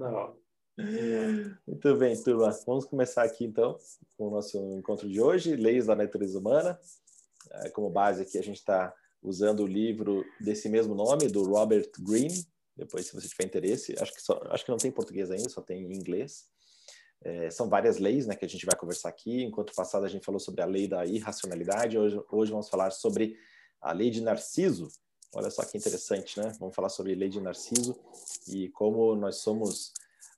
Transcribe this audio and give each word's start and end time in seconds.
Não. 0.00 0.34
Muito 1.68 1.96
bem, 1.98 2.22
turma. 2.22 2.50
Vamos 2.66 2.86
começar 2.86 3.22
aqui 3.22 3.44
então 3.44 3.76
com 4.16 4.28
o 4.28 4.30
nosso 4.30 4.56
encontro 4.78 5.06
de 5.06 5.20
hoje, 5.20 5.54
Leis 5.54 5.84
da 5.84 5.94
Natureza 5.94 6.38
Humana. 6.38 6.80
É, 7.52 7.68
como 7.68 7.90
base 7.90 8.22
aqui 8.22 8.38
a 8.38 8.42
gente 8.42 8.56
está 8.56 8.94
usando 9.22 9.60
o 9.60 9.66
livro 9.66 10.24
desse 10.40 10.70
mesmo 10.70 10.94
nome, 10.94 11.28
do 11.28 11.44
Robert 11.44 11.90
Greene. 12.00 12.46
Depois, 12.74 13.06
se 13.06 13.14
você 13.14 13.28
tiver 13.28 13.44
interesse, 13.44 13.94
acho 14.00 14.14
que, 14.14 14.22
só, 14.22 14.40
acho 14.46 14.64
que 14.64 14.70
não 14.70 14.78
tem 14.78 14.90
português 14.90 15.30
ainda, 15.30 15.50
só 15.50 15.60
tem 15.60 15.82
em 15.82 15.94
inglês. 15.94 16.46
É, 17.22 17.50
são 17.50 17.68
várias 17.68 17.98
leis 17.98 18.26
né, 18.26 18.34
que 18.34 18.46
a 18.46 18.48
gente 18.48 18.64
vai 18.64 18.74
conversar 18.74 19.10
aqui. 19.10 19.42
Enquanto 19.42 19.74
passado 19.74 20.06
a 20.06 20.08
gente 20.08 20.24
falou 20.24 20.40
sobre 20.40 20.62
a 20.62 20.66
lei 20.66 20.88
da 20.88 21.04
irracionalidade, 21.04 21.98
hoje, 21.98 22.18
hoje 22.32 22.52
vamos 22.52 22.70
falar 22.70 22.90
sobre 22.90 23.36
a 23.82 23.92
lei 23.92 24.08
de 24.08 24.22
Narciso. 24.22 24.88
Olha 25.32 25.50
só 25.50 25.64
que 25.64 25.78
interessante, 25.78 26.40
né? 26.40 26.52
Vamos 26.58 26.74
falar 26.74 26.88
sobre 26.88 27.14
lei 27.14 27.28
de 27.28 27.40
Narciso 27.40 27.96
e 28.48 28.68
como 28.70 29.14
nós 29.14 29.36
somos 29.36 29.92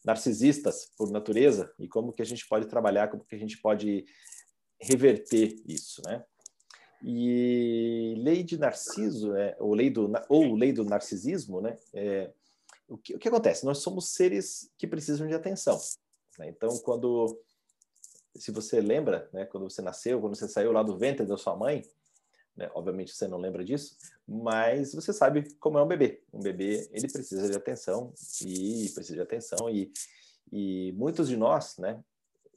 narcisistas 0.04 0.90
por 0.96 1.10
natureza 1.10 1.72
e 1.78 1.88
como 1.88 2.12
que 2.12 2.20
a 2.20 2.26
gente 2.26 2.46
pode 2.46 2.66
trabalhar, 2.66 3.08
como 3.08 3.24
que 3.24 3.34
a 3.34 3.38
gente 3.38 3.58
pode 3.58 4.04
reverter 4.78 5.56
isso, 5.66 6.02
né? 6.04 6.24
E 7.02 8.14
lei 8.18 8.42
de 8.42 8.58
Narciso, 8.58 9.34
é, 9.34 9.56
ou, 9.58 9.74
lei 9.74 9.90
do, 9.90 10.12
ou 10.28 10.54
lei 10.54 10.72
do 10.72 10.84
narcisismo, 10.84 11.60
né? 11.60 11.76
É, 11.92 12.30
o, 12.86 12.98
que, 12.98 13.14
o 13.14 13.18
que 13.18 13.28
acontece? 13.28 13.64
Nós 13.64 13.78
somos 13.78 14.12
seres 14.12 14.70
que 14.76 14.86
precisam 14.86 15.26
de 15.26 15.34
atenção. 15.34 15.80
Né? 16.38 16.48
Então, 16.48 16.78
quando, 16.78 17.40
se 18.36 18.50
você 18.50 18.80
lembra, 18.80 19.28
né, 19.32 19.46
quando 19.46 19.68
você 19.68 19.80
nasceu, 19.82 20.20
quando 20.20 20.36
você 20.36 20.48
saiu 20.48 20.72
lá 20.72 20.82
do 20.82 20.96
ventre 20.96 21.26
da 21.26 21.36
sua 21.36 21.56
mãe, 21.56 21.82
né, 22.56 22.70
obviamente 22.74 23.14
você 23.14 23.26
não 23.26 23.38
lembra 23.38 23.64
disso, 23.64 23.96
mas 24.26 24.94
você 24.94 25.12
sabe 25.12 25.54
como 25.56 25.78
é 25.78 25.82
um 25.82 25.88
bebê. 25.88 26.22
Um 26.32 26.40
bebê 26.40 26.88
ele 26.92 27.10
precisa 27.10 27.48
de 27.50 27.56
atenção 27.56 28.12
e 28.44 28.90
precisa 28.94 29.14
de 29.14 29.22
atenção 29.22 29.70
e, 29.70 29.92
e 30.50 30.92
muitos 30.92 31.28
de 31.28 31.36
nós, 31.36 31.78
né, 31.78 32.02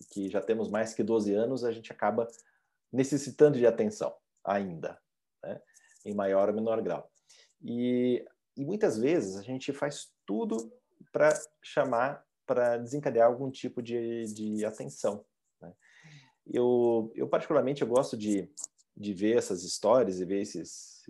que 0.10 0.30
já 0.30 0.42
temos 0.42 0.70
mais 0.70 0.94
que 0.94 1.04
12 1.04 1.34
anos, 1.34 1.64
a 1.64 1.72
gente 1.72 1.92
acaba 1.92 2.28
necessitando 2.92 3.58
de 3.58 3.66
atenção 3.66 4.16
ainda, 4.44 5.00
né? 5.44 5.62
em 6.06 6.14
maior 6.14 6.50
ou 6.50 6.56
menor 6.56 6.82
grau. 6.82 7.10
E, 7.62 8.24
e 8.56 8.64
muitas 8.64 8.98
vezes 8.98 9.38
a 9.38 9.42
gente 9.42 9.74
faz 9.74 10.12
tudo 10.26 10.72
para 11.12 11.30
chamar, 11.62 12.24
para 12.46 12.78
desencadear 12.78 13.28
algum 13.28 13.50
tipo 13.50 13.82
de, 13.82 14.26
de 14.26 14.66
atenção. 14.66 15.26
Né? 15.62 15.74
Eu, 16.46 17.12
eu, 17.16 17.28
particularmente, 17.28 17.82
eu 17.82 17.88
gosto 17.88 18.16
de, 18.16 18.50
de 18.96 19.14
ver 19.14 19.38
essas 19.38 19.64
histórias 19.64 20.20
e 20.20 20.26
ver 20.26 20.42
esses, 20.42 21.04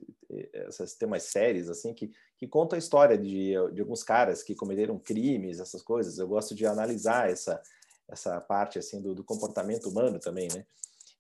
essas 0.53 0.95
temas 0.95 1.23
séries 1.23 1.69
assim 1.69 1.93
que, 1.93 2.11
que 2.37 2.47
contam 2.47 2.75
a 2.75 2.79
história 2.79 3.17
de, 3.17 3.53
de 3.73 3.81
alguns 3.81 4.03
caras 4.03 4.41
que 4.41 4.55
cometeram 4.55 4.97
crimes, 4.97 5.59
essas 5.59 5.81
coisas. 5.81 6.17
Eu 6.17 6.27
gosto 6.27 6.55
de 6.55 6.65
analisar 6.65 7.29
essa, 7.29 7.61
essa 8.07 8.39
parte 8.41 8.79
assim 8.79 9.01
do, 9.01 9.13
do 9.13 9.23
comportamento 9.23 9.89
humano 9.89 10.19
também, 10.19 10.47
né? 10.53 10.65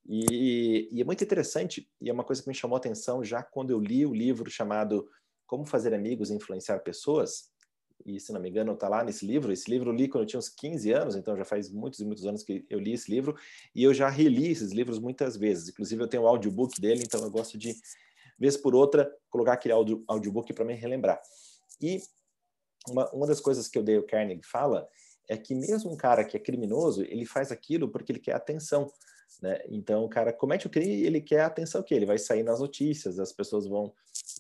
E, 0.07 0.87
e, 0.91 1.01
é 1.01 1.03
muito 1.03 1.23
interessante, 1.23 1.89
e 1.99 2.09
é 2.09 2.13
uma 2.13 2.23
coisa 2.23 2.41
que 2.41 2.47
me 2.47 2.53
chamou 2.53 2.75
a 2.75 2.79
atenção 2.79 3.23
já 3.23 3.41
quando 3.41 3.71
eu 3.71 3.79
li 3.79 4.05
o 4.05 4.13
livro 4.13 4.49
chamado 4.51 5.09
Como 5.47 5.65
Fazer 5.65 5.95
Amigos 5.95 6.29
e 6.29 6.35
Influenciar 6.35 6.79
Pessoas, 6.79 7.49
e 8.05 8.19
se 8.19 8.31
não 8.31 8.39
me 8.39 8.49
engano 8.49 8.73
está 8.73 8.87
lá 8.87 9.03
nesse 9.03 9.25
livro, 9.25 9.51
esse 9.51 9.69
livro 9.69 9.89
eu 9.89 9.95
li 9.95 10.07
quando 10.07 10.23
eu 10.23 10.27
tinha 10.27 10.39
uns 10.39 10.49
15 10.49 10.91
anos, 10.91 11.15
então 11.15 11.35
já 11.35 11.43
faz 11.43 11.69
muitos 11.71 11.99
e 11.99 12.05
muitos 12.05 12.25
anos 12.25 12.43
que 12.43 12.65
eu 12.69 12.79
li 12.79 12.93
esse 12.93 13.09
livro, 13.09 13.35
e 13.73 13.83
eu 13.83 13.93
já 13.93 14.09
reli 14.09 14.51
esses 14.51 14.71
livros 14.71 14.99
muitas 14.99 15.35
vezes, 15.35 15.69
inclusive 15.69 16.03
eu 16.03 16.07
tenho 16.07 16.23
o 16.23 16.27
audiobook 16.27 16.79
dele, 16.79 17.03
então 17.03 17.21
eu 17.23 17.31
gosto 17.31 17.57
de, 17.57 17.75
vez 18.37 18.57
por 18.57 18.75
outra, 18.75 19.11
colocar 19.29 19.53
aquele 19.53 19.73
audio, 19.73 20.03
audiobook 20.07 20.53
para 20.53 20.65
me 20.65 20.73
relembrar. 20.73 21.19
E 21.81 22.01
uma, 22.87 23.09
uma 23.11 23.27
das 23.27 23.39
coisas 23.39 23.67
que 23.67 23.79
o 23.79 23.83
Dale 23.83 24.03
Carnegie 24.03 24.43
fala 24.43 24.87
é 25.27 25.37
que 25.37 25.55
mesmo 25.55 25.91
um 25.91 25.97
cara 25.97 26.23
que 26.23 26.37
é 26.37 26.39
criminoso, 26.39 27.01
ele 27.03 27.25
faz 27.25 27.51
aquilo 27.51 27.89
porque 27.89 28.11
ele 28.11 28.19
quer 28.19 28.35
atenção, 28.35 28.91
né? 29.41 29.61
Então, 29.69 30.03
o 30.03 30.09
cara 30.09 30.31
comete 30.33 30.67
o 30.67 30.69
crime 30.69 31.03
ele 31.03 31.21
quer 31.21 31.41
a 31.41 31.47
atenção 31.47 31.83
que 31.83 31.93
ele 31.93 32.05
vai 32.05 32.17
sair 32.17 32.43
nas 32.43 32.59
notícias, 32.59 33.19
as 33.19 33.31
pessoas 33.31 33.67
vão, 33.67 33.93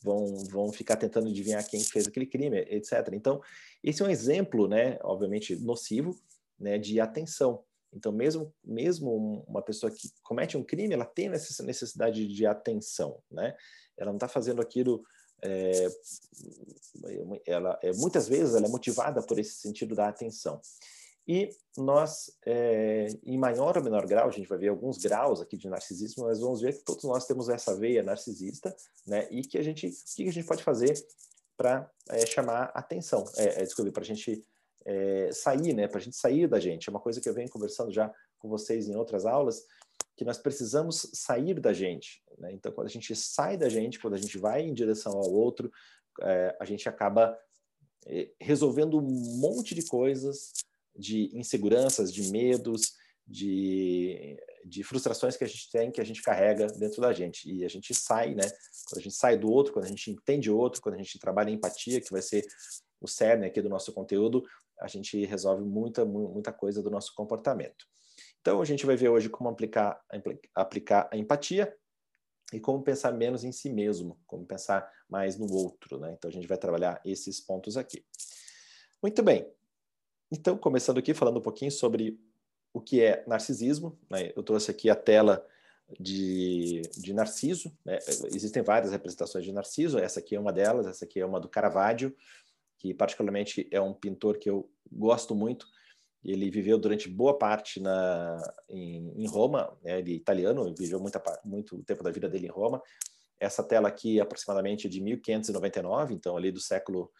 vão, 0.03 0.25
vão 0.49 0.71
ficar 0.71 0.95
tentando 0.95 1.29
adivinhar 1.29 1.67
quem 1.67 1.79
fez 1.81 2.07
aquele 2.07 2.25
crime, 2.25 2.59
etc. 2.69 3.09
Então, 3.13 3.41
esse 3.83 4.01
é 4.01 4.05
um 4.05 4.09
exemplo, 4.09 4.67
né, 4.67 4.97
obviamente 5.03 5.55
nocivo, 5.55 6.19
né, 6.59 6.77
de 6.77 6.99
atenção. 6.99 7.63
Então, 7.93 8.11
mesmo, 8.11 8.53
mesmo 8.63 9.45
uma 9.47 9.61
pessoa 9.61 9.91
que 9.91 10.11
comete 10.21 10.57
um 10.57 10.63
crime, 10.63 10.93
ela 10.93 11.05
tem 11.05 11.29
essa 11.29 11.63
necessidade 11.63 12.27
de 12.27 12.45
atenção, 12.45 13.19
né? 13.31 13.55
Ela 13.97 14.11
não 14.11 14.17
está 14.17 14.27
fazendo 14.27 14.61
aquilo 14.61 15.01
é, 15.41 15.87
ela 17.45 17.77
é, 17.83 17.91
muitas 17.93 18.27
vezes 18.27 18.55
ela 18.55 18.65
é 18.65 18.69
motivada 18.69 19.21
por 19.21 19.37
esse 19.37 19.55
sentido 19.55 19.95
da 19.95 20.07
atenção. 20.07 20.59
E 21.27 21.49
nós, 21.75 22.31
é, 22.45 23.07
em 23.23 23.37
maior 23.37 23.77
ou 23.77 23.83
menor 23.83 24.05
grau, 24.05 24.27
a 24.27 24.31
gente 24.31 24.47
vai 24.47 24.59
ver 24.59 24.67
alguns 24.67 24.99
graus 24.99 25.41
aqui 25.41 25.57
de 25.57 25.67
narcisismo, 25.67 26.25
mas 26.25 26.39
vamos 26.39 26.61
ver 26.61 26.77
que 26.77 26.83
todos 26.83 27.03
nós 27.03 27.25
temos 27.25 27.49
essa 27.49 27.75
veia 27.75 28.03
narcisista, 28.03 28.75
né? 29.07 29.27
E 29.31 29.41
que 29.41 29.57
a 29.57 29.63
gente, 29.63 29.87
o 29.87 30.15
que 30.15 30.29
a 30.29 30.31
gente 30.31 30.45
pode 30.45 30.63
fazer 30.63 30.93
para 31.57 31.89
é, 32.09 32.25
chamar 32.27 32.65
atenção, 32.75 33.25
é, 33.37 33.61
é, 33.61 33.63
desculpe, 33.63 33.91
para 33.91 34.03
a 34.03 34.05
gente 34.05 34.45
é, 34.85 35.31
sair, 35.31 35.73
né? 35.73 35.87
Para 35.87 35.97
a 35.97 36.01
gente 36.01 36.15
sair 36.15 36.47
da 36.47 36.59
gente. 36.59 36.87
É 36.87 36.91
uma 36.91 36.99
coisa 36.99 37.19
que 37.19 37.27
eu 37.27 37.33
venho 37.33 37.49
conversando 37.49 37.91
já 37.91 38.13
com 38.37 38.47
vocês 38.47 38.87
em 38.87 38.95
outras 38.95 39.25
aulas, 39.25 39.65
que 40.15 40.23
nós 40.23 40.37
precisamos 40.37 41.09
sair 41.11 41.59
da 41.59 41.73
gente. 41.73 42.23
Né? 42.37 42.53
Então, 42.53 42.71
quando 42.71 42.87
a 42.87 42.91
gente 42.91 43.15
sai 43.15 43.57
da 43.57 43.67
gente, 43.67 43.99
quando 43.99 44.13
a 44.13 44.19
gente 44.19 44.37
vai 44.37 44.61
em 44.61 44.73
direção 44.73 45.13
ao 45.13 45.33
outro, 45.33 45.71
a 46.59 46.63
gente 46.63 46.87
acaba 46.87 47.37
resolvendo 48.39 48.97
um 48.97 49.37
monte 49.37 49.75
de 49.75 49.85
coisas 49.85 50.53
de 50.95 51.29
inseguranças, 51.37 52.13
de 52.13 52.31
medos, 52.31 52.93
de, 53.27 54.37
de 54.65 54.83
frustrações 54.83 55.35
que 55.35 55.43
a 55.43 55.47
gente 55.47 55.69
tem, 55.71 55.91
que 55.91 55.99
a 55.99 56.03
gente 56.03 56.21
carrega 56.21 56.67
dentro 56.67 57.01
da 57.01 57.11
gente. 57.11 57.51
E 57.51 57.65
a 57.65 57.67
gente 57.67 57.93
sai, 57.93 58.35
né? 58.35 58.43
Quando 58.87 58.99
a 58.99 59.01
gente 59.01 59.15
sai 59.15 59.37
do 59.37 59.51
outro, 59.51 59.73
quando 59.73 59.85
a 59.85 59.89
gente 59.89 60.11
entende 60.11 60.51
o 60.51 60.57
outro, 60.57 60.81
quando 60.81 60.95
a 60.95 60.99
gente 60.99 61.17
trabalha 61.19 61.49
em 61.49 61.53
empatia, 61.55 61.99
que 61.99 62.11
vai 62.11 62.21
ser 62.21 62.45
o 63.01 63.07
cerne 63.07 63.45
aqui 63.45 63.61
do 63.61 63.69
nosso 63.69 63.91
conteúdo, 63.93 64.43
a 64.79 64.87
gente 64.87 65.25
resolve 65.25 65.63
muita, 65.63 66.05
muita 66.05 66.51
coisa 66.51 66.81
do 66.83 66.89
nosso 66.89 67.13
comportamento. 67.15 67.85
Então, 68.41 68.61
a 68.61 68.65
gente 68.65 68.85
vai 68.85 68.95
ver 68.95 69.09
hoje 69.09 69.27
como 69.27 69.49
aplicar, 69.49 69.99
aplicar 70.53 71.09
a 71.11 71.17
empatia 71.17 71.73
e 72.53 72.59
como 72.59 72.83
pensar 72.83 73.11
menos 73.11 73.43
em 73.43 73.51
si 73.51 73.69
mesmo, 73.69 74.19
como 74.27 74.45
pensar 74.45 74.87
mais 75.09 75.37
no 75.37 75.51
outro, 75.51 75.99
né? 75.99 76.13
Então, 76.13 76.29
a 76.29 76.31
gente 76.31 76.47
vai 76.47 76.57
trabalhar 76.57 77.01
esses 77.03 77.39
pontos 77.39 77.75
aqui. 77.75 78.05
Muito 79.01 79.23
bem. 79.23 79.51
Então, 80.31 80.57
começando 80.57 80.97
aqui, 80.97 81.13
falando 81.13 81.37
um 81.37 81.41
pouquinho 81.41 81.71
sobre 81.71 82.19
o 82.73 82.81
que 82.81 83.01
é 83.01 83.23
narcisismo, 83.27 83.97
né? 84.09 84.33
eu 84.35 84.43
trouxe 84.43 84.71
aqui 84.71 84.89
a 84.89 84.95
tela 84.95 85.45
de, 85.99 86.81
de 86.97 87.13
Narciso, 87.13 87.71
né? 87.85 87.99
existem 88.33 88.61
várias 88.63 88.91
representações 88.91 89.45
de 89.45 89.51
Narciso, 89.51 89.99
essa 89.99 90.19
aqui 90.19 90.35
é 90.35 90.39
uma 90.39 90.51
delas, 90.51 90.87
essa 90.87 91.05
aqui 91.05 91.19
é 91.19 91.25
uma 91.25 91.39
do 91.39 91.47
Caravaggio, 91.47 92.15
que 92.77 92.93
particularmente 92.93 93.67
é 93.71 93.79
um 93.79 93.93
pintor 93.93 94.37
que 94.37 94.49
eu 94.49 94.69
gosto 94.91 95.35
muito, 95.35 95.67
ele 96.23 96.49
viveu 96.49 96.77
durante 96.79 97.07
boa 97.07 97.37
parte 97.37 97.79
na, 97.79 98.37
em, 98.67 99.13
em 99.15 99.27
Roma, 99.27 99.77
né? 99.83 99.99
ele 99.99 100.13
é 100.13 100.15
italiano, 100.15 100.73
viveu 100.75 100.99
muita, 100.99 101.21
muito 101.45 101.81
tempo 101.83 102.03
da 102.03 102.11
vida 102.11 102.27
dele 102.27 102.47
em 102.47 102.51
Roma, 102.51 102.81
essa 103.39 103.63
tela 103.63 103.87
aqui 103.87 104.19
é 104.19 104.21
aproximadamente 104.21 104.89
de 104.89 104.99
1599, 105.01 106.13
então 106.13 106.35
ali 106.35 106.51
do 106.51 106.59
século 106.59 107.11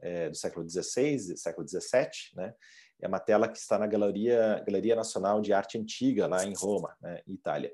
é, 0.00 0.28
do 0.28 0.36
século 0.36 0.68
XVI, 0.68 1.36
século 1.36 1.66
XVII, 1.66 2.10
né? 2.34 2.54
É 3.02 3.08
uma 3.08 3.18
tela 3.18 3.48
que 3.48 3.56
está 3.56 3.78
na 3.78 3.86
Galeria, 3.86 4.62
Galeria 4.66 4.94
Nacional 4.94 5.40
de 5.40 5.52
Arte 5.52 5.78
Antiga, 5.78 6.26
lá 6.26 6.44
em 6.44 6.54
Roma, 6.54 6.94
né, 7.00 7.22
Itália. 7.26 7.72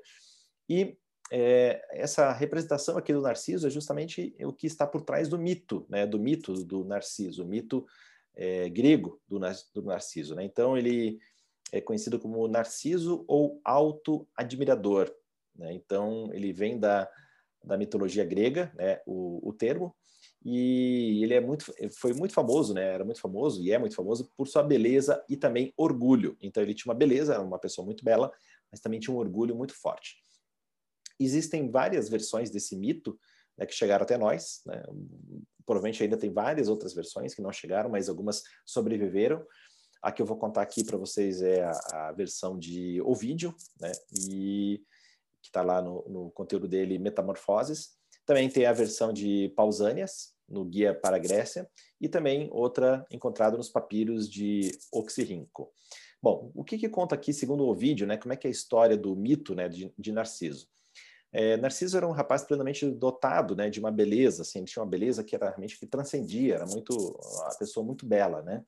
E 0.69 0.97
é, 1.31 1.85
essa 1.91 2.31
representação 2.31 2.97
aqui 2.97 3.11
do 3.11 3.21
Narciso 3.21 3.67
é 3.67 3.69
justamente 3.69 4.33
o 4.41 4.53
que 4.53 4.67
está 4.67 4.87
por 4.87 5.01
trás 5.01 5.27
do 5.27 5.37
mito, 5.37 5.85
né, 5.89 6.05
do 6.07 6.17
mito 6.17 6.53
do 6.63 6.85
Narciso, 6.85 7.43
o 7.43 7.47
mito 7.47 7.85
é, 8.35 8.69
grego 8.69 9.19
do, 9.27 9.39
do 9.73 9.81
Narciso. 9.81 10.35
Né? 10.35 10.45
Então, 10.45 10.77
ele 10.77 11.19
é 11.71 11.81
conhecido 11.81 12.19
como 12.19 12.47
Narciso 12.47 13.25
ou 13.27 13.59
auto-admirador. 13.65 15.13
Né? 15.55 15.73
Então, 15.73 16.29
ele 16.31 16.53
vem 16.53 16.79
da, 16.79 17.09
da 17.63 17.77
mitologia 17.77 18.23
grega, 18.23 18.71
né, 18.75 19.01
o, 19.05 19.49
o 19.49 19.51
termo, 19.51 19.93
e 20.49 21.25
ele 21.25 21.33
é 21.33 21.41
muito, 21.41 21.73
foi 21.99 22.13
muito 22.13 22.33
famoso, 22.33 22.73
né? 22.73 22.93
Era 22.93 23.03
muito 23.03 23.19
famoso 23.19 23.61
e 23.61 23.73
é 23.73 23.77
muito 23.77 23.93
famoso 23.93 24.31
por 24.37 24.47
sua 24.47 24.63
beleza 24.63 25.21
e 25.27 25.35
também 25.35 25.73
orgulho. 25.75 26.37
Então 26.41 26.63
ele 26.63 26.73
tinha 26.73 26.89
uma 26.89 26.97
beleza, 26.97 27.33
era 27.33 27.43
uma 27.43 27.59
pessoa 27.59 27.83
muito 27.83 28.01
bela, 28.01 28.31
mas 28.71 28.79
também 28.79 28.97
tinha 28.97 29.13
um 29.13 29.19
orgulho 29.19 29.53
muito 29.53 29.73
forte. 29.73 30.15
Existem 31.19 31.69
várias 31.69 32.07
versões 32.07 32.49
desse 32.49 32.77
mito 32.77 33.19
né, 33.57 33.65
que 33.65 33.75
chegaram 33.75 34.03
até 34.03 34.17
nós. 34.17 34.61
Né? 34.65 34.81
Provavelmente 35.65 36.01
ainda 36.01 36.15
tem 36.15 36.31
várias 36.31 36.69
outras 36.69 36.93
versões 36.93 37.35
que 37.35 37.41
não 37.41 37.51
chegaram, 37.51 37.89
mas 37.89 38.07
algumas 38.07 38.41
sobreviveram. 38.65 39.45
A 40.01 40.13
que 40.13 40.21
eu 40.21 40.25
vou 40.25 40.37
contar 40.37 40.61
aqui 40.61 40.81
para 40.81 40.95
vocês 40.95 41.41
é 41.41 41.65
a, 41.65 42.07
a, 42.07 42.11
versão 42.13 42.57
de 42.57 43.01
Ovídio, 43.01 43.53
né? 43.81 43.91
E 44.13 44.81
que 45.41 45.49
está 45.49 45.61
lá 45.61 45.81
no, 45.81 46.07
no 46.07 46.31
conteúdo 46.31 46.69
dele, 46.69 46.97
Metamorfoses 46.97 47.97
também 48.27 48.49
tem 48.49 48.65
a 48.65 48.73
versão 48.73 49.13
de 49.13 49.53
Pausanias, 49.55 50.33
no 50.47 50.63
Guia 50.63 50.93
para 50.93 51.17
a 51.17 51.19
Grécia, 51.19 51.69
e 51.99 52.07
também 52.07 52.49
outra 52.51 53.05
encontrada 53.11 53.57
nos 53.57 53.69
papiros 53.69 54.29
de 54.29 54.71
Oxirrinco. 54.91 55.71
Bom, 56.21 56.51
o 56.55 56.63
que, 56.63 56.77
que 56.77 56.89
conta 56.89 57.15
aqui, 57.15 57.31
segundo 57.33 57.63
o 57.63 57.69
Ovídio, 57.69 58.07
né, 58.07 58.17
como 58.17 58.33
é 58.33 58.35
que 58.35 58.47
é 58.47 58.49
a 58.49 58.51
história 58.51 58.97
do 58.97 59.15
mito 59.15 59.53
né, 59.53 59.69
de, 59.69 59.93
de 59.97 60.11
Narciso? 60.11 60.67
É, 61.31 61.57
Narciso 61.57 61.97
era 61.97 62.07
um 62.07 62.11
rapaz 62.11 62.43
plenamente 62.43 62.89
dotado 62.89 63.55
né, 63.55 63.69
de 63.69 63.79
uma 63.79 63.91
beleza, 63.91 64.41
assim, 64.41 64.59
ele 64.59 64.67
tinha 64.67 64.81
uma 64.81 64.89
beleza 64.89 65.23
que 65.23 65.35
era 65.35 65.49
realmente 65.49 65.77
que 65.77 65.85
transcendia, 65.85 66.55
era 66.55 66.65
muito 66.65 66.95
uma 66.95 67.55
pessoa 67.57 67.85
muito 67.85 68.05
bela, 68.05 68.41
né? 68.41 68.63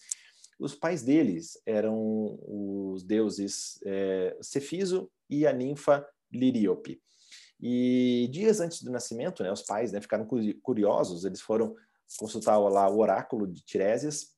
Os 0.59 0.75
pais 0.75 1.01
deles 1.01 1.59
eram 1.65 2.37
os 2.45 3.01
deuses 3.01 3.79
é, 3.85 4.37
Cefiso 4.41 5.09
e 5.29 5.47
a 5.47 5.53
ninfa 5.53 6.05
Liríope. 6.31 7.01
E 7.61 8.29
dias 8.31 8.59
antes 8.59 8.81
do 8.81 8.91
nascimento, 8.91 9.43
né, 9.43 9.51
os 9.51 9.61
pais 9.61 9.91
né, 9.91 9.99
ficaram 9.99 10.25
curiosos, 10.61 11.25
eles 11.25 11.41
foram 11.41 11.75
consultar 12.17 12.57
lá 12.57 12.89
o 12.89 12.99
oráculo 12.99 13.45
de 13.45 13.61
Tiresias 13.61 14.35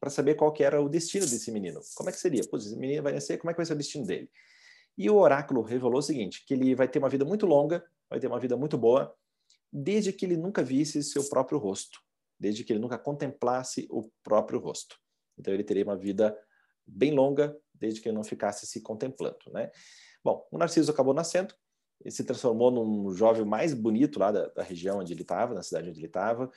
para 0.00 0.10
saber 0.10 0.34
qual 0.34 0.52
que 0.52 0.62
era 0.62 0.80
o 0.80 0.88
destino 0.88 1.26
desse 1.26 1.50
menino. 1.50 1.80
Como 1.94 2.08
é 2.08 2.12
que 2.12 2.18
seria? 2.18 2.42
Pô, 2.48 2.56
esse 2.56 2.76
menino 2.76 3.02
vai 3.02 3.12
nascer, 3.12 3.38
como 3.38 3.50
é 3.50 3.54
que 3.54 3.58
vai 3.58 3.66
ser 3.66 3.74
o 3.74 3.76
destino 3.76 4.06
dele? 4.06 4.30
E 4.96 5.08
o 5.08 5.16
oráculo 5.16 5.62
revelou 5.62 5.98
o 5.98 6.02
seguinte, 6.02 6.44
que 6.44 6.54
ele 6.54 6.74
vai 6.74 6.88
ter 6.88 6.98
uma 6.98 7.08
vida 7.08 7.24
muito 7.24 7.46
longa, 7.46 7.84
vai 8.10 8.18
ter 8.18 8.26
uma 8.26 8.40
vida 8.40 8.56
muito 8.56 8.76
boa, 8.76 9.14
desde 9.72 10.12
que 10.12 10.24
ele 10.24 10.36
nunca 10.36 10.62
visse 10.62 11.02
seu 11.02 11.28
próprio 11.28 11.58
rosto, 11.58 12.00
desde 12.38 12.64
que 12.64 12.72
ele 12.72 12.80
nunca 12.80 12.98
contemplasse 12.98 13.86
o 13.90 14.10
próprio 14.22 14.58
rosto. 14.58 14.96
Então 15.38 15.54
ele 15.54 15.62
teria 15.62 15.84
uma 15.84 15.96
vida 15.96 16.36
bem 16.86 17.12
longa, 17.12 17.56
desde 17.72 18.00
que 18.00 18.08
ele 18.08 18.16
não 18.16 18.24
ficasse 18.24 18.66
se 18.66 18.80
contemplando, 18.80 19.38
né? 19.52 19.70
Bom, 20.24 20.46
o 20.50 20.58
Narciso 20.58 20.90
acabou 20.90 21.14
nascendo, 21.14 21.54
ele 22.00 22.10
se 22.10 22.24
transformou 22.24 22.70
num 22.70 23.10
jovem 23.14 23.44
mais 23.44 23.74
bonito 23.74 24.18
lá 24.18 24.30
da, 24.30 24.48
da 24.48 24.62
região 24.62 24.98
onde 25.00 25.12
ele 25.12 25.22
estava, 25.22 25.54
na 25.54 25.62
cidade 25.62 25.88
onde 25.88 25.98
ele 25.98 26.06
estava, 26.06 26.50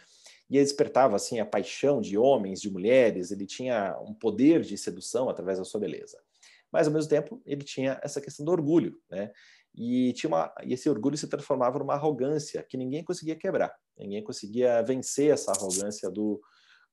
e 0.49 0.57
ele 0.57 0.63
despertava 0.63 1.15
assim 1.15 1.39
a 1.39 1.45
paixão 1.45 2.01
de 2.01 2.17
homens, 2.17 2.61
de 2.61 2.69
mulheres, 2.69 3.31
ele 3.31 3.45
tinha 3.45 3.97
um 4.01 4.13
poder 4.13 4.61
de 4.61 4.77
sedução 4.77 5.29
através 5.29 5.57
da 5.57 5.65
sua 5.65 5.79
beleza. 5.79 6.21
Mas 6.71 6.87
ao 6.87 6.93
mesmo 6.93 7.09
tempo, 7.09 7.41
ele 7.45 7.63
tinha 7.63 7.99
essa 8.03 8.21
questão 8.21 8.45
do 8.45 8.51
orgulho, 8.51 8.97
né? 9.09 9.31
E, 9.73 10.11
tinha 10.13 10.29
uma, 10.29 10.53
e 10.63 10.73
esse 10.73 10.89
orgulho 10.89 11.17
se 11.17 11.27
transformava 11.27 11.79
numa 11.79 11.93
arrogância 11.93 12.61
que 12.63 12.77
ninguém 12.77 13.03
conseguia 13.03 13.35
quebrar, 13.35 13.73
ninguém 13.97 14.23
conseguia 14.23 14.81
vencer 14.81 15.31
essa 15.31 15.51
arrogância 15.51 16.09
do, 16.09 16.41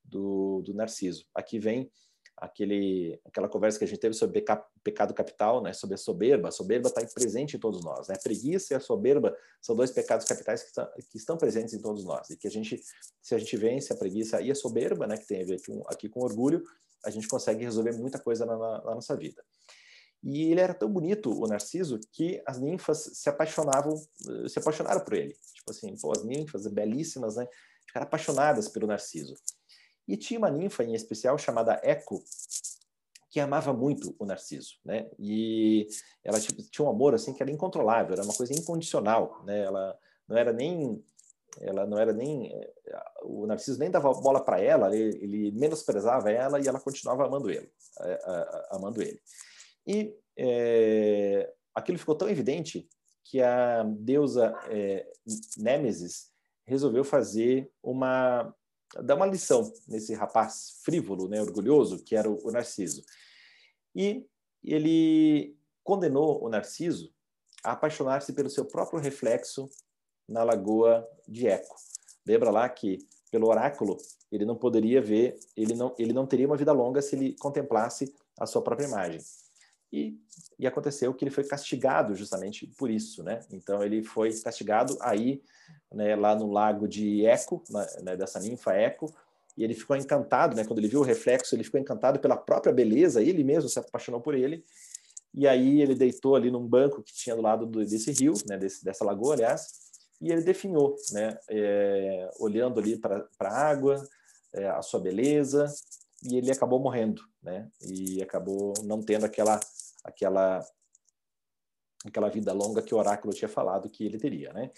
do, 0.05 0.63
do 0.65 0.75
Narciso. 0.75 1.27
Aqui 1.35 1.59
vem 1.59 1.91
aquele, 2.41 3.21
aquela 3.25 3.49
conversa 3.49 3.79
que 3.79 3.85
a 3.85 3.89
gente 3.89 4.01
teve 4.01 4.15
sobre 4.15 4.45
pecado 4.83 5.15
capital, 5.15 5.63
né, 5.63 5.73
sobre 5.73 5.95
a 5.95 5.99
soberba. 5.99 6.49
A 6.49 6.53
soberba 6.53 6.89
está 6.89 7.05
presente 7.15 7.57
em 7.57 7.61
todos 7.61 7.85
nós. 7.85 8.09
Né? 8.09 8.15
A 8.15 8.23
preguiça 8.23 8.75
e 8.75 8.77
a 8.77 8.81
soberba 8.81 9.37
são 9.61 9.77
dois 9.77 9.91
pecados 9.91 10.27
capitais 10.27 10.63
que, 10.63 10.73
que, 11.11 11.19
estão 11.19 11.37
presentes 11.37 11.75
em 11.75 11.81
todos 11.81 12.05
nós. 12.05 12.31
E 12.31 12.37
que 12.37 12.47
a 12.47 12.51
gente, 12.51 12.81
se 13.21 13.35
a 13.35 13.39
gente 13.39 13.57
vence 13.57 13.93
a 13.93 13.97
preguiça 13.97 14.41
e 14.41 14.51
a 14.51 14.55
soberba, 14.55 15.07
né, 15.07 15.17
que 15.17 15.27
tem 15.27 15.43
a 15.43 15.47
ver 15.47 15.61
com, 15.65 15.83
aqui 15.87 16.09
com 16.09 16.21
orgulho, 16.21 16.63
a 17.05 17.11
gente 17.11 17.29
consegue 17.29 17.65
resolver 17.65 17.93
muita 17.93 18.19
coisa 18.19 18.45
na, 18.45 18.57
na, 18.57 18.85
na 18.85 18.95
nossa 18.95 19.17
vida. 19.17 19.43
E 20.23 20.51
ele 20.51 20.61
era 20.61 20.75
tão 20.75 20.91
bonito, 20.91 21.31
o 21.31 21.47
Narciso, 21.47 22.01
que 22.13 22.43
as 22.47 22.59
ninfas 22.61 23.11
se 23.15 23.29
apaixonavam, 23.29 23.95
se 24.49 24.59
apaixonaram 24.59 25.01
por 25.01 25.15
ele. 25.15 25.35
Tipo 25.55 25.71
assim, 25.71 25.95
pô, 25.97 26.11
as 26.11 26.25
ninfas 26.25 26.67
belíssimas, 26.67 27.37
né? 27.37 27.47
Ficaram 27.87 28.07
apaixonadas 28.07 28.69
pelo 28.69 28.87
Narciso. 28.87 29.37
E 30.09 30.17
tinha 30.17 30.39
uma 30.39 30.51
ninfa 30.51 30.83
em 30.83 30.95
especial 30.95 31.37
chamada 31.37 31.79
Eco, 31.85 32.25
que 33.31 33.39
amava 33.39 33.75
muito 33.75 34.17
o 34.19 34.25
Narciso, 34.25 34.79
né? 34.83 35.11
E 35.19 35.87
ela 36.25 36.41
tipo, 36.41 36.63
tinha 36.63 36.87
um 36.87 36.91
amor 36.91 37.15
assim 37.15 37.35
que 37.35 37.43
era 37.43 37.53
incontrolável, 37.53 38.15
era 38.15 38.25
uma 38.25 38.35
coisa 38.35 38.55
incondicional, 38.55 39.45
né? 39.45 39.65
Ela 39.65 39.99
não 40.27 40.37
era 40.37 40.53
nem 40.53 41.05
ela 41.61 41.87
não 41.87 41.99
era 41.99 42.13
nem 42.13 42.53
o 43.23 43.47
Narciso 43.47 43.79
nem 43.79 43.91
dava 43.91 44.13
bola 44.13 44.41
para 44.41 44.61
ela, 44.61 44.95
ele, 44.95 45.19
ele, 45.23 45.51
menosprezava 45.53 46.31
ela 46.31 46.61
e 46.61 46.69
ela 46.69 46.81
continuava 46.81 47.27
amando 47.27 47.51
ele, 47.51 47.71
amando 48.71 49.03
ele. 49.03 49.21
E 49.87 50.15
é, 50.37 51.53
aquilo 51.75 51.99
ficou 51.99 52.15
tão 52.15 52.29
evidente 52.29 52.89
que 53.25 53.43
a 53.43 53.83
deusa 53.83 54.55
é, 54.71 55.07
Nêmesis 55.57 56.31
resolveu 56.65 57.05
fazer 57.05 57.71
uma 57.83 58.55
dar 59.03 59.15
uma 59.15 59.27
lição 59.27 59.73
nesse 59.87 60.15
rapaz 60.15 60.81
frívolo, 60.83 61.29
né, 61.29 61.41
orgulhoso, 61.41 62.03
que 62.03 62.17
era 62.17 62.29
o, 62.29 62.51
Narciso. 62.51 63.05
E 63.95 64.27
ele 64.63 65.57
condenou 65.85 66.43
o 66.45 66.49
Narciso 66.49 67.13
a 67.63 67.73
apaixonar-se 67.73 68.33
pelo 68.33 68.51
seu 68.51 68.65
próprio 68.65 69.01
reflexo 69.01 69.69
na 70.29 70.43
lagoa 70.43 71.07
de 71.27 71.47
Eco. 71.49 71.77
Lembra 72.27 72.51
lá 72.51 72.69
que 72.69 72.99
pelo 73.31 73.49
oráculo 73.49 73.97
ele 74.31 74.45
não 74.45 74.57
poderia 74.57 75.01
ver, 75.01 75.39
ele 75.57 75.75
não, 75.75 75.95
ele 75.99 76.13
não 76.13 76.27
teria 76.27 76.47
uma 76.47 76.57
vida 76.57 76.73
longa 76.73 77.01
se 77.03 77.17
ele 77.17 77.37
contemplasse 77.39 78.15
a 78.39 78.47
sua 78.47 78.63
própria 78.63 78.87
imagem. 78.87 79.21
E, 79.93 80.19
e 80.59 80.67
aconteceu 80.67 81.15
que 81.15 81.25
ele 81.25 81.31
foi 81.31 81.45
castigado 81.45 82.15
justamente 82.15 82.67
por 82.79 82.91
isso, 82.91 83.23
né? 83.23 83.41
Então 83.51 83.83
ele 83.83 84.03
foi 84.03 84.33
castigado 84.41 84.97
aí, 85.01 85.43
né, 85.93 86.15
lá 86.15 86.35
no 86.35 86.51
lago 86.51 86.87
de 86.87 87.25
Eco, 87.25 87.63
né, 88.03 88.17
dessa 88.17 88.39
ninfa 88.39 88.75
Eco, 88.75 89.13
e 89.57 89.65
ele 89.65 89.75
ficou 89.75 89.97
encantado, 89.97 90.55
né? 90.55 90.65
Quando 90.65 90.79
ele 90.79 90.89
viu 90.89 91.01
o 91.01 91.05
reflexo, 91.05 91.55
ele 91.55 91.65
ficou 91.65 91.81
encantado 91.81 92.21
pela 92.21 92.37
própria 92.37 92.73
beleza, 92.73 93.23
ele 93.23 93.43
mesmo 93.43 93.69
se 93.69 93.79
apaixonou 93.79 94.21
por 94.21 94.35
ele. 94.35 94.65
E 95.35 95.47
aí 95.47 95.81
ele 95.81 95.95
deitou 95.95 96.37
ali 96.37 96.51
num 96.51 96.67
banco 96.67 97.03
que 97.03 97.13
tinha 97.13 97.35
do 97.35 97.43
lado 97.43 97.67
do, 97.67 97.85
desse 97.85 98.13
rio, 98.13 98.35
né, 98.47 98.57
desse, 98.57 98.85
dessa 98.85 99.05
lagoa, 99.05 99.35
aliás, 99.35 99.89
e 100.21 100.33
ele 100.33 100.43
definhou, 100.43 100.97
né, 101.13 101.39
é, 101.49 102.31
olhando 102.41 102.81
ali 102.81 102.97
para 102.97 103.29
a 103.41 103.69
água, 103.69 104.07
é, 104.53 104.69
a 104.69 104.83
sua 104.83 105.01
beleza, 105.01 105.73
e 106.25 106.37
ele 106.37 106.51
acabou 106.51 106.81
morrendo, 106.81 107.23
né, 107.43 107.69
e 107.81 108.21
acabou 108.23 108.75
não 108.85 109.01
tendo 109.01 109.27
aquela 109.27 109.61
aquela 110.09 110.65
aquela 112.05 112.29
vida 112.29 112.53
longa 112.53 112.83
que 112.83 112.95
o 112.95 112.99
oráculo 112.99 113.35
tinha 113.35 113.49
falado 113.49 113.91
que 113.91 114.05
ele 114.05 114.19
teria, 114.19 114.53
né? 114.53 114.71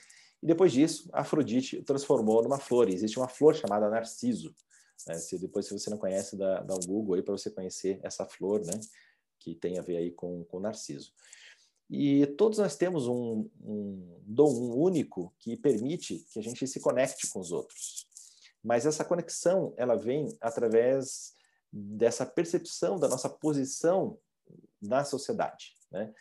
E 0.43 0.47
depois 0.47 0.73
disso, 0.73 1.09
Afrodite 1.13 1.83
transformou 1.83 2.43
numa 2.43 2.59
flor. 2.59 2.89
E 2.89 2.95
existe 2.95 3.19
uma 3.19 3.29
flor 3.29 3.55
chamada 3.55 3.91
Narciso. 3.91 4.55
Né? 5.07 5.15
Se 5.15 5.39
depois, 5.39 5.67
se 5.67 5.73
você 5.73 5.91
não 5.91 5.99
conhece, 5.99 6.37
dá, 6.37 6.63
dá 6.63 6.75
um 6.75 6.87
Google 6.87 7.15
aí 7.15 7.23
para 7.23 7.37
você 7.37 7.51
conhecer 7.51 8.01
essa 8.03 8.25
flor, 8.25 8.65
né? 8.65 8.73
Que 9.39 9.55
tem 9.55 9.79
a 9.79 9.83
ver 9.83 9.99
aí 9.99 10.11
com, 10.11 10.45
com 10.45 10.61
Narciso. 10.61 11.13
E 11.91 12.27
todos 12.39 12.59
nós 12.59 12.77
temos 12.77 13.07
um, 13.07 13.51
um 13.63 14.23
dom 14.25 14.73
único 14.73 15.35
que 15.39 15.57
permite 15.57 16.25
que 16.33 16.39
a 16.39 16.43
gente 16.43 16.67
se 16.67 16.81
conecte 16.81 17.29
com 17.29 17.41
os 17.41 17.53
outros. 17.53 18.07
Mas 18.63 18.87
essa 18.87 19.05
conexão, 19.05 19.75
ela 19.77 19.97
vem 19.97 20.29
através 20.41 21.35
dessa 21.73 22.25
percepção 22.25 22.99
da 22.99 23.09
nossa 23.09 23.29
posição 23.29 24.19
na 24.81 25.05
sociedade. 25.05 25.75
Né? 25.91 26.13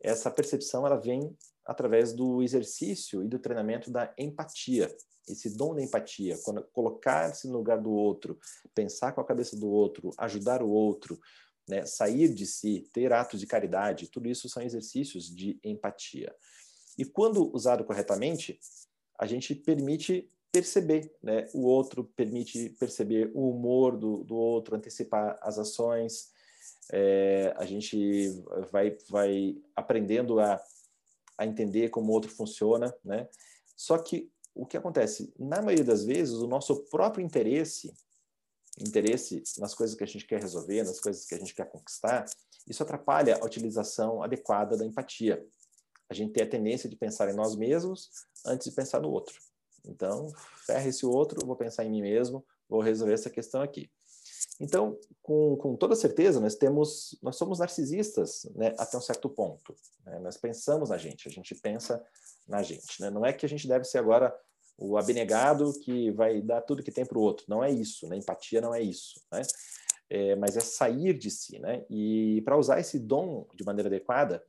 Essa 0.00 0.30
percepção 0.30 0.86
ela 0.86 0.96
vem 0.96 1.36
através 1.64 2.12
do 2.12 2.42
exercício 2.42 3.22
e 3.22 3.28
do 3.28 3.38
treinamento 3.38 3.90
da 3.90 4.12
empatia. 4.18 4.94
Esse 5.28 5.56
dom 5.56 5.74
da 5.74 5.82
empatia, 5.82 6.38
quando 6.44 6.62
colocar-se 6.64 7.48
no 7.48 7.56
lugar 7.56 7.80
do 7.80 7.90
outro, 7.90 8.38
pensar 8.74 9.12
com 9.12 9.20
a 9.20 9.26
cabeça 9.26 9.56
do 9.56 9.68
outro, 9.68 10.10
ajudar 10.18 10.62
o 10.62 10.68
outro, 10.68 11.18
né? 11.66 11.86
sair 11.86 12.28
de 12.28 12.46
si, 12.46 12.88
ter 12.92 13.12
atos 13.12 13.40
de 13.40 13.46
caridade, 13.46 14.08
tudo 14.08 14.28
isso 14.28 14.48
são 14.48 14.62
exercícios 14.62 15.34
de 15.34 15.58
empatia. 15.64 16.34
E 16.98 17.04
quando 17.04 17.50
usado 17.54 17.84
corretamente, 17.84 18.60
a 19.18 19.26
gente 19.26 19.54
permite 19.54 20.30
perceber 20.52 21.12
né? 21.22 21.48
o 21.54 21.62
outro, 21.62 22.04
permite 22.14 22.70
perceber 22.78 23.30
o 23.34 23.50
humor 23.50 23.96
do, 23.96 24.22
do 24.24 24.36
outro, 24.36 24.76
antecipar 24.76 25.38
as 25.40 25.58
ações, 25.58 26.33
é, 26.92 27.54
a 27.56 27.64
gente 27.64 28.42
vai, 28.70 28.96
vai 29.08 29.56
aprendendo 29.74 30.40
a, 30.40 30.60
a 31.38 31.46
entender 31.46 31.88
como 31.88 32.10
o 32.10 32.14
outro 32.14 32.30
funciona, 32.30 32.94
né? 33.04 33.28
Só 33.76 33.98
que 33.98 34.30
o 34.54 34.64
que 34.64 34.76
acontece? 34.76 35.32
Na 35.38 35.60
maioria 35.60 35.84
das 35.84 36.04
vezes, 36.04 36.34
o 36.34 36.46
nosso 36.46 36.84
próprio 36.84 37.24
interesse, 37.24 37.92
interesse 38.78 39.42
nas 39.58 39.74
coisas 39.74 39.96
que 39.96 40.04
a 40.04 40.06
gente 40.06 40.26
quer 40.26 40.40
resolver, 40.40 40.84
nas 40.84 41.00
coisas 41.00 41.24
que 41.24 41.34
a 41.34 41.38
gente 41.38 41.54
quer 41.54 41.68
conquistar, 41.68 42.24
isso 42.66 42.82
atrapalha 42.82 43.36
a 43.36 43.44
utilização 43.44 44.22
adequada 44.22 44.76
da 44.76 44.86
empatia. 44.86 45.44
A 46.08 46.14
gente 46.14 46.32
tem 46.32 46.44
a 46.44 46.48
tendência 46.48 46.88
de 46.88 46.96
pensar 46.96 47.28
em 47.30 47.34
nós 47.34 47.56
mesmos 47.56 48.10
antes 48.46 48.68
de 48.68 48.74
pensar 48.74 49.00
no 49.00 49.10
outro. 49.10 49.38
Então, 49.84 50.32
ferre 50.66 50.90
esse 50.90 51.04
outro, 51.04 51.44
vou 51.46 51.56
pensar 51.56 51.84
em 51.84 51.90
mim 51.90 52.02
mesmo, 52.02 52.44
vou 52.68 52.80
resolver 52.80 53.14
essa 53.14 53.28
questão 53.28 53.60
aqui. 53.60 53.90
Então, 54.60 54.98
com, 55.20 55.56
com 55.56 55.76
toda 55.76 55.96
certeza, 55.96 56.40
nós 56.40 56.54
temos, 56.54 57.18
nós 57.22 57.36
somos 57.36 57.58
narcisistas, 57.58 58.44
né, 58.54 58.74
até 58.78 58.96
um 58.96 59.00
certo 59.00 59.28
ponto. 59.28 59.74
Né? 60.06 60.18
Nós 60.20 60.36
pensamos 60.36 60.90
na 60.90 60.96
gente, 60.96 61.26
a 61.26 61.30
gente 61.30 61.54
pensa 61.56 62.04
na 62.46 62.62
gente. 62.62 63.00
Né? 63.00 63.10
Não 63.10 63.26
é 63.26 63.32
que 63.32 63.44
a 63.44 63.48
gente 63.48 63.66
deve 63.66 63.84
ser 63.84 63.98
agora 63.98 64.34
o 64.76 64.96
abnegado 64.96 65.72
que 65.80 66.10
vai 66.12 66.40
dar 66.40 66.60
tudo 66.60 66.82
que 66.82 66.92
tem 66.92 67.06
para 67.06 67.18
o 67.18 67.20
outro. 67.20 67.46
Não 67.48 67.62
é 67.62 67.70
isso, 67.70 68.08
né? 68.08 68.16
Empatia 68.16 68.60
não 68.60 68.74
é 68.74 68.80
isso, 68.80 69.20
né? 69.32 69.42
É, 70.10 70.36
mas 70.36 70.56
é 70.56 70.60
sair 70.60 71.16
de 71.16 71.30
si, 71.30 71.58
né? 71.58 71.84
E 71.88 72.42
para 72.44 72.56
usar 72.56 72.80
esse 72.80 72.98
dom 72.98 73.46
de 73.54 73.64
maneira 73.64 73.88
adequada, 73.88 74.44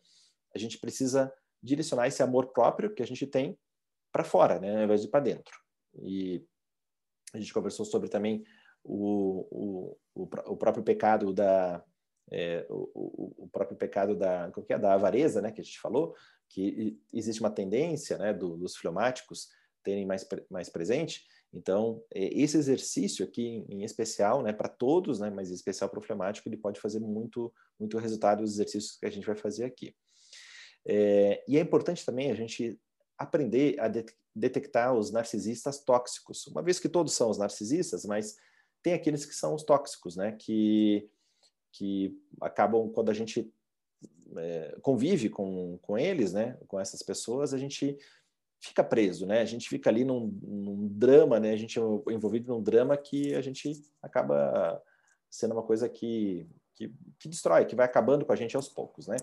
a 0.54 0.58
gente 0.58 0.80
precisa 0.80 1.32
direcionar 1.62 2.08
esse 2.08 2.24
amor 2.24 2.48
próprio 2.48 2.94
que 2.94 3.04
a 3.04 3.08
gente 3.08 3.26
tem 3.28 3.58
para 4.12 4.24
fora, 4.24 4.60
né? 4.60 4.78
Ao 4.78 4.84
invés 4.84 5.02
de 5.02 5.08
para 5.08 5.20
dentro. 5.20 5.56
E 6.02 6.44
A 7.36 7.40
gente 7.40 7.54
conversou 7.54 7.86
sobre 7.86 8.08
também 8.10 8.44
o, 8.86 9.98
o, 10.14 10.28
o, 10.54 10.58
próprio 10.58 10.84
pecado 10.84 11.34
da 11.34 11.84
é, 12.32 12.66
o, 12.70 13.44
o, 13.44 13.50
próprio 13.50 13.78
pecado 13.78 14.16
da, 14.16 14.52
que 14.52 14.74
é, 14.74 14.80
da 14.80 14.94
avareza, 14.94 15.42
né, 15.42 15.52
que 15.52 15.62
a 15.62 15.64
gente 15.64 15.80
falou, 15.80 16.16
que 16.50 17.00
existe 17.14 17.42
uma 17.42 17.52
tendência 17.52 18.18
né, 18.18 18.34
do, 18.34 18.58
dos 18.58 18.76
fleumáticos 18.76 19.50
terem 19.84 20.06
mais, 20.06 20.28
mais 20.50 20.70
presente. 20.70 21.24
Então, 21.54 22.04
é, 22.14 22.26
esse 22.40 22.58
exercício 22.58 23.26
aqui, 23.26 23.64
em 23.70 23.84
especial, 23.84 24.42
né, 24.42 24.52
para 24.52 24.70
todos, 24.70 25.20
né, 25.20 25.30
mas 25.30 25.52
em 25.52 25.54
especial 25.54 25.90
para 25.90 26.00
o 26.00 26.02
fleumático, 26.02 26.48
ele 26.50 26.58
pode 26.58 26.80
fazer 26.80 27.00
muito, 27.00 27.54
muito 27.80 27.98
resultado 27.98 28.42
dos 28.42 28.54
exercícios 28.54 28.98
que 28.98 29.06
a 29.06 29.12
gente 29.12 29.26
vai 29.26 29.36
fazer 29.36 29.66
aqui. 29.66 29.96
É, 30.88 31.44
e 31.48 31.58
é 31.58 31.62
importante 31.62 32.06
também 32.06 32.32
a 32.32 32.36
gente 32.36 32.80
aprender 33.18 33.80
a 33.80 33.88
de 33.88 34.06
detectar 34.36 34.94
os 34.94 35.12
narcisistas 35.12 35.80
tóxicos, 35.80 36.46
uma 36.48 36.62
vez 36.62 36.78
que 36.78 36.90
todos 36.90 37.14
são 37.14 37.30
os 37.30 37.38
narcisistas, 37.38 38.04
mas 38.06 38.36
tem 38.86 38.94
aqueles 38.94 39.26
que 39.26 39.34
são 39.34 39.56
os 39.56 39.64
tóxicos, 39.64 40.16
né, 40.16 40.34
que, 40.34 41.10
que 41.72 42.16
acabam, 42.40 42.88
quando 42.92 43.10
a 43.10 43.16
gente 43.16 43.52
é, 44.38 44.78
convive 44.80 45.28
com, 45.28 45.80
com 45.82 45.98
eles, 45.98 46.34
né, 46.34 46.56
com 46.68 46.80
essas 46.80 47.02
pessoas, 47.02 47.52
a 47.52 47.58
gente 47.58 47.98
fica 48.60 48.84
preso, 48.84 49.26
né? 49.26 49.42
A 49.42 49.46
gente 49.46 49.68
fica 49.68 49.90
ali 49.90 50.04
num, 50.06 50.28
num, 50.42 50.88
drama, 50.88 51.40
né? 51.40 51.52
A 51.52 51.56
gente 51.56 51.80
é 51.80 51.82
envolvido 52.12 52.52
num 52.52 52.62
drama 52.62 52.96
que 52.96 53.36
a 53.36 53.42
gente 53.42 53.72
acaba 54.02 54.82
sendo 55.30 55.54
uma 55.54 55.62
coisa 55.62 55.90
que, 55.90 56.48
que, 56.74 56.92
que, 57.20 57.28
destrói, 57.28 57.66
que 57.66 57.76
vai 57.76 57.86
acabando 57.86 58.26
com 58.26 58.34
a 58.34 58.36
gente 58.36 58.56
aos 58.56 58.68
poucos, 58.68 59.08
né? 59.08 59.18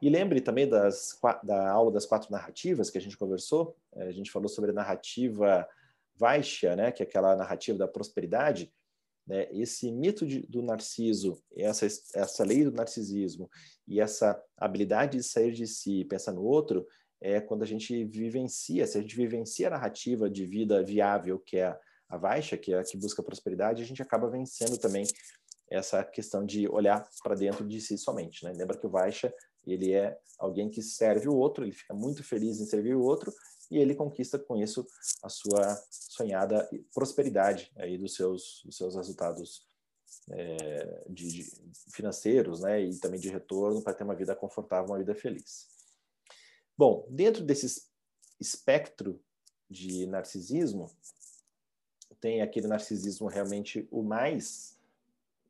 E 0.00 0.08
lembre 0.08 0.40
também 0.40 0.68
das, 0.68 1.18
da 1.42 1.70
aula 1.70 1.92
das 1.92 2.06
quatro 2.06 2.30
narrativas 2.30 2.90
que 2.90 2.98
a 2.98 3.00
gente 3.00 3.16
conversou. 3.16 3.76
É, 3.94 4.08
a 4.08 4.12
gente 4.12 4.30
falou 4.30 4.48
sobre 4.48 4.70
a 4.70 4.74
narrativa 4.74 5.68
Vaishya, 6.18 6.76
né? 6.76 6.92
Que 6.92 7.02
é 7.02 7.06
aquela 7.06 7.36
narrativa 7.36 7.78
da 7.78 7.88
prosperidade. 7.88 8.72
Né? 9.26 9.48
Esse 9.50 9.90
mito 9.90 10.26
de, 10.26 10.42
do 10.42 10.62
narciso, 10.62 11.42
essa, 11.56 11.86
essa 12.14 12.44
lei 12.44 12.64
do 12.64 12.72
narcisismo 12.72 13.50
e 13.86 14.00
essa 14.00 14.40
habilidade 14.56 15.18
de 15.18 15.24
sair 15.24 15.52
de 15.52 15.66
si 15.66 16.00
e 16.00 16.04
pensar 16.04 16.32
no 16.32 16.42
outro, 16.42 16.86
é 17.20 17.40
quando 17.40 17.62
a 17.62 17.66
gente 17.66 18.04
vivencia, 18.04 18.86
se 18.86 18.98
a 18.98 19.00
gente 19.00 19.16
vivencia 19.16 19.66
a 19.68 19.70
narrativa 19.70 20.30
de 20.30 20.46
vida 20.46 20.82
viável, 20.84 21.38
que 21.38 21.56
é 21.56 21.64
a, 21.64 21.80
a 22.08 22.16
Vaisha, 22.16 22.56
que 22.56 22.72
é 22.72 22.78
a 22.78 22.84
que 22.84 22.96
busca 22.96 23.22
prosperidade, 23.22 23.82
a 23.82 23.86
gente 23.86 24.02
acaba 24.02 24.30
vencendo 24.30 24.78
também 24.78 25.04
essa 25.68 26.04
questão 26.04 26.44
de 26.44 26.68
olhar 26.68 27.08
para 27.24 27.34
dentro 27.34 27.66
de 27.66 27.80
si 27.80 27.98
somente. 27.98 28.44
Né? 28.44 28.52
Lembra 28.52 28.78
que 28.78 28.86
o 28.86 28.90
Vaisha 28.90 29.34
ele 29.66 29.92
é 29.92 30.16
alguém 30.38 30.70
que 30.70 30.80
serve 30.80 31.28
o 31.28 31.34
outro, 31.34 31.64
ele 31.64 31.72
fica 31.72 31.92
muito 31.92 32.22
feliz 32.22 32.60
em 32.60 32.66
servir 32.66 32.94
o 32.94 33.02
outro 33.02 33.32
e 33.70 33.78
ele 33.78 33.94
conquista 33.94 34.38
com 34.38 34.56
isso 34.56 34.86
a 35.22 35.28
sua 35.28 35.76
sonhada 35.90 36.68
prosperidade 36.94 37.72
aí 37.76 37.98
dos 37.98 38.14
seus, 38.14 38.62
dos 38.64 38.76
seus 38.76 38.94
resultados 38.94 39.66
é, 40.30 41.04
de, 41.08 41.28
de 41.28 41.52
financeiros 41.92 42.60
né? 42.60 42.82
e 42.82 42.98
também 42.98 43.20
de 43.20 43.28
retorno 43.28 43.82
para 43.82 43.94
ter 43.94 44.04
uma 44.04 44.14
vida 44.14 44.34
confortável, 44.34 44.90
uma 44.90 44.98
vida 44.98 45.14
feliz. 45.14 45.68
Bom, 46.76 47.06
dentro 47.10 47.42
desse 47.44 47.88
espectro 48.38 49.20
de 49.68 50.06
narcisismo, 50.06 50.90
tem 52.20 52.42
aquele 52.42 52.66
narcisismo 52.66 53.28
realmente 53.28 53.86
o 53.90 54.02
mais 54.02 54.78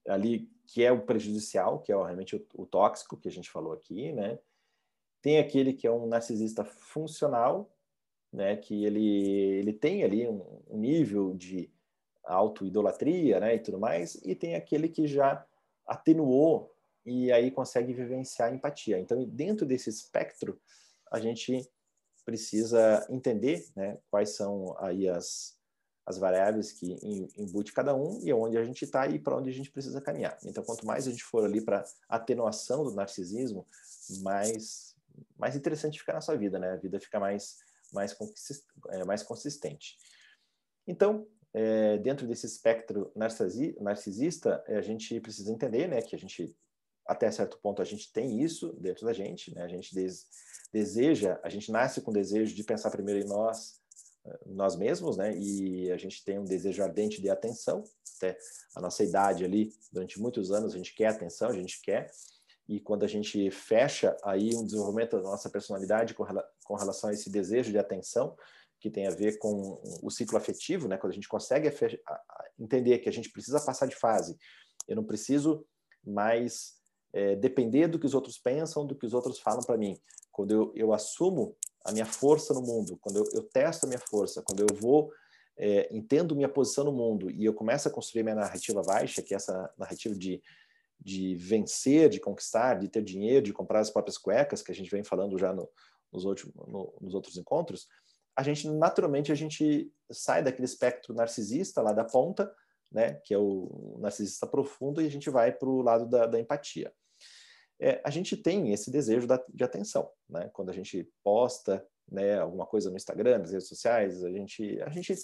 ali 0.07 0.51
que 0.67 0.83
é 0.83 0.91
o 0.91 1.03
prejudicial, 1.03 1.81
que 1.81 1.93
é 1.93 1.95
realmente 1.95 2.37
o, 2.37 2.47
o, 2.55 2.67
tóxico 2.67 3.17
que 3.17 3.29
a 3.29 3.31
gente 3.31 3.51
falou 3.51 3.73
aqui, 3.73 4.13
né? 4.13 4.39
Tem 5.23 5.39
aquele 5.39 5.73
que 5.73 5.87
é 5.87 5.91
um 5.91 6.07
narcisista 6.07 6.65
funcional, 6.65 7.71
né? 8.37 8.57
Que 8.57 8.85
ele 8.85 9.59
ele 9.59 9.73
tem 9.73 10.05
ali 10.05 10.29
um, 10.29 10.43
um 10.69 10.79
nível 10.79 11.35
de 11.35 11.71
autoidolatria, 12.23 13.41
né? 13.41 13.55
E 13.55 13.59
tudo 13.59 13.79
mais, 13.79 14.15
e 14.25 14.35
tem 14.35 14.55
aquele 14.55 14.89
que 14.89 15.07
já 15.07 15.45
atenuou 15.87 16.73
e 17.05 17.33
aí 17.33 17.51
consegue 17.51 17.93
vivenciar 17.93 18.53
empatia. 18.53 18.99
Então, 18.99 19.25
dentro 19.25 19.65
desse 19.65 19.89
espectro 19.89 20.61
a 21.11 21.21
gente 21.21 21.69
precisa 22.25 23.07
entender 23.09 23.65
né, 23.77 23.97
quais 24.11 24.31
são 24.31 24.77
aí 24.81 25.09
as, 25.09 25.57
as 26.05 26.19
variáveis 26.19 26.73
que 26.73 26.97
embute 27.39 27.73
cada 27.73 27.95
um 27.95 28.21
e 28.25 28.33
onde 28.33 28.59
a 28.59 28.65
gente 28.65 28.85
está 28.85 29.07
e 29.07 29.21
para 29.21 29.37
onde 29.37 29.49
a 29.49 29.53
gente 29.53 29.71
precisa 29.71 30.01
caminhar. 30.01 30.37
Então, 30.45 30.65
quanto 30.65 30.85
mais 30.85 31.07
a 31.07 31.11
gente 31.13 31.23
for 31.23 31.45
ali 31.45 31.61
para 31.61 31.85
atenuação 32.09 32.83
do 32.83 32.93
narcisismo, 32.93 33.65
mais, 34.23 34.97
mais 35.39 35.55
interessante 35.55 36.01
fica 36.01 36.11
a 36.11 36.17
nossa 36.17 36.37
vida, 36.37 36.59
né? 36.59 36.73
A 36.73 36.77
vida 36.77 36.99
fica 36.99 37.21
mais, 37.21 37.59
mais, 37.97 38.17
é, 38.91 39.05
mais 39.05 39.23
consistente. 39.23 39.97
Então, 40.87 41.27
é, 41.53 41.97
dentro 41.99 42.27
desse 42.29 42.47
espectro 42.47 43.11
narcisista, 43.17 44.63
a 44.69 44.83
gente 44.83 45.19
precisa 45.21 45.51
entender 45.51 45.89
né, 45.89 46.03
que 46.03 46.15
a 46.15 46.19
gente, 46.19 46.55
até 47.07 47.31
certo 47.31 47.59
ponto, 47.63 47.81
a 47.81 47.85
gente 47.85 48.13
tem 48.13 48.43
isso 48.43 48.75
dentro 48.75 49.07
da 49.07 49.13
gente, 49.13 49.55
né? 49.55 49.63
A 49.63 49.69
gente 49.69 49.95
des, 49.95 50.27
deseja, 50.73 51.41
a 51.43 51.49
gente 51.49 51.73
nasce 51.73 52.03
com 52.03 52.11
o 52.11 52.15
desejo 52.15 52.55
de 52.55 52.63
pensar 52.63 52.91
primeiro 52.91 53.25
em 53.25 53.29
nós, 53.29 53.81
eh, 54.27 54.39
nós 54.45 54.77
mesmos, 54.77 55.17
né? 55.17 55.35
E 55.37 55.91
a 55.91 55.97
gente 55.97 56.23
tem 56.25 56.39
um 56.39 56.45
desejo 56.45 56.83
ardente 56.83 57.23
de 57.23 57.31
atenção, 57.31 57.83
até 58.17 58.37
a 58.75 58.81
nossa 58.81 59.03
idade 59.03 59.45
ali, 59.45 59.73
durante 59.91 60.21
muitos 60.21 60.53
anos 60.53 60.75
a 60.75 60.77
gente 60.77 60.95
quer 60.95 61.09
atenção, 61.09 61.49
a 61.49 61.55
gente 61.55 61.81
quer, 61.81 62.11
e 62.69 62.81
quando 62.81 63.05
a 63.05 63.09
gente 63.09 63.51
fecha 63.51 64.17
aí 64.25 64.51
um 64.55 64.65
desenvolvimento 64.65 65.17
da 65.17 65.23
nossa 65.23 65.49
personalidade 65.49 66.15
com, 66.67 66.75
relação 66.75 67.11
a 67.11 67.13
esse 67.13 67.31
desejo 67.31 67.71
de 67.71 67.79
atenção, 67.79 68.37
que 68.81 68.91
tem 68.91 69.07
a 69.07 69.11
ver 69.11 69.39
com 69.39 69.81
o 70.03 70.11
ciclo 70.11 70.37
afetivo, 70.37 70.87
né? 70.87 70.97
Quando 70.97 71.13
a 71.13 71.15
gente 71.15 71.29
consegue 71.29 71.71
entender 72.59 72.99
que 72.99 73.09
a 73.09 73.13
gente 73.13 73.31
precisa 73.31 73.61
passar 73.61 73.87
de 73.87 73.97
fase, 73.97 74.37
eu 74.87 74.95
não 74.97 75.05
preciso 75.05 75.67
mais 76.05 76.75
é, 77.13 77.35
depender 77.35 77.89
do 77.89 77.99
que 77.99 78.07
os 78.07 78.15
outros 78.15 78.39
pensam, 78.39 78.87
do 78.87 78.95
que 78.95 79.07
os 79.07 79.15
outros 79.15 79.39
falam 79.39 79.63
para 79.63 79.77
mim 79.77 79.99
quando 80.37 80.51
eu, 80.51 80.73
eu 80.77 80.93
assumo 80.93 81.57
a 81.83 81.91
minha 81.91 82.05
força 82.05 82.53
no 82.53 82.61
mundo, 82.61 82.99
quando 83.01 83.17
eu, 83.17 83.25
eu 83.33 83.43
testo 83.43 83.87
a 83.87 83.89
minha 83.89 83.99
força, 83.99 84.43
quando 84.43 84.61
eu 84.61 84.77
vou, 84.77 85.11
é, 85.57 85.89
entendo 85.91 86.37
minha 86.37 86.49
posição 86.49 86.85
no 86.85 86.93
mundo 86.93 87.31
e 87.31 87.43
eu 87.47 87.55
começo 87.55 87.89
a 87.89 87.91
construir 87.91 88.23
minha 88.23 88.35
narrativa 88.35 88.83
baixa, 88.83 89.23
que 89.23 89.33
é 89.33 89.39
essa 89.39 89.73
narrativa 89.79 90.15
de, 90.15 90.43
de 91.01 91.35
vencer, 91.37 92.11
de 92.11 92.21
conquistar, 92.21 92.75
de 92.75 92.89
ter 92.89 93.03
dinheiro, 93.03 93.47
de 93.47 93.53
comprar 93.55 93.81
as 93.81 93.89
próprias 93.89 94.19
cuecas, 94.19 94.61
que 94.61 94.71
a 94.71 94.75
gente 94.75 94.91
vem 94.91 95.03
falando 95.03 95.39
já 95.39 95.55
no, 95.55 95.67
nos, 96.17 96.25
outros, 96.25 96.53
no, 96.55 96.95
nos 97.01 97.15
outros 97.15 97.37
encontros, 97.37 97.87
a 98.37 98.43
gente, 98.43 98.69
naturalmente, 98.69 99.31
a 99.31 99.35
gente 99.35 99.91
sai 100.11 100.43
daquele 100.43 100.67
espectro 100.67 101.15
narcisista 101.15 101.81
lá 101.81 101.93
da 101.93 102.05
ponta, 102.05 102.53
né, 102.91 103.15
que 103.25 103.33
é 103.33 103.39
o 103.39 103.97
narcisista 104.01 104.47
profundo, 104.47 105.01
e 105.01 105.07
a 105.07 105.11
gente 105.11 105.31
vai 105.31 105.53
para 105.53 105.69
o 105.69 105.83
lado 105.83 106.07
da, 106.07 106.27
da 106.27 106.41
empatia 106.41 106.93
é, 107.81 108.01
a 108.05 108.11
gente 108.11 108.37
tem 108.37 108.73
esse 108.73 108.91
desejo 108.91 109.27
da, 109.27 109.43
de 109.53 109.65
atenção, 109.65 110.11
né? 110.29 110.49
Quando 110.53 110.71
a 110.71 110.73
gente 110.73 111.09
posta 111.23 111.87
né, 112.11 112.39
alguma 112.39 112.67
coisa 112.67 112.91
no 112.91 112.97
Instagram, 112.97 113.39
nas 113.39 113.53
redes 113.53 113.69
sociais, 113.69 114.25
a 114.25 114.31
gente, 114.31 114.81
a 114.83 114.91
gente 114.91 115.15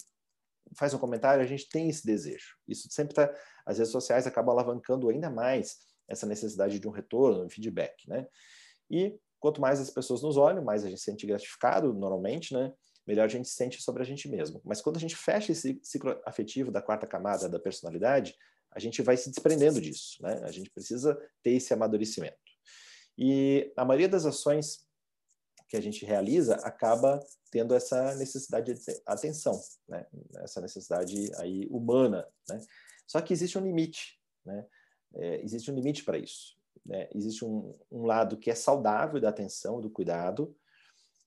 faz 0.75 0.93
um 0.93 0.99
comentário, 0.99 1.43
a 1.43 1.47
gente 1.47 1.67
tem 1.69 1.89
esse 1.89 2.05
desejo. 2.05 2.55
Isso 2.67 2.87
sempre 2.91 3.13
está, 3.13 3.33
as 3.65 3.77
redes 3.77 3.91
sociais 3.91 4.27
acabam 4.27 4.51
alavancando 4.51 5.09
ainda 5.09 5.29
mais 5.29 5.77
essa 6.07 6.27
necessidade 6.27 6.79
de 6.79 6.87
um 6.87 6.91
retorno, 6.91 7.43
um 7.43 7.49
feedback, 7.49 8.07
né? 8.07 8.27
E 8.89 9.17
quanto 9.43 9.59
mais 9.59 9.77
as 9.81 9.89
pessoas 9.89 10.21
nos 10.21 10.37
olham, 10.37 10.63
mais 10.63 10.85
a 10.85 10.89
gente 10.89 10.99
se 10.99 11.03
sente 11.03 11.27
gratificado, 11.27 11.93
normalmente, 11.93 12.53
né? 12.53 12.71
Melhor 13.05 13.25
a 13.25 13.27
gente 13.27 13.49
se 13.49 13.55
sente 13.55 13.81
sobre 13.81 14.01
a 14.01 14.05
gente 14.05 14.29
mesmo. 14.29 14.61
Mas 14.63 14.81
quando 14.81 14.95
a 14.95 14.99
gente 15.01 15.17
fecha 15.17 15.51
esse 15.51 15.81
ciclo 15.83 16.17
afetivo 16.25 16.71
da 16.71 16.81
quarta 16.81 17.05
camada 17.05 17.49
da 17.49 17.59
personalidade, 17.59 18.33
a 18.71 18.79
gente 18.79 19.01
vai 19.01 19.17
se 19.17 19.29
desprendendo 19.29 19.81
disso, 19.81 20.15
né? 20.21 20.39
A 20.45 20.51
gente 20.51 20.69
precisa 20.69 21.19
ter 21.43 21.51
esse 21.51 21.73
amadurecimento. 21.73 22.37
E 23.17 23.69
a 23.75 23.83
maioria 23.83 24.07
das 24.07 24.25
ações 24.25 24.87
que 25.67 25.75
a 25.75 25.81
gente 25.81 26.05
realiza 26.05 26.55
acaba 26.63 27.19
tendo 27.51 27.75
essa 27.75 28.15
necessidade 28.15 28.73
de 28.73 28.81
atenção, 29.05 29.59
né? 29.89 30.07
Essa 30.37 30.61
necessidade 30.61 31.29
aí 31.35 31.67
humana, 31.69 32.25
né? 32.47 32.61
Só 33.05 33.19
que 33.19 33.33
existe 33.33 33.57
um 33.57 33.65
limite, 33.65 34.17
né? 34.45 34.65
É, 35.15 35.43
existe 35.43 35.69
um 35.69 35.75
limite 35.75 36.05
para 36.05 36.17
isso. 36.17 36.55
Né? 36.85 37.07
Existe 37.13 37.45
um, 37.45 37.73
um, 37.91 38.05
lado 38.05 38.37
que 38.37 38.49
é 38.49 38.55
saudável 38.55 39.19
da 39.19 39.29
atenção, 39.29 39.79
do 39.79 39.89
cuidado, 39.89 40.55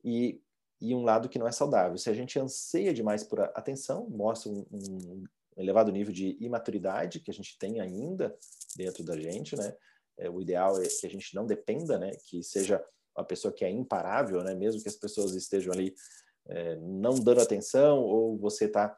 e, 0.04 0.40
e 0.80 0.94
um 0.94 1.02
lado 1.02 1.28
que 1.28 1.38
não 1.38 1.48
é 1.48 1.52
saudável. 1.52 1.96
Se 1.96 2.10
a 2.10 2.14
gente 2.14 2.38
anseia 2.38 2.92
demais 2.92 3.24
por 3.24 3.40
atenção, 3.40 4.08
mostra 4.08 4.50
um, 4.50 4.66
um 4.70 5.24
elevado 5.56 5.90
nível 5.90 6.12
de 6.12 6.36
imaturidade 6.40 7.20
que 7.20 7.30
a 7.30 7.34
gente 7.34 7.58
tem 7.58 7.80
ainda 7.80 8.36
dentro 8.76 9.02
da 9.02 9.16
gente, 9.18 9.56
né? 9.56 9.74
É, 10.18 10.30
o 10.30 10.40
ideal 10.40 10.80
é 10.80 10.86
que 10.86 11.06
a 11.06 11.10
gente 11.10 11.34
não 11.34 11.46
dependa, 11.46 11.98
né? 11.98 12.12
Que 12.26 12.42
seja 12.42 12.82
uma 13.16 13.24
pessoa 13.24 13.52
que 13.52 13.64
é 13.64 13.70
imparável, 13.70 14.42
né? 14.42 14.54
Mesmo 14.54 14.82
que 14.82 14.88
as 14.88 14.96
pessoas 14.96 15.34
estejam 15.34 15.72
ali 15.72 15.94
é, 16.46 16.76
não 16.76 17.14
dando 17.14 17.40
atenção 17.40 18.02
ou 18.02 18.36
você 18.36 18.66
está 18.66 18.96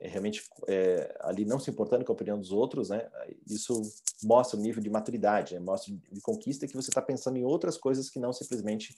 realmente 0.00 0.44
é, 0.66 1.16
ali 1.20 1.44
não 1.44 1.58
se 1.58 1.70
importando 1.70 2.04
com 2.04 2.12
a 2.12 2.14
opinião 2.14 2.38
dos 2.38 2.52
outros, 2.52 2.90
né? 2.90 3.08
Isso 3.46 3.80
mostra 4.22 4.58
o 4.58 4.62
nível 4.62 4.82
de 4.82 4.90
maturidade, 4.90 5.54
né? 5.54 5.60
mostra 5.60 5.92
de 5.92 6.20
conquista 6.20 6.66
que 6.66 6.74
você 6.74 6.90
está 6.90 7.02
pensando 7.02 7.36
em 7.36 7.44
outras 7.44 7.76
coisas 7.76 8.08
que 8.08 8.20
não 8.20 8.32
simplesmente 8.32 8.96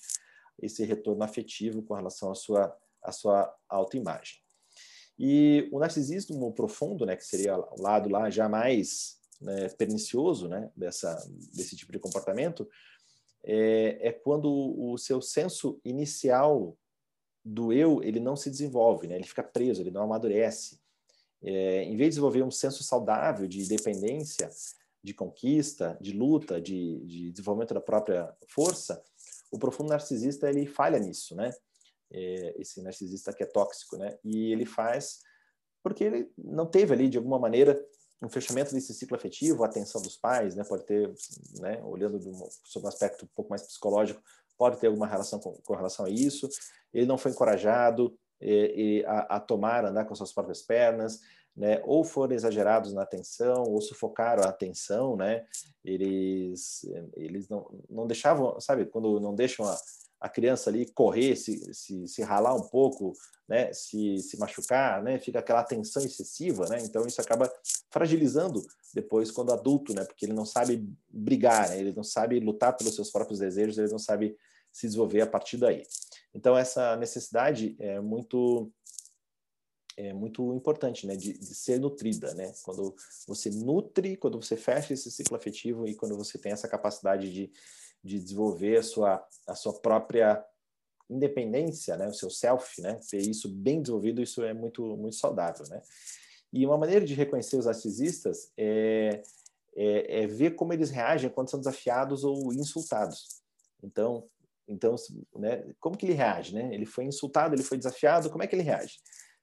esse 0.61 0.85
retorno 0.85 1.23
afetivo 1.23 1.83
com 1.83 1.95
relação 1.95 2.31
à 2.31 2.35
sua, 2.35 2.77
à 3.03 3.13
sua 3.13 3.55
autoimagem. 3.69 4.41
E 5.19 5.69
o 5.73 5.79
narcisismo 5.79 6.53
profundo, 6.53 7.05
né, 7.05 7.17
que 7.17 7.25
seria 7.25 7.59
o 7.59 7.81
lado 7.81 8.09
lá 8.09 8.31
já 8.31 8.49
mais 8.49 9.19
né, 9.41 9.69
pernicioso, 9.71 10.49
né, 10.49 10.71
dessa 10.77 11.15
desse 11.53 11.77
tipo 11.77 11.93
de 11.93 11.99
comportamento, 11.99 12.69
é, 13.45 14.09
é 14.09 14.13
quando 14.13 14.51
o 14.51 14.97
seu 14.99 15.21
senso 15.23 15.81
inicial 15.85 16.77
do 17.45 17.73
eu 17.73 18.03
ele 18.03 18.21
não 18.21 18.37
se 18.37 18.51
desenvolve, 18.51 19.07
né? 19.07 19.17
Ele 19.17 19.27
fica 19.27 19.43
preso, 19.43 19.81
ele 19.81 19.91
não 19.91 20.03
amadurece. 20.03 20.79
É, 21.43 21.85
em 21.85 21.97
vez 21.97 22.09
de 22.09 22.11
desenvolver 22.11 22.43
um 22.43 22.51
senso 22.51 22.83
saudável 22.83 23.47
de 23.47 23.61
independência, 23.61 24.51
de 25.03 25.15
conquista, 25.15 25.97
de 26.01 26.13
luta, 26.13 26.61
de, 26.61 27.01
de 27.07 27.31
desenvolvimento 27.31 27.73
da 27.73 27.81
própria 27.81 28.33
força, 28.49 29.03
o 29.51 29.59
profundo 29.59 29.89
narcisista 29.89 30.49
ele 30.49 30.67
falha 30.67 30.99
nisso, 30.99 31.35
né? 31.35 31.51
É, 32.13 32.61
esse 32.61 32.83
narcisista 32.83 33.33
que 33.33 33.43
é 33.43 33.47
tóxico, 33.47 33.97
né? 33.97 34.19
E 34.25 34.53
ele 34.53 34.67
faz 34.67 35.21
porque 35.83 36.05
ele 36.05 36.31
não 36.37 36.67
teve 36.67 36.93
ali 36.93 37.09
de 37.09 37.17
alguma 37.17 37.39
maneira 37.39 37.83
um 38.23 38.29
fechamento 38.29 38.75
desse 38.75 38.93
ciclo 38.93 39.17
afetivo, 39.17 39.65
a 39.65 39.67
atenção 39.67 40.03
dos 40.03 40.17
pais, 40.17 40.55
né? 40.55 40.63
Pode 40.63 40.85
ter, 40.85 41.11
né? 41.59 41.83
Olhando 41.83 42.17
um, 42.19 42.49
sob 42.65 42.85
um 42.85 42.89
aspecto 42.89 43.25
um 43.25 43.29
pouco 43.35 43.49
mais 43.49 43.63
psicológico, 43.63 44.23
pode 44.59 44.79
ter 44.79 44.89
alguma 44.89 45.07
relação 45.07 45.41
com, 45.41 45.53
com 45.53 45.75
relação 45.75 46.05
a 46.05 46.11
isso. 46.11 46.49
Ele 46.93 47.07
não 47.07 47.17
foi 47.17 47.31
encorajado 47.31 48.15
e, 48.41 49.01
e 49.01 49.05
a, 49.07 49.37
a, 49.37 49.41
tomar, 49.41 49.85
andar 49.85 50.05
com 50.05 50.15
suas 50.15 50.33
próprias 50.33 50.63
pernas, 50.63 51.21
né? 51.57 51.81
Ou 51.85 52.05
foram 52.05 52.35
exagerados 52.35 52.93
na 52.93 53.03
atenção, 53.03 53.65
ou 53.65 53.81
sufocaram 53.81 54.45
a 54.45 54.49
atenção, 54.49 55.17
né? 55.17 55.45
Eles, 55.85 56.85
eles 57.17 57.49
não, 57.49 57.67
não 57.89 58.07
deixavam, 58.07 58.61
sabe? 58.61 58.87
Quando 58.87 59.21
não 59.21 59.35
deixam 59.35 59.67
a, 59.67 59.77
a 60.21 60.29
criança 60.29 60.69
ali 60.69 60.87
correr, 60.93 61.35
se, 61.35 61.73
se, 61.73 62.07
se 62.07 62.23
ralar 62.23 62.55
um 62.55 62.69
pouco, 62.69 63.15
né, 63.49 63.73
se, 63.73 64.19
se 64.19 64.39
machucar, 64.39 65.03
né, 65.03 65.19
fica 65.19 65.39
aquela 65.39 65.65
tensão 65.65 66.05
excessiva, 66.05 66.69
né, 66.69 66.79
então 66.83 67.07
isso 67.07 67.21
acaba 67.21 67.51
fragilizando 67.91 68.63
depois 68.95 69.31
quando 69.31 69.53
adulto, 69.53 69.95
né, 69.95 70.05
porque 70.05 70.27
ele 70.27 70.35
não 70.35 70.45
sabe 70.45 70.87
brigar, 71.09 71.71
né, 71.71 71.81
ele 71.81 71.93
não 71.93 72.05
sabe 72.05 72.39
lutar 72.39 72.77
pelos 72.77 72.95
seus 72.95 73.11
próprios 73.11 73.41
desejos, 73.41 73.79
ele 73.79 73.91
não 73.91 73.99
sabe 73.99 74.37
se 74.71 74.87
desenvolver 74.87 75.23
a 75.23 75.27
partir 75.27 75.57
daí. 75.57 75.83
Então 76.35 76.57
essa 76.57 76.97
necessidade 76.97 77.77
é 77.79 78.01
muito 78.01 78.73
é 79.97 80.15
muito 80.15 80.55
importante, 80.55 81.07
né, 81.07 81.15
de, 81.15 81.35
de, 81.35 81.55
ser 81.55 81.79
nutrida, 81.79 82.33
né? 82.33 82.55
Quando 82.63 82.95
você 83.27 83.51
nutre, 83.51 84.17
quando 84.17 84.41
você 84.41 84.57
fecha 84.57 84.95
esse 84.95 85.11
ciclo 85.11 85.37
afetivo 85.37 85.87
e 85.87 85.95
quando 85.95 86.17
você 86.17 86.39
tem 86.39 86.53
essa 86.53 86.69
capacidade 86.69 87.31
de 87.31 87.53
de 88.03 88.19
desenvolver 88.19 88.79
a 88.79 88.83
sua, 88.83 89.27
a 89.47 89.55
sua 89.55 89.75
própria 89.75 90.45
independência, 91.09 91.97
né, 91.97 92.09
o 92.09 92.15
seu 92.15 92.31
self, 92.31 92.81
né, 92.81 92.99
ter 93.11 93.19
isso 93.19 93.49
bem 93.49 93.83
desenvolvido, 93.83 94.23
isso 94.23 94.43
é 94.43 94.55
muito 94.55 94.97
muito 94.97 95.17
saudável, 95.17 95.67
né. 95.69 95.83
E 96.53 96.67
uma 96.67 96.79
maneira 96.79 97.05
de 97.05 97.15
reconhecer 97.15 97.57
os 97.57 97.67
narcisistas 97.67 98.53
é, 98.57 99.23
é, 99.77 100.23
é 100.23 100.27
ver 100.27 100.57
como 100.57 100.73
eles 100.73 100.91
reagem 100.91 101.31
quando 101.31 101.49
são 101.49 101.61
desafiados 101.61 102.25
ou 102.25 102.53
insultados. 102.53 103.41
Então, 103.83 104.29
então, 104.71 104.95
né, 105.37 105.65
como 105.81 105.97
que 105.97 106.07
ele 106.07 106.15
reage, 106.15 106.55
né? 106.55 106.73
Ele 106.73 106.87
foi 106.87 107.05
insultado, 107.05 107.55
ele 107.55 107.63
foi 107.63 107.77
desafiado, 107.77 108.31
como 108.31 108.43
é 108.43 108.47
que 108.47 108.55
ele 108.55 108.63
reage? 108.63 108.99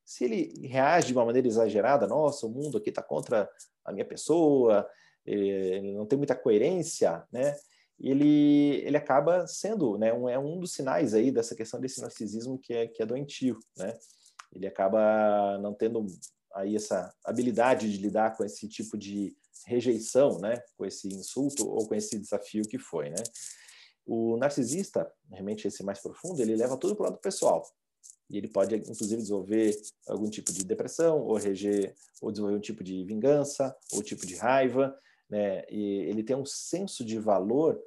Se 0.06 0.24
ele 0.24 0.68
reage 0.68 1.08
de 1.08 1.14
uma 1.14 1.26
maneira 1.26 1.48
exagerada, 1.48 2.08
nossa, 2.08 2.46
o 2.46 2.50
mundo 2.50 2.78
aqui 2.78 2.90
está 2.90 3.04
contra 3.04 3.50
a 3.84 3.92
minha 3.92 4.06
pessoa, 4.06 4.88
eh, 5.26 5.82
não 5.82 6.06
tem 6.06 6.18
muita 6.18 6.36
coerência, 6.36 7.24
né? 7.32 7.56
ele, 8.00 8.82
ele 8.86 8.98
acaba 8.98 9.48
sendo, 9.48 9.98
né, 9.98 10.14
um, 10.14 10.30
é 10.30 10.38
um 10.38 10.60
dos 10.60 10.74
sinais 10.74 11.14
aí 11.14 11.32
dessa 11.32 11.56
questão 11.56 11.80
desse 11.80 12.02
narcisismo 12.02 12.60
que 12.60 12.74
é, 12.74 12.88
que 12.88 13.02
é 13.02 13.06
doentio, 13.06 13.60
né? 13.76 13.98
Ele 14.54 14.68
acaba 14.68 15.58
não 15.60 15.74
tendo 15.74 16.06
aí 16.54 16.76
essa 16.76 17.14
habilidade 17.26 17.92
de 17.92 17.98
lidar 17.98 18.36
com 18.36 18.44
esse 18.44 18.68
tipo 18.68 18.98
de 18.98 19.36
rejeição, 19.66 20.40
né, 20.40 20.56
com 20.78 20.86
esse 20.86 21.08
insulto 21.08 21.68
ou 21.68 21.88
com 21.88 21.96
esse 21.96 22.18
desafio 22.18 22.64
que 22.68 22.80
foi, 22.80 23.10
né? 23.10 23.24
O 24.08 24.38
narcisista, 24.38 25.12
realmente 25.30 25.68
esse 25.68 25.84
mais 25.84 26.00
profundo, 26.00 26.42
ele 26.42 26.56
leva 26.56 26.78
tudo 26.78 26.96
para 26.96 27.04
o 27.04 27.10
lado 27.10 27.20
pessoal. 27.20 27.62
E 28.30 28.38
ele 28.38 28.48
pode, 28.48 28.76
inclusive, 28.76 29.22
desenvolver 29.22 29.78
algum 30.08 30.30
tipo 30.30 30.52
de 30.52 30.64
depressão, 30.64 31.22
ou, 31.22 31.36
reger, 31.36 31.94
ou 32.22 32.32
desenvolver 32.32 32.58
um 32.58 32.62
tipo 32.62 32.84
de 32.84 33.04
vingança, 33.04 33.76
ou 33.92 34.02
tipo 34.02 34.26
de 34.26 34.36
raiva, 34.36 34.98
né? 35.30 35.66
E 35.70 36.06
ele 36.10 36.24
tem 36.24 36.36
um 36.36 36.46
senso 36.46 37.04
de 37.04 37.20
valor 37.20 37.82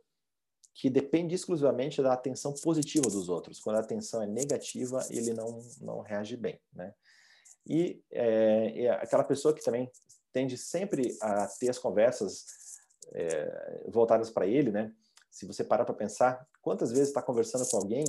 que 0.75 0.89
depende 0.89 1.35
exclusivamente 1.35 2.03
da 2.03 2.13
atenção 2.13 2.55
positiva 2.55 3.09
dos 3.09 3.29
outros. 3.29 3.61
Quando 3.61 3.77
a 3.77 3.81
atenção 3.81 4.23
é 4.23 4.27
negativa, 4.27 5.05
ele 5.11 5.33
não, 5.35 5.63
não 5.81 6.01
reage 6.01 6.37
bem, 6.37 6.61
né? 6.73 6.95
E 7.67 8.03
é, 8.11 8.85
é 8.85 8.91
aquela 8.91 9.25
pessoa 9.25 9.55
que 9.55 9.63
também 9.63 9.91
tende 10.33 10.57
sempre 10.57 11.17
a 11.21 11.47
ter 11.47 11.69
as 11.69 11.79
conversas 11.79 12.45
é, 13.13 13.85
voltadas 13.89 14.31
para 14.31 14.47
ele, 14.47 14.71
né? 14.71 14.93
Se 15.31 15.47
você 15.47 15.63
parar 15.63 15.85
para 15.85 15.95
pensar, 15.95 16.47
quantas 16.61 16.91
vezes 16.91 17.09
está 17.09 17.23
conversando 17.23 17.69
com 17.69 17.77
alguém 17.77 18.05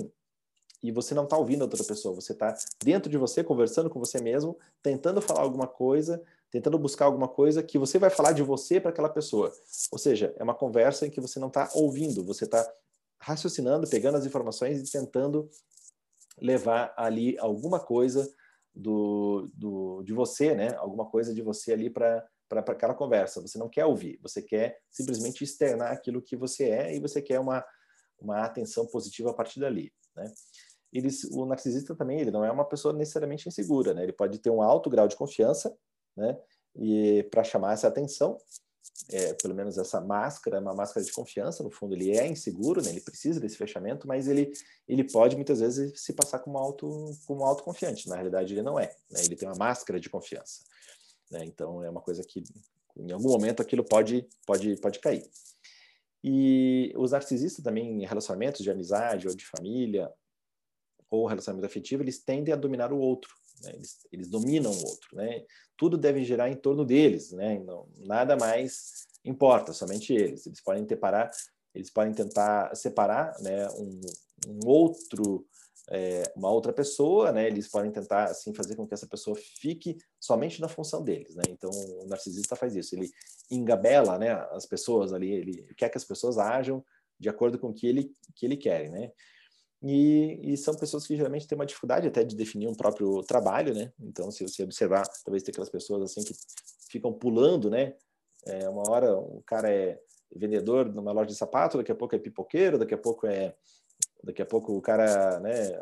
e 0.82 0.90
você 0.90 1.14
não 1.14 1.24
está 1.24 1.36
ouvindo 1.36 1.62
a 1.62 1.64
outra 1.64 1.84
pessoa, 1.84 2.14
você 2.14 2.32
está 2.32 2.54
dentro 2.82 3.10
de 3.10 3.16
você, 3.16 3.44
conversando 3.44 3.88
com 3.88 4.00
você 4.00 4.20
mesmo, 4.20 4.58
tentando 4.82 5.20
falar 5.22 5.42
alguma 5.42 5.66
coisa, 5.66 6.22
tentando 6.50 6.78
buscar 6.78 7.04
alguma 7.04 7.28
coisa 7.28 7.62
que 7.62 7.78
você 7.78 7.98
vai 7.98 8.10
falar 8.10 8.32
de 8.32 8.42
você 8.42 8.80
para 8.80 8.90
aquela 8.90 9.08
pessoa. 9.08 9.52
Ou 9.90 9.98
seja, 9.98 10.34
é 10.36 10.42
uma 10.42 10.54
conversa 10.54 11.06
em 11.06 11.10
que 11.10 11.20
você 11.20 11.38
não 11.38 11.48
está 11.48 11.70
ouvindo, 11.74 12.24
você 12.24 12.44
está 12.44 12.68
raciocinando, 13.20 13.88
pegando 13.88 14.18
as 14.18 14.26
informações 14.26 14.80
e 14.80 14.92
tentando 14.92 15.48
levar 16.40 16.92
ali 16.96 17.38
alguma 17.38 17.78
coisa 17.78 18.28
do, 18.74 19.48
do, 19.54 20.02
de 20.02 20.12
você, 20.12 20.54
né? 20.54 20.74
Alguma 20.76 21.06
coisa 21.06 21.32
de 21.32 21.42
você 21.42 21.72
ali 21.72 21.88
para 21.88 22.26
para 22.60 22.74
aquela 22.74 22.94
conversa. 22.94 23.40
Você 23.40 23.56
não 23.56 23.68
quer 23.68 23.86
ouvir, 23.86 24.18
você 24.20 24.42
quer 24.42 24.80
simplesmente 24.90 25.44
externar 25.44 25.92
aquilo 25.92 26.20
que 26.20 26.36
você 26.36 26.70
é 26.70 26.94
e 26.94 27.00
você 27.00 27.22
quer 27.22 27.38
uma, 27.38 27.64
uma 28.18 28.44
atenção 28.44 28.86
positiva 28.86 29.30
a 29.30 29.34
partir 29.34 29.60
dali, 29.60 29.92
né? 30.16 30.32
Eles, 30.92 31.24
o 31.24 31.46
narcisista 31.46 31.94
também, 31.94 32.20
ele 32.20 32.30
não 32.30 32.44
é 32.44 32.50
uma 32.50 32.66
pessoa 32.66 32.92
necessariamente 32.92 33.48
insegura, 33.48 33.94
né? 33.94 34.02
Ele 34.02 34.12
pode 34.12 34.38
ter 34.38 34.50
um 34.50 34.60
alto 34.60 34.90
grau 34.90 35.08
de 35.08 35.16
confiança, 35.16 35.74
né? 36.14 36.38
E 36.76 37.22
para 37.30 37.44
chamar 37.44 37.72
essa 37.72 37.88
atenção, 37.88 38.36
é, 39.10 39.34
pelo 39.34 39.54
menos 39.54 39.78
essa 39.78 40.00
máscara, 40.00 40.60
uma 40.60 40.74
máscara 40.74 41.04
de 41.04 41.12
confiança, 41.12 41.62
no 41.62 41.70
fundo 41.70 41.94
ele 41.94 42.16
é 42.16 42.26
inseguro, 42.26 42.82
né? 42.82 42.90
Ele 42.90 43.00
precisa 43.00 43.40
desse 43.40 43.56
fechamento, 43.56 44.06
mas 44.06 44.28
ele 44.28 44.52
ele 44.86 45.04
pode 45.04 45.34
muitas 45.34 45.60
vezes 45.60 46.00
se 46.00 46.12
passar 46.12 46.38
como 46.40 46.58
auto 46.58 47.10
como 47.26 47.44
autoconfiante. 47.44 48.08
Na 48.08 48.16
realidade 48.16 48.54
ele 48.54 48.62
não 48.62 48.78
é, 48.78 48.94
né? 49.10 49.20
Ele 49.24 49.36
tem 49.36 49.48
uma 49.48 49.56
máscara 49.56 49.98
de 49.98 50.10
confiança, 50.10 50.62
né? 51.32 51.44
Então 51.44 51.82
é 51.82 51.90
uma 51.90 52.00
coisa 52.00 52.22
que 52.22 52.44
em 52.96 53.10
algum 53.10 53.30
momento 53.30 53.62
aquilo 53.62 53.82
pode 53.82 54.28
pode 54.46 54.76
pode 54.76 54.98
cair. 55.00 55.28
E 56.22 56.92
os 56.96 57.10
narcisistas 57.10 57.64
também 57.64 58.02
em 58.02 58.06
relacionamentos 58.06 58.62
de 58.62 58.70
amizade 58.70 59.26
ou 59.26 59.34
de 59.34 59.44
família 59.44 60.12
ou 61.10 61.26
relacionamento 61.26 61.66
afetivo, 61.66 62.02
eles 62.02 62.22
tendem 62.22 62.54
a 62.54 62.56
dominar 62.56 62.92
o 62.92 62.98
outro, 62.98 63.34
né? 63.62 63.72
eles, 63.74 64.06
eles, 64.10 64.28
dominam 64.28 64.70
o 64.70 64.84
outro, 64.84 65.14
né? 65.14 65.44
Tudo 65.76 65.98
deve 65.98 66.24
girar 66.24 66.50
em 66.50 66.56
torno 66.56 66.84
deles, 66.86 67.32
né? 67.32 67.58
Não, 67.58 67.86
nada 67.98 68.36
mais 68.36 69.06
importa, 69.24 69.72
somente 69.72 70.14
eles. 70.14 70.46
Eles 70.46 70.62
podem 70.62 70.86
separar, 70.86 71.30
eles 71.74 71.90
podem 71.90 72.14
tentar 72.14 72.74
separar, 72.74 73.38
né? 73.40 73.68
Um, 73.72 74.00
um 74.48 74.60
outro, 74.66 75.46
é, 75.90 76.32
uma 76.36 76.50
outra 76.50 76.72
pessoa, 76.72 77.32
né? 77.32 77.46
Eles 77.46 77.68
podem 77.68 77.90
tentar 77.90 78.24
assim 78.24 78.54
fazer 78.54 78.76
com 78.76 78.86
que 78.86 78.94
essa 78.94 79.06
pessoa 79.06 79.36
fique 79.36 79.98
somente 80.20 80.60
na 80.60 80.68
função 80.68 81.02
deles, 81.02 81.34
né? 81.34 81.42
Então 81.48 81.70
o 81.70 82.06
narcisista 82.06 82.54
faz 82.56 82.74
isso, 82.74 82.94
ele 82.94 83.10
engabela, 83.50 84.18
né? 84.18 84.32
As 84.52 84.66
pessoas 84.66 85.12
ali, 85.12 85.32
ele 85.32 85.74
quer 85.76 85.88
que 85.88 85.98
as 85.98 86.04
pessoas 86.04 86.38
ajam 86.38 86.84
de 87.18 87.28
acordo 87.28 87.58
com 87.58 87.68
o 87.68 87.74
que 87.74 87.86
ele 87.86 88.12
que 88.34 88.46
ele 88.46 88.56
quer, 88.56 88.90
né? 88.90 89.10
E, 89.84 90.52
e, 90.52 90.56
são 90.56 90.76
pessoas 90.76 91.04
que 91.04 91.16
geralmente 91.16 91.46
têm 91.46 91.58
uma 91.58 91.66
dificuldade 91.66 92.06
até 92.06 92.22
de 92.22 92.36
definir 92.36 92.68
um 92.68 92.74
próprio 92.74 93.20
trabalho, 93.24 93.74
né? 93.74 93.92
Então, 94.00 94.30
se 94.30 94.46
você 94.46 94.62
observar, 94.62 95.02
talvez 95.24 95.42
tem 95.42 95.50
aquelas 95.50 95.68
pessoas 95.68 96.02
assim 96.04 96.22
que 96.22 96.32
ficam 96.88 97.12
pulando, 97.12 97.68
né? 97.68 97.96
É, 98.46 98.68
uma 98.68 98.88
hora 98.88 99.16
o 99.16 99.42
cara 99.44 99.68
é 99.72 99.98
vendedor 100.34 100.92
numa 100.92 101.10
loja 101.10 101.30
de 101.30 101.34
sapato, 101.34 101.78
daqui 101.78 101.90
a 101.90 101.96
pouco 101.96 102.14
é 102.14 102.18
pipoqueiro, 102.18 102.78
daqui 102.78 102.94
a 102.94 102.98
pouco 102.98 103.26
é, 103.26 103.56
daqui 104.22 104.40
a 104.40 104.46
pouco 104.46 104.72
o 104.76 104.80
cara, 104.80 105.40
né? 105.40 105.74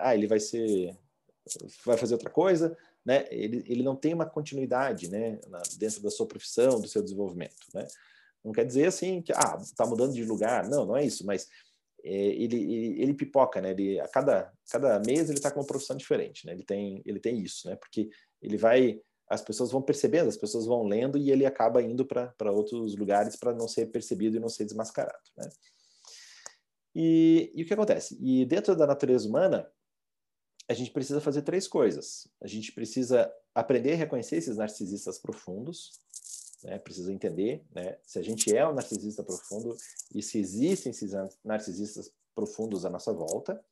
Ah, 0.00 0.14
ele 0.14 0.26
vai 0.26 0.40
ser, 0.40 0.96
vai 1.84 1.96
fazer 1.96 2.14
outra 2.14 2.30
coisa, 2.30 2.76
né? 3.04 3.26
Ele, 3.30 3.64
ele 3.66 3.82
não 3.82 3.96
tem 3.96 4.12
uma 4.12 4.26
continuidade, 4.26 5.10
né? 5.10 5.40
Na, 5.48 5.62
dentro 5.78 6.02
da 6.02 6.10
sua 6.10 6.26
profissão, 6.26 6.80
do 6.80 6.88
seu 6.88 7.02
desenvolvimento, 7.02 7.56
né? 7.74 7.86
Não 8.44 8.52
quer 8.52 8.64
dizer 8.64 8.86
assim 8.86 9.22
que 9.22 9.32
ah, 9.32 9.58
tá 9.76 9.86
mudando 9.86 10.12
de 10.12 10.24
lugar, 10.24 10.68
não, 10.68 10.86
não 10.86 10.96
é 10.96 11.04
isso, 11.04 11.24
mas 11.26 11.48
é, 12.04 12.10
ele, 12.10 12.56
ele, 12.56 13.02
ele, 13.02 13.14
pipoca, 13.14 13.60
né? 13.60 13.70
Ele, 13.70 13.98
a 14.00 14.08
cada, 14.08 14.52
cada 14.70 15.00
mês 15.00 15.28
ele 15.28 15.38
está 15.38 15.50
com 15.50 15.60
uma 15.60 15.66
profissão 15.66 15.96
diferente, 15.96 16.46
né? 16.46 16.52
Ele 16.52 16.64
tem, 16.64 17.02
ele 17.04 17.18
tem 17.18 17.38
isso, 17.40 17.68
né? 17.68 17.76
Porque 17.76 18.08
ele 18.40 18.56
vai, 18.56 19.00
as 19.28 19.42
pessoas 19.42 19.70
vão 19.70 19.82
percebendo, 19.82 20.28
as 20.28 20.36
pessoas 20.36 20.66
vão 20.66 20.84
lendo 20.84 21.18
e 21.18 21.30
ele 21.30 21.44
acaba 21.44 21.82
indo 21.82 22.06
para 22.06 22.52
outros 22.52 22.96
lugares 22.96 23.36
para 23.36 23.52
não 23.52 23.66
ser 23.66 23.86
percebido 23.86 24.36
e 24.36 24.40
não 24.40 24.48
ser 24.48 24.64
desmascarado, 24.64 25.18
né? 25.36 25.48
E, 26.94 27.52
e, 27.54 27.62
o 27.62 27.66
que 27.66 27.74
acontece? 27.74 28.18
E 28.20 28.44
dentro 28.44 28.74
da 28.74 28.86
natureza 28.86 29.28
humana, 29.28 29.70
a 30.68 30.74
gente 30.74 30.90
precisa 30.90 31.20
fazer 31.20 31.42
três 31.42 31.66
coisas. 31.66 32.28
A 32.40 32.46
gente 32.46 32.72
precisa 32.72 33.32
aprender 33.54 33.94
a 33.94 33.96
reconhecer 33.96 34.36
esses 34.36 34.56
narcisistas 34.56 35.18
profundos, 35.18 36.00
né? 36.62 36.78
precisa 36.78 37.12
entender 37.12 37.64
né? 37.74 37.98
se 38.02 38.18
a 38.18 38.22
gente 38.22 38.54
é 38.54 38.66
um 38.66 38.74
narcisista 38.74 39.22
profundo 39.22 39.76
e 40.14 40.22
se 40.22 40.38
existem 40.38 40.90
esses 40.90 41.12
narcisistas 41.44 42.12
profundos 42.34 42.84
à 42.84 42.90
nossa 42.90 43.12
volta. 43.12 43.62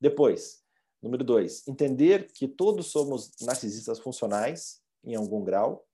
Depois, 0.00 0.62
número 1.02 1.22
dois, 1.22 1.66
entender 1.68 2.32
que 2.32 2.48
todos 2.48 2.86
somos 2.86 3.32
narcisistas 3.42 3.98
funcionais 3.98 4.80
em 5.04 5.14
algum 5.14 5.44
grau, 5.44 5.86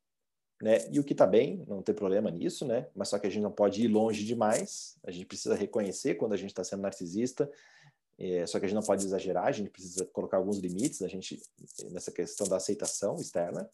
né? 0.61 0.79
E 0.91 0.99
o 0.99 1.05
que 1.05 1.13
está 1.13 1.27
bem, 1.27 1.65
não 1.69 1.83
tem 1.83 1.95
problema 1.95 2.31
nisso, 2.31 2.65
né? 2.65 2.89
Mas 2.95 3.09
só 3.09 3.19
que 3.19 3.27
a 3.27 3.31
gente 3.31 3.43
não 3.43 3.53
pode 3.53 3.83
ir 3.83 3.89
longe 3.89 4.25
demais. 4.25 4.99
A 5.05 5.11
gente 5.11 5.27
precisa 5.27 5.55
reconhecer 5.55 6.15
quando 6.15 6.33
a 6.33 6.37
gente 6.37 6.51
está 6.51 6.65
sendo 6.65 6.83
narcisista. 6.83 7.51
É, 8.19 8.47
só 8.47 8.59
que 8.59 8.65
a 8.65 8.69
gente 8.69 8.77
não 8.77 8.87
pode 8.87 9.05
exagerar. 9.05 9.45
A 9.45 9.53
gente 9.53 9.71
precisa 9.71 10.07
colocar 10.07 10.39
alguns 10.39 10.59
limites. 10.59 11.03
A 11.03 11.09
gente 11.09 11.43
nessa 11.91 12.11
questão 12.11 12.49
da 12.49 12.57
aceitação 12.57 13.17
externa. 13.17 13.69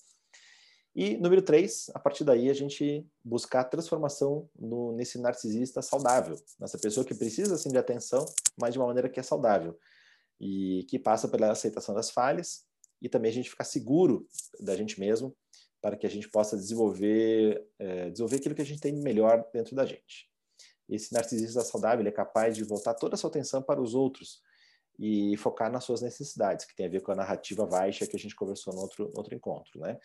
E 0.94 1.16
número 1.16 1.40
três, 1.40 1.88
a 1.94 1.98
partir 1.98 2.22
daí 2.22 2.50
a 2.50 2.54
gente 2.54 3.06
buscar 3.24 3.64
transformação 3.64 4.50
no, 4.58 4.92
nesse 4.92 5.18
narcisista 5.18 5.80
saudável, 5.80 6.36
nessa 6.60 6.76
pessoa 6.78 7.06
que 7.06 7.14
precisa 7.14 7.54
assim 7.54 7.70
de 7.70 7.78
atenção, 7.78 8.26
mas 8.60 8.74
de 8.74 8.78
uma 8.78 8.88
maneira 8.88 9.08
que 9.08 9.18
é 9.18 9.22
saudável 9.22 9.78
e 10.38 10.84
que 10.90 10.98
passa 10.98 11.28
pela 11.28 11.50
aceitação 11.50 11.94
das 11.94 12.10
falhas 12.10 12.66
e 13.00 13.08
também 13.08 13.30
a 13.30 13.34
gente 13.34 13.48
ficar 13.48 13.64
seguro 13.64 14.26
da 14.60 14.76
gente 14.76 15.00
mesmo 15.00 15.34
para 15.82 15.96
que 15.96 16.06
a 16.06 16.10
gente 16.10 16.28
possa 16.28 16.56
desenvolver, 16.56 17.66
é, 17.78 18.08
desenvolver 18.08 18.36
aquilo 18.36 18.54
que 18.54 18.62
a 18.62 18.66
gente 18.66 18.80
tem 18.80 18.92
melhor 18.92 19.44
dentro 19.52 19.74
da 19.74 19.84
gente. 19.84 20.30
Esse 20.88 21.12
narcisista 21.12 21.60
saudável 21.62 22.06
é 22.06 22.10
capaz 22.12 22.56
de 22.56 22.62
voltar 22.62 22.94
toda 22.94 23.16
a 23.16 23.18
sua 23.18 23.28
atenção 23.28 23.60
para 23.60 23.82
os 23.82 23.92
outros 23.92 24.40
e 24.98 25.36
focar 25.38 25.72
nas 25.72 25.84
suas 25.84 26.00
necessidades, 26.00 26.64
que 26.64 26.76
tem 26.76 26.86
a 26.86 26.88
ver 26.88 27.02
com 27.02 27.10
a 27.10 27.16
narrativa 27.16 27.66
baixa 27.66 28.06
que 28.06 28.14
a 28.14 28.18
gente 28.18 28.36
conversou 28.36 28.72
no 28.72 28.80
outro, 28.80 29.10
outro 29.16 29.34
encontro, 29.34 29.80
né? 29.80 29.98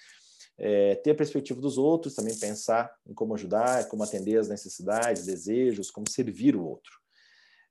É, 0.58 0.96
ter 0.96 1.12
a 1.12 1.16
perspectiva 1.16 1.62
dos 1.62 1.78
outros, 1.78 2.16
também 2.16 2.36
pensar 2.40 2.92
em 3.06 3.14
como 3.14 3.36
ajudar, 3.36 3.88
como 3.90 4.04
atender 4.04 4.40
as 4.40 4.50
necessidades, 4.50 5.26
desejos, 5.26 5.92
como 5.92 6.10
servir 6.10 6.56
o 6.56 6.66
outro. 6.66 6.92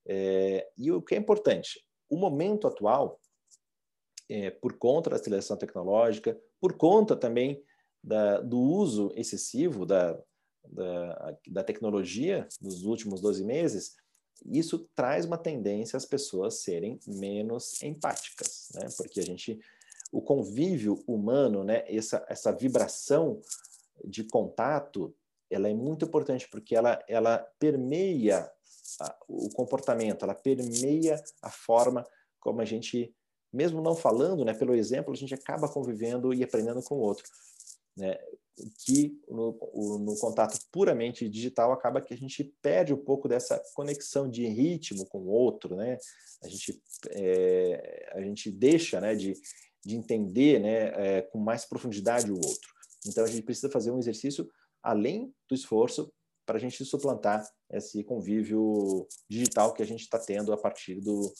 É, 0.06 0.68
e 0.76 0.92
o 0.92 1.02
que 1.02 1.16
é 1.16 1.18
importante, 1.18 1.84
o 2.08 2.16
momento 2.16 2.68
atual, 2.68 3.20
é, 4.28 4.50
por 4.50 4.78
conta 4.78 5.10
da 5.10 5.16
aceleração 5.16 5.56
tecnológica, 5.56 6.38
por 6.60 6.74
conta 6.74 7.16
também 7.16 7.60
da, 8.06 8.40
do 8.40 8.60
uso 8.60 9.12
excessivo 9.16 9.84
da, 9.84 10.16
da, 10.64 11.36
da 11.48 11.64
tecnologia 11.64 12.46
nos 12.62 12.84
últimos 12.84 13.20
12 13.20 13.44
meses, 13.44 13.96
isso 14.44 14.88
traz 14.94 15.24
uma 15.24 15.36
tendência 15.36 15.96
às 15.96 16.06
pessoas 16.06 16.60
serem 16.60 17.00
menos 17.04 17.82
empáticas, 17.82 18.68
né? 18.74 18.86
Porque 18.96 19.18
a 19.18 19.24
gente, 19.24 19.58
o 20.12 20.22
convívio 20.22 21.02
humano, 21.06 21.64
né? 21.64 21.84
Essa, 21.88 22.24
essa 22.28 22.52
vibração 22.52 23.40
de 24.04 24.22
contato, 24.22 25.12
ela 25.50 25.68
é 25.68 25.74
muito 25.74 26.04
importante 26.04 26.46
porque 26.48 26.76
ela, 26.76 27.02
ela 27.08 27.38
permeia 27.58 28.48
a, 29.00 29.16
o 29.26 29.48
comportamento, 29.50 30.22
ela 30.22 30.34
permeia 30.34 31.20
a 31.42 31.50
forma 31.50 32.06
como 32.38 32.60
a 32.60 32.64
gente, 32.64 33.12
mesmo 33.52 33.82
não 33.82 33.96
falando, 33.96 34.44
né? 34.44 34.54
Pelo 34.54 34.74
exemplo, 34.74 35.12
a 35.12 35.16
gente 35.16 35.34
acaba 35.34 35.68
convivendo 35.68 36.32
e 36.32 36.44
aprendendo 36.44 36.82
com 36.82 36.96
o 36.96 37.00
outro 37.00 37.24
né, 37.96 38.18
que 38.84 39.20
no, 39.28 39.52
no, 40.00 40.16
contato 40.18 40.58
puramente 40.72 41.28
digital 41.28 41.72
acaba 41.72 42.00
que 42.00 42.14
a 42.14 42.16
gente 42.16 42.44
perde 42.62 42.92
um 42.92 43.04
pouco 43.04 43.28
dessa 43.28 43.62
conexão 43.74 44.28
de 44.28 44.46
ritmo 44.46 45.06
com 45.06 45.18
o 45.18 45.28
outro, 45.28 45.76
né? 45.76 45.98
A 46.42 46.48
gente, 46.48 46.82
é, 47.10 48.12
a 48.14 48.22
gente 48.22 48.50
deixa 48.50 49.00
né, 49.00 49.14
de, 49.14 49.34
de 49.84 49.96
entender 49.96 50.60
né, 50.60 51.18
é, 51.18 51.22
com 51.22 51.38
mais 51.38 51.64
profundidade 51.64 52.30
o 52.30 52.36
outro. 52.36 52.70
Então 53.06 53.24
a 53.24 53.26
gente 53.26 53.42
precisa 53.42 53.70
fazer 53.70 53.90
um 53.90 53.98
exercício 53.98 54.48
além 54.82 55.34
do 55.48 55.54
esforço 55.54 56.12
para 56.46 56.56
a 56.56 56.60
gente 56.60 56.84
suplantar 56.84 57.46
esse 57.70 58.04
convívio 58.04 59.06
digital 59.28 59.74
que 59.74 59.82
a 59.82 59.86
gente 59.86 60.02
está 60.02 60.18
tendo 60.18 60.52
a 60.52 60.56
partir 60.56 61.00
do, 61.00 61.32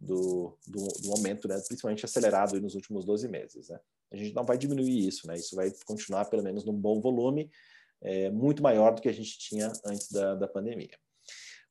do, 0.00 0.58
do, 0.66 0.86
do 1.02 1.08
momento, 1.10 1.46
né, 1.46 1.60
principalmente 1.66 2.04
acelerado 2.04 2.60
nos 2.60 2.74
últimos 2.74 3.04
12 3.04 3.28
meses. 3.28 3.68
Né? 3.68 3.78
A 4.12 4.16
gente 4.16 4.34
não 4.34 4.44
vai 4.44 4.56
diminuir 4.56 5.06
isso, 5.06 5.26
né? 5.26 5.36
Isso 5.36 5.56
vai 5.56 5.70
continuar 5.84 6.24
pelo 6.26 6.42
menos 6.42 6.64
num 6.64 6.72
bom 6.72 7.00
volume, 7.00 7.50
é, 8.02 8.30
muito 8.30 8.62
maior 8.62 8.94
do 8.94 9.02
que 9.02 9.08
a 9.08 9.12
gente 9.12 9.38
tinha 9.38 9.72
antes 9.84 10.10
da, 10.10 10.34
da 10.34 10.48
pandemia. 10.48 10.96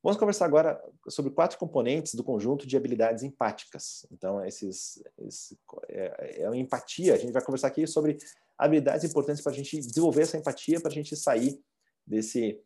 Vamos 0.04 0.20
conversar 0.20 0.46
agora 0.46 0.80
sobre 1.10 1.32
quatro 1.32 1.58
componentes 1.58 2.14
do 2.14 2.24
conjunto 2.24 2.68
de 2.68 2.78
habilidades 2.78 3.24
empáticas. 3.24 4.06
Então, 4.12 4.46
esses, 4.46 5.02
esse, 5.18 5.58
é, 5.90 6.44
é 6.44 6.48
uma 6.48 6.58
empatia. 6.58 7.16
A 7.16 7.18
gente 7.18 7.34
vai 7.34 7.44
conversar 7.44 7.70
aqui 7.70 7.88
sobre 7.88 8.18
habilidades 8.56 9.04
importantes 9.04 9.42
para 9.42 9.52
a 9.52 9.56
gente 9.56 9.80
desenvolver 9.80 10.22
essa 10.22 10.38
empatia, 10.38 10.80
para 10.80 10.92
a 10.92 10.94
gente 10.94 11.16
sair 11.16 11.60
desse 12.06 12.62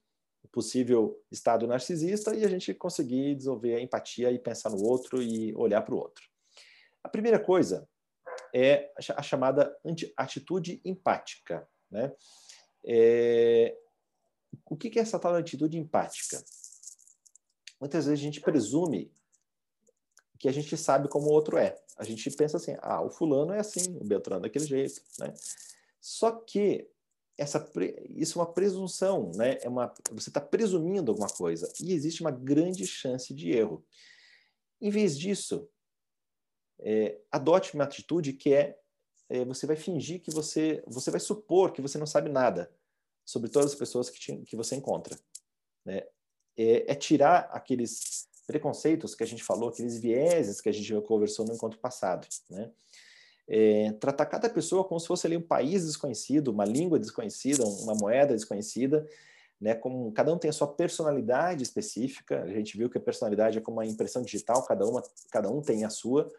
possível 0.52 1.18
estado 1.32 1.66
narcisista 1.66 2.36
e 2.36 2.44
a 2.44 2.50
gente 2.50 2.74
conseguir 2.74 3.36
desenvolver 3.36 3.76
a 3.76 3.82
empatia 3.82 4.32
e 4.32 4.40
pensar 4.40 4.70
no 4.72 4.84
outro 4.84 5.22
e 5.22 5.56
olhar 5.56 5.82
para 5.82 5.96
o 5.96 5.98
outro. 5.98 6.24
A 7.02 7.08
primeira 7.08 7.40
coisa 7.40 7.88
é 8.54 8.92
a 9.16 9.22
chamada 9.22 9.76
atitude 10.18 10.82
empática. 10.84 11.68
Né? 11.90 12.12
É... 12.86 13.78
O 14.66 14.76
que 14.76 14.98
é 14.98 15.02
essa 15.02 15.20
tal 15.20 15.36
atitude 15.36 15.78
empática? 15.78 16.44
Muitas 17.80 18.06
vezes 18.06 18.20
a 18.20 18.24
gente 18.24 18.42
presume 18.42 19.12
que 20.40 20.48
a 20.48 20.52
gente 20.52 20.76
sabe 20.78 21.08
como 21.08 21.28
o 21.28 21.34
outro 21.34 21.58
é. 21.58 21.76
A 21.98 22.04
gente 22.04 22.30
pensa 22.32 22.58
assim, 22.58 22.76
ah, 22.80 23.02
o 23.02 23.10
fulano 23.10 23.54
é 23.54 23.60
assim, 23.60 23.98
o 23.98 24.06
Beltrano 24.06 24.40
é 24.40 24.48
daquele 24.48 24.66
jeito, 24.66 25.02
né? 25.20 25.34
Só 26.00 26.32
que 26.32 26.90
essa, 27.38 27.70
isso 28.10 28.40
é 28.40 28.42
uma 28.42 28.54
presunção, 28.54 29.32
né? 29.36 29.58
É 29.62 29.70
uma, 29.70 29.94
você 30.12 30.30
está 30.30 30.40
presumindo 30.40 31.12
alguma 31.12 31.30
coisa 31.30 31.72
e 31.82 31.94
existe 31.94 32.22
uma 32.22 32.32
grande 32.32 32.88
chance 32.88 33.34
de 33.34 33.52
erro. 33.52 33.86
Em 34.82 34.90
vez 34.90 35.18
disso, 35.18 35.70
é, 36.82 37.18
adote 37.32 37.76
uma 37.76 37.84
atitude 37.84 38.34
que 38.34 38.54
é, 38.54 38.78
é, 39.30 39.46
você 39.46 39.66
vai 39.68 39.76
fingir 39.76 40.22
que 40.22 40.32
você, 40.32 40.84
você 40.88 41.12
vai 41.12 41.20
supor 41.20 41.72
que 41.72 41.82
você 41.82 41.98
não 41.98 42.06
sabe 42.06 42.30
nada 42.30 42.72
sobre 43.26 43.50
todas 43.50 43.72
as 43.72 43.78
pessoas 43.78 44.10
que, 44.10 44.20
te, 44.20 44.38
que 44.38 44.56
você 44.56 44.76
encontra. 44.76 45.18
Né? 45.86 46.04
É, 46.58 46.92
é, 46.92 46.96
tirar 46.96 47.50
aqueles 47.52 48.28
preconceitos 48.48 49.14
que 49.14 49.24
a 49.24 49.28
gente 49.28 49.44
falou, 49.44 49.70
aqueles 49.70 50.00
vieses 50.00 50.60
que 50.60 50.70
a 50.70 50.72
gente 50.72 50.92
conversou 51.02 51.46
no 51.46 51.54
encontro 51.54 51.78
passado. 51.80 52.28
Né? 52.50 52.72
É, 53.48 53.92
tratar 53.94 54.26
cada 54.26 54.50
pessoa 54.50 54.84
como 54.84 55.00
se 55.00 55.08
fosse 55.08 55.28
ali 55.28 55.38
um 55.38 55.42
país 55.42 55.86
desconhecido, 55.86 56.50
uma 56.50 56.66
língua 56.66 56.98
desconhecida, 56.98 57.64
uma 57.64 57.94
moeda 57.94 58.34
desconhecida, 58.34 59.08
né, 59.62 59.76
como 59.76 60.12
cada 60.14 60.34
um 60.34 60.38
tem 60.38 60.50
a 60.50 60.54
sua 60.54 60.68
personalidade 60.68 61.64
específica. 61.64 62.42
A 62.44 62.48
gente 62.48 62.78
viu 62.78 62.90
que 62.90 62.98
a 62.98 63.02
personalidade 63.02 63.58
é 63.58 63.62
como 63.62 63.78
uma 63.78 63.86
impressão 63.86 64.22
digital, 64.24 64.64
cada 64.64 64.86
uma, 64.86 65.04
cada 65.30 65.50
um 65.50 65.62
tem 65.62 65.84
a 65.84 65.90
sua 65.90 66.32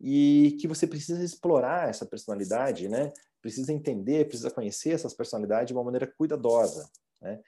e 0.00 0.56
que 0.60 0.68
você 0.68 0.86
precisa 0.86 1.22
explorar 1.24 1.88
essa 1.88 2.06
personalidade, 2.06 2.88
né? 2.88 3.12
Precisa 3.40 3.72
entender, 3.72 4.26
precisa 4.26 4.50
conhecer 4.50 4.90
essas 4.90 5.14
personalidades 5.14 5.68
de 5.68 5.72
uma 5.72 5.84
maneira 5.84 6.06
cuidadosa, 6.06 6.88
né? 7.20 7.40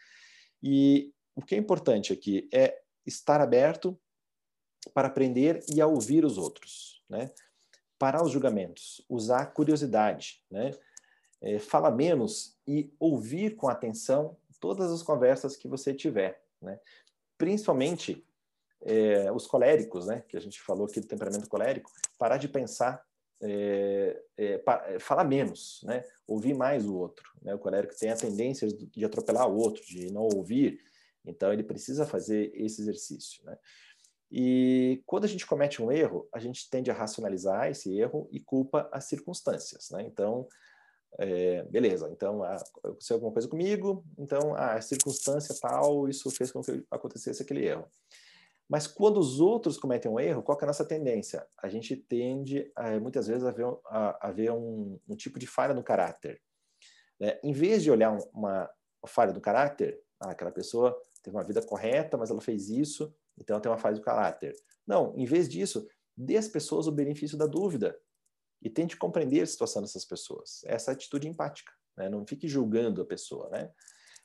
E 0.62 1.12
o 1.34 1.42
que 1.42 1.54
é 1.54 1.58
importante 1.58 2.12
aqui 2.12 2.48
é 2.52 2.80
estar 3.06 3.40
aberto 3.40 3.98
para 4.92 5.08
aprender 5.08 5.64
e 5.68 5.80
a 5.80 5.86
ouvir 5.86 6.24
os 6.24 6.38
outros, 6.38 7.02
né? 7.08 7.30
Parar 7.98 8.22
os 8.22 8.32
julgamentos, 8.32 9.04
usar 9.08 9.46
curiosidade, 9.46 10.42
né? 10.50 10.72
É, 11.42 11.58
fala 11.58 11.90
menos 11.90 12.58
e 12.66 12.92
ouvir 12.98 13.56
com 13.56 13.68
atenção 13.68 14.36
todas 14.58 14.92
as 14.92 15.02
conversas 15.02 15.56
que 15.56 15.66
você 15.66 15.94
tiver, 15.94 16.42
né? 16.60 16.78
Principalmente 17.38 18.26
é, 18.82 19.30
os 19.32 19.46
coléricos, 19.46 20.06
né, 20.06 20.24
que 20.28 20.36
a 20.36 20.40
gente 20.40 20.60
falou 20.60 20.86
aqui 20.86 21.00
do 21.00 21.06
temperamento 21.06 21.48
colérico, 21.48 21.90
parar 22.18 22.36
de 22.36 22.48
pensar, 22.48 23.04
é, 23.42 24.22
é, 24.36 24.62
é, 24.64 24.98
falar 24.98 25.24
menos, 25.24 25.80
né, 25.84 26.04
ouvir 26.26 26.54
mais 26.54 26.86
o 26.86 26.94
outro. 26.94 27.24
Né? 27.42 27.54
O 27.54 27.58
colérico 27.58 27.96
tem 27.98 28.10
a 28.10 28.16
tendência 28.16 28.68
de 28.68 29.04
atropelar 29.04 29.48
o 29.48 29.56
outro, 29.56 29.82
de 29.84 30.12
não 30.12 30.22
ouvir, 30.22 30.78
então 31.24 31.52
ele 31.52 31.62
precisa 31.62 32.06
fazer 32.06 32.52
esse 32.54 32.80
exercício. 32.80 33.44
Né? 33.44 33.56
E 34.30 35.02
quando 35.06 35.24
a 35.24 35.28
gente 35.28 35.46
comete 35.46 35.82
um 35.82 35.90
erro, 35.90 36.28
a 36.32 36.38
gente 36.38 36.68
tende 36.70 36.90
a 36.90 36.94
racionalizar 36.94 37.68
esse 37.68 37.98
erro 37.98 38.28
e 38.30 38.40
culpa 38.40 38.88
as 38.92 39.04
circunstâncias. 39.04 39.90
Né? 39.90 40.02
Então, 40.02 40.46
é, 41.18 41.64
beleza, 41.64 42.08
então 42.12 42.42
ah, 42.44 42.56
aconteceu 42.84 43.16
alguma 43.16 43.32
coisa 43.32 43.48
comigo, 43.48 44.04
então 44.16 44.54
ah, 44.54 44.74
a 44.74 44.80
circunstância 44.80 45.54
tal, 45.60 46.08
isso 46.08 46.30
fez 46.30 46.52
com 46.52 46.62
que 46.62 46.84
acontecesse 46.90 47.42
aquele 47.42 47.66
erro. 47.66 47.86
Mas 48.70 48.86
quando 48.86 49.18
os 49.18 49.40
outros 49.40 49.76
cometem 49.76 50.08
um 50.08 50.20
erro, 50.20 50.44
qual 50.44 50.56
é 50.60 50.62
a 50.62 50.66
nossa 50.68 50.84
tendência? 50.84 51.44
A 51.60 51.68
gente 51.68 51.96
tende, 51.96 52.70
a, 52.76 53.00
muitas 53.00 53.26
vezes, 53.26 53.42
a 53.44 53.50
ver, 53.50 53.66
a, 53.86 54.28
a 54.28 54.30
ver 54.30 54.52
um, 54.52 54.96
um, 55.08 55.16
tipo 55.16 55.40
de 55.40 55.46
falha 55.48 55.74
no 55.74 55.82
caráter. 55.82 56.40
Né? 57.18 57.40
Em 57.42 57.52
vez 57.52 57.82
de 57.82 57.90
olhar 57.90 58.16
uma, 58.32 58.70
falha 59.08 59.32
do 59.32 59.40
caráter, 59.40 60.00
ah, 60.20 60.30
aquela 60.30 60.52
pessoa 60.52 60.96
teve 61.20 61.36
uma 61.36 61.42
vida 61.42 61.60
correta, 61.60 62.16
mas 62.16 62.30
ela 62.30 62.40
fez 62.40 62.70
isso, 62.70 63.12
então 63.36 63.58
tem 63.58 63.72
uma 63.72 63.76
falha 63.76 63.96
do 63.96 64.02
caráter. 64.02 64.54
Não, 64.86 65.12
em 65.16 65.24
vez 65.24 65.48
disso, 65.48 65.88
dê 66.16 66.36
às 66.36 66.46
pessoas 66.46 66.86
o 66.86 66.92
benefício 66.92 67.36
da 67.36 67.46
dúvida 67.46 67.98
e 68.62 68.70
tente 68.70 68.96
compreender 68.96 69.40
a 69.40 69.46
situação 69.46 69.82
dessas 69.82 70.04
pessoas. 70.04 70.60
Essa 70.64 70.92
atitude 70.92 71.26
empática, 71.26 71.72
né? 71.96 72.08
não 72.08 72.24
fique 72.24 72.46
julgando 72.46 73.02
a 73.02 73.06
pessoa, 73.06 73.50
né? 73.50 73.68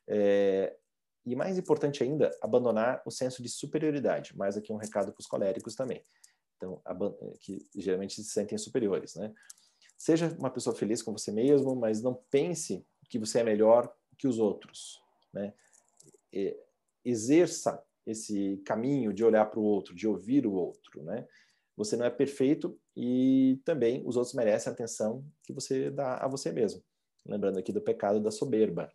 É, 0.07 0.77
e 1.25 1.35
mais 1.35 1.57
importante 1.57 2.03
ainda, 2.03 2.29
abandonar 2.41 3.01
o 3.05 3.11
senso 3.11 3.41
de 3.41 3.49
superioridade. 3.49 4.37
Mais 4.37 4.55
aqui 4.55 4.71
um 4.71 4.77
recado 4.77 5.11
para 5.11 5.19
os 5.19 5.27
coléricos 5.27 5.75
também. 5.75 6.03
Então, 6.57 6.81
que 7.41 7.67
geralmente 7.75 8.15
se 8.15 8.29
sentem 8.29 8.57
superiores, 8.57 9.15
né? 9.15 9.33
Seja 9.97 10.35
uma 10.37 10.49
pessoa 10.49 10.75
feliz 10.75 11.01
com 11.01 11.11
você 11.11 11.31
mesmo, 11.31 11.75
mas 11.75 12.01
não 12.01 12.13
pense 12.29 12.85
que 13.09 13.17
você 13.17 13.39
é 13.39 13.43
melhor 13.43 13.93
que 14.17 14.27
os 14.27 14.39
outros, 14.39 15.01
né? 15.33 15.53
Exerça 17.03 17.83
esse 18.05 18.57
caminho 18.65 19.11
de 19.13 19.23
olhar 19.23 19.45
para 19.45 19.59
o 19.59 19.63
outro, 19.63 19.95
de 19.95 20.07
ouvir 20.07 20.45
o 20.45 20.53
outro, 20.53 21.03
né? 21.03 21.27
Você 21.75 21.97
não 21.97 22.05
é 22.05 22.09
perfeito 22.09 22.79
e 22.95 23.59
também 23.65 24.01
os 24.05 24.15
outros 24.15 24.33
merecem 24.33 24.69
a 24.69 24.73
atenção 24.73 25.25
que 25.43 25.51
você 25.51 25.89
dá 25.89 26.17
a 26.17 26.27
você 26.27 26.51
mesmo. 26.51 26.83
Lembrando 27.25 27.57
aqui 27.57 27.71
do 27.71 27.81
pecado 27.81 28.19
da 28.19 28.31
soberba. 28.31 28.91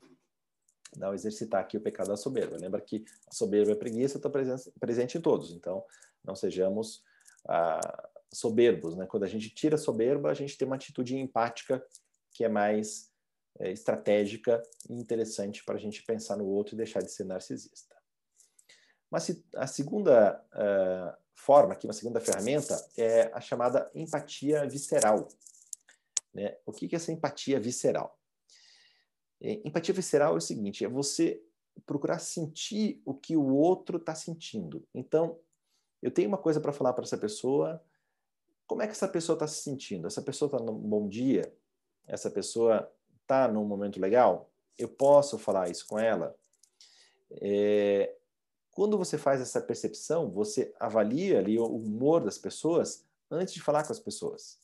Não 0.96 1.14
exercitar 1.14 1.60
aqui 1.60 1.76
o 1.76 1.80
pecado 1.80 2.08
da 2.08 2.16
soberba. 2.16 2.56
Lembra 2.56 2.80
que 2.80 3.04
a 3.28 3.34
soberba 3.34 3.70
e 3.70 3.74
a 3.74 3.76
preguiça 3.76 4.18
estão 4.18 4.30
presentes, 4.30 4.70
presente 4.78 5.18
em 5.18 5.20
todos. 5.20 5.52
Então, 5.52 5.84
não 6.24 6.34
sejamos 6.34 7.04
ah, 7.48 8.08
soberbos. 8.32 8.96
Né? 8.96 9.06
Quando 9.06 9.24
a 9.24 9.28
gente 9.28 9.50
tira 9.50 9.76
a 9.76 9.78
soberba, 9.78 10.30
a 10.30 10.34
gente 10.34 10.56
tem 10.58 10.66
uma 10.66 10.76
atitude 10.76 11.16
empática 11.16 11.84
que 12.32 12.44
é 12.44 12.48
mais 12.48 13.10
é, 13.58 13.70
estratégica 13.70 14.62
e 14.88 14.94
interessante 14.94 15.64
para 15.64 15.74
a 15.74 15.78
gente 15.78 16.02
pensar 16.02 16.36
no 16.36 16.46
outro 16.46 16.74
e 16.74 16.76
deixar 16.76 17.02
de 17.02 17.10
ser 17.10 17.24
narcisista. 17.24 17.96
Mas 19.10 19.42
a 19.56 19.66
segunda 19.66 20.40
uh, 20.54 21.18
forma, 21.34 21.72
aqui, 21.72 21.86
uma 21.86 21.92
segunda 21.92 22.20
ferramenta, 22.20 22.80
é 22.96 23.22
a 23.34 23.40
chamada 23.40 23.90
empatia 23.92 24.68
visceral. 24.68 25.26
Né? 26.32 26.56
O 26.64 26.72
que 26.72 26.88
é 26.92 26.96
essa 26.96 27.10
empatia 27.10 27.58
visceral? 27.58 28.19
É, 29.40 29.60
empatia 29.64 29.94
visceral 29.94 30.34
é 30.34 30.38
o 30.38 30.40
seguinte: 30.40 30.84
é 30.84 30.88
você 30.88 31.42
procurar 31.86 32.18
sentir 32.18 33.00
o 33.04 33.14
que 33.14 33.36
o 33.36 33.54
outro 33.54 33.96
está 33.96 34.14
sentindo. 34.14 34.86
Então, 34.94 35.38
eu 36.02 36.10
tenho 36.10 36.28
uma 36.28 36.38
coisa 36.38 36.60
para 36.60 36.72
falar 36.72 36.92
para 36.92 37.04
essa 37.04 37.18
pessoa. 37.18 37.82
Como 38.66 38.82
é 38.82 38.86
que 38.86 38.92
essa 38.92 39.08
pessoa 39.08 39.34
está 39.34 39.46
se 39.46 39.62
sentindo? 39.62 40.06
Essa 40.06 40.22
pessoa 40.22 40.46
está 40.46 40.58
num 40.58 40.78
bom 40.78 41.08
dia? 41.08 41.52
Essa 42.06 42.30
pessoa 42.30 42.90
está 43.22 43.48
num 43.48 43.64
momento 43.64 44.00
legal? 44.00 44.50
Eu 44.78 44.88
posso 44.88 45.38
falar 45.38 45.70
isso 45.70 45.86
com 45.86 45.98
ela? 45.98 46.36
É, 47.32 48.14
quando 48.72 48.96
você 48.96 49.18
faz 49.18 49.40
essa 49.40 49.60
percepção, 49.60 50.30
você 50.30 50.72
avalia 50.78 51.38
ali 51.38 51.58
o 51.58 51.66
humor 51.66 52.22
das 52.22 52.38
pessoas 52.38 53.04
antes 53.30 53.54
de 53.54 53.60
falar 53.60 53.84
com 53.84 53.92
as 53.92 54.00
pessoas. 54.00 54.58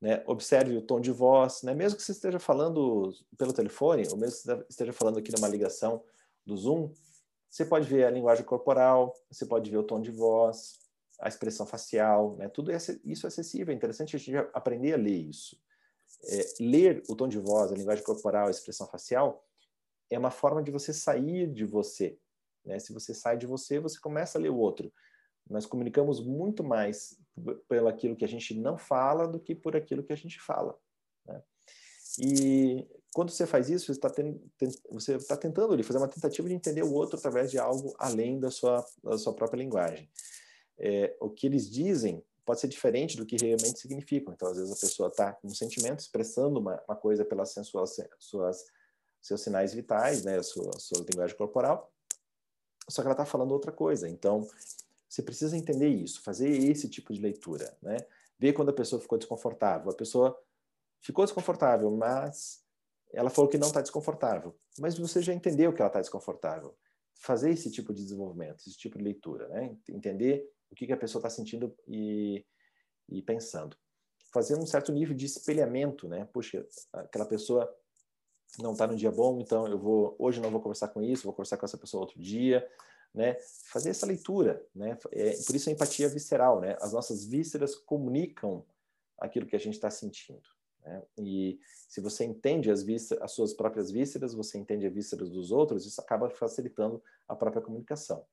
Né? 0.00 0.22
Observe 0.26 0.76
o 0.76 0.82
tom 0.82 1.00
de 1.00 1.10
voz, 1.10 1.62
né? 1.62 1.74
mesmo 1.74 1.96
que 1.96 2.02
você 2.02 2.12
esteja 2.12 2.38
falando 2.38 3.12
pelo 3.36 3.52
telefone, 3.52 4.06
ou 4.10 4.16
mesmo 4.16 4.54
que 4.54 4.66
esteja 4.70 4.92
falando 4.92 5.18
aqui 5.18 5.32
numa 5.32 5.48
ligação 5.48 6.02
do 6.46 6.56
Zoom, 6.56 6.92
você 7.50 7.64
pode 7.64 7.88
ver 7.88 8.04
a 8.04 8.10
linguagem 8.10 8.44
corporal, 8.44 9.14
você 9.30 9.44
pode 9.44 9.70
ver 9.70 9.78
o 9.78 9.82
tom 9.82 10.00
de 10.00 10.10
voz, 10.10 10.78
a 11.20 11.28
expressão 11.28 11.66
facial, 11.66 12.36
né? 12.36 12.48
tudo 12.48 12.70
isso 12.72 13.26
é 13.26 13.28
acessível, 13.28 13.72
é 13.72 13.76
interessante 13.76 14.14
a 14.14 14.18
gente 14.18 14.36
aprender 14.54 14.94
a 14.94 14.96
ler 14.96 15.16
isso. 15.16 15.60
É, 16.24 16.40
ler 16.60 17.02
o 17.08 17.14
tom 17.14 17.28
de 17.28 17.38
voz, 17.38 17.72
a 17.72 17.74
linguagem 17.74 18.04
corporal, 18.04 18.48
a 18.48 18.50
expressão 18.50 18.86
facial, 18.86 19.44
é 20.10 20.18
uma 20.18 20.30
forma 20.30 20.62
de 20.62 20.70
você 20.70 20.92
sair 20.92 21.46
de 21.46 21.64
você, 21.64 22.18
né? 22.64 22.78
Se 22.78 22.92
você 22.92 23.14
sai 23.14 23.36
de 23.36 23.46
você, 23.46 23.78
você 23.78 23.98
começa 24.00 24.38
a 24.38 24.40
ler 24.40 24.50
o 24.50 24.56
outro. 24.56 24.92
Nós 25.48 25.66
comunicamos 25.66 26.20
muito 26.20 26.62
mais 26.62 27.18
pelo 27.68 27.88
aquilo 27.88 28.16
que 28.16 28.24
a 28.24 28.28
gente 28.28 28.54
não 28.54 28.76
fala 28.76 29.26
do 29.26 29.40
que 29.40 29.54
por 29.54 29.76
aquilo 29.76 30.02
que 30.02 30.12
a 30.12 30.16
gente 30.16 30.40
fala. 30.40 30.78
Né? 31.26 31.42
E 32.20 32.86
quando 33.12 33.30
você 33.30 33.46
faz 33.46 33.68
isso, 33.68 33.86
você 33.86 33.92
está 33.92 34.10
ten, 34.10 34.40
tá 35.28 35.36
tentando 35.36 35.82
fazer 35.82 35.98
uma 35.98 36.08
tentativa 36.08 36.48
de 36.48 36.54
entender 36.54 36.82
o 36.82 36.92
outro 36.92 37.18
através 37.18 37.50
de 37.50 37.58
algo 37.58 37.94
além 37.98 38.38
da 38.38 38.50
sua, 38.50 38.84
da 39.02 39.18
sua 39.18 39.34
própria 39.34 39.58
linguagem. 39.58 40.10
É, 40.78 41.16
o 41.20 41.30
que 41.30 41.46
eles 41.46 41.70
dizem 41.70 42.22
pode 42.44 42.60
ser 42.60 42.68
diferente 42.68 43.16
do 43.16 43.26
que 43.26 43.36
realmente 43.36 43.78
significam. 43.78 44.32
Então, 44.32 44.48
às 44.48 44.56
vezes, 44.56 44.72
a 44.72 44.80
pessoa 44.80 45.08
está 45.08 45.32
com 45.32 45.48
um 45.48 45.54
sentimento, 45.54 46.00
expressando 46.00 46.58
uma, 46.58 46.82
uma 46.88 46.96
coisa 46.96 47.24
pelas 47.24 47.52
suas, 47.52 47.96
suas, 48.18 48.64
seus 49.20 49.42
sinais 49.42 49.74
vitais, 49.74 50.24
né, 50.24 50.38
a 50.38 50.42
sua, 50.42 50.70
a 50.74 50.78
sua 50.78 51.04
linguagem 51.10 51.36
corporal, 51.36 51.92
só 52.88 53.02
que 53.02 53.06
ela 53.06 53.12
está 53.12 53.26
falando 53.26 53.52
outra 53.52 53.70
coisa. 53.70 54.08
Então, 54.08 54.48
você 55.08 55.22
precisa 55.22 55.56
entender 55.56 55.88
isso, 55.88 56.22
fazer 56.22 56.50
esse 56.50 56.88
tipo 56.88 57.12
de 57.12 57.20
leitura, 57.20 57.76
né? 57.82 57.96
Ver 58.38 58.52
quando 58.52 58.68
a 58.68 58.74
pessoa 58.74 59.00
ficou 59.00 59.16
desconfortável. 59.16 59.90
A 59.90 59.94
pessoa 59.94 60.38
ficou 61.00 61.24
desconfortável, 61.24 61.90
mas 61.90 62.62
ela 63.12 63.30
falou 63.30 63.50
que 63.50 63.58
não 63.58 63.68
está 63.68 63.80
desconfortável. 63.80 64.54
Mas 64.78 64.98
você 64.98 65.22
já 65.22 65.32
entendeu 65.32 65.72
que 65.72 65.80
ela 65.80 65.88
está 65.88 66.00
desconfortável. 66.00 66.76
Fazer 67.14 67.50
esse 67.50 67.70
tipo 67.70 67.92
de 67.92 68.02
desenvolvimento, 68.02 68.60
esse 68.60 68.76
tipo 68.76 68.98
de 68.98 69.04
leitura, 69.04 69.48
né? 69.48 69.76
Entender 69.88 70.48
o 70.70 70.74
que, 70.74 70.86
que 70.86 70.92
a 70.92 70.96
pessoa 70.96 71.20
está 71.20 71.30
sentindo 71.30 71.74
e, 71.86 72.44
e 73.08 73.22
pensando. 73.22 73.76
Fazer 74.30 74.56
um 74.56 74.66
certo 74.66 74.92
nível 74.92 75.16
de 75.16 75.24
espelhamento, 75.24 76.06
né? 76.06 76.28
Puxa, 76.32 76.64
aquela 76.92 77.24
pessoa 77.24 77.74
não 78.58 78.72
está 78.72 78.86
no 78.86 78.94
dia 78.94 79.10
bom, 79.10 79.40
então 79.40 79.66
eu 79.66 79.78
vou 79.78 80.14
hoje 80.18 80.40
não 80.40 80.50
vou 80.50 80.60
conversar 80.60 80.88
com 80.88 81.02
isso, 81.02 81.24
vou 81.24 81.32
conversar 81.32 81.56
com 81.56 81.66
essa 81.66 81.76
pessoa 81.76 82.02
outro 82.02 82.20
dia, 82.20 82.66
né? 83.14 83.36
Fazer 83.70 83.90
essa 83.90 84.06
leitura, 84.06 84.64
né? 84.74 84.96
É, 85.12 85.32
por 85.46 85.54
isso 85.54 85.68
a 85.68 85.72
empatia 85.72 86.08
visceral, 86.08 86.60
né? 86.60 86.76
As 86.80 86.92
nossas 86.92 87.24
vísceras 87.24 87.74
comunicam 87.74 88.64
aquilo 89.18 89.46
que 89.46 89.56
a 89.56 89.58
gente 89.58 89.74
está 89.74 89.90
sentindo. 89.90 90.48
Né? 90.82 91.02
E 91.18 91.60
se 91.88 92.00
você 92.00 92.24
entende 92.24 92.70
as, 92.70 92.82
vísceras, 92.82 93.22
as 93.22 93.32
suas 93.32 93.52
próprias 93.52 93.90
vísceras, 93.90 94.34
você 94.34 94.58
entende 94.58 94.86
as 94.86 94.92
vísceras 94.92 95.30
dos 95.30 95.50
outros, 95.50 95.84
isso 95.86 96.00
acaba 96.00 96.30
facilitando 96.30 97.02
a 97.26 97.34
própria 97.34 97.62
comunicação. 97.62 98.24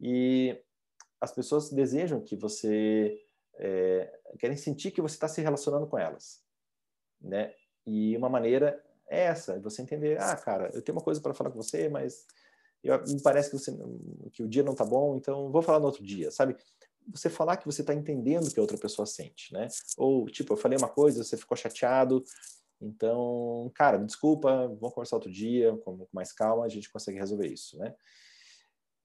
E 0.00 0.60
as 1.20 1.32
pessoas 1.32 1.70
desejam 1.70 2.20
que 2.20 2.36
você 2.36 3.24
é, 3.54 4.20
querem 4.38 4.56
sentir 4.56 4.90
que 4.90 5.00
você 5.00 5.14
está 5.14 5.28
se 5.28 5.40
relacionando 5.40 5.86
com 5.86 5.98
elas, 5.98 6.42
né? 7.20 7.54
E 7.86 8.16
uma 8.16 8.28
maneira 8.28 8.82
é 9.08 9.24
essa, 9.24 9.58
você 9.60 9.82
entender, 9.82 10.20
ah, 10.20 10.36
cara, 10.36 10.70
eu 10.72 10.82
tenho 10.82 10.96
uma 10.96 11.04
coisa 11.04 11.20
para 11.20 11.34
falar 11.34 11.50
com 11.50 11.62
você, 11.62 11.88
mas 11.88 12.26
eu, 12.82 13.02
me 13.06 13.22
parece 13.22 13.50
que, 13.50 13.58
você, 13.58 13.76
que 14.32 14.42
o 14.42 14.48
dia 14.48 14.62
não 14.62 14.74
tá 14.74 14.84
bom, 14.84 15.16
então 15.16 15.50
vou 15.50 15.62
falar 15.62 15.78
no 15.78 15.86
outro 15.86 16.02
dia, 16.02 16.30
sabe? 16.30 16.56
Você 17.08 17.28
falar 17.28 17.56
que 17.56 17.66
você 17.66 17.80
está 17.80 17.94
entendendo 17.94 18.46
o 18.46 18.50
que 18.50 18.58
a 18.58 18.62
outra 18.62 18.78
pessoa 18.78 19.06
sente, 19.06 19.52
né? 19.52 19.68
Ou, 19.96 20.26
tipo, 20.26 20.52
eu 20.52 20.56
falei 20.56 20.78
uma 20.78 20.88
coisa, 20.88 21.22
você 21.22 21.36
ficou 21.36 21.56
chateado, 21.56 22.24
então, 22.80 23.70
cara, 23.74 23.98
desculpa, 23.98 24.66
vamos 24.66 24.92
conversar 24.92 25.16
outro 25.16 25.30
dia, 25.30 25.76
com 25.78 26.06
mais 26.12 26.32
calma, 26.32 26.64
a 26.64 26.68
gente 26.68 26.90
consegue 26.90 27.18
resolver 27.18 27.46
isso, 27.46 27.78
né? 27.78 27.94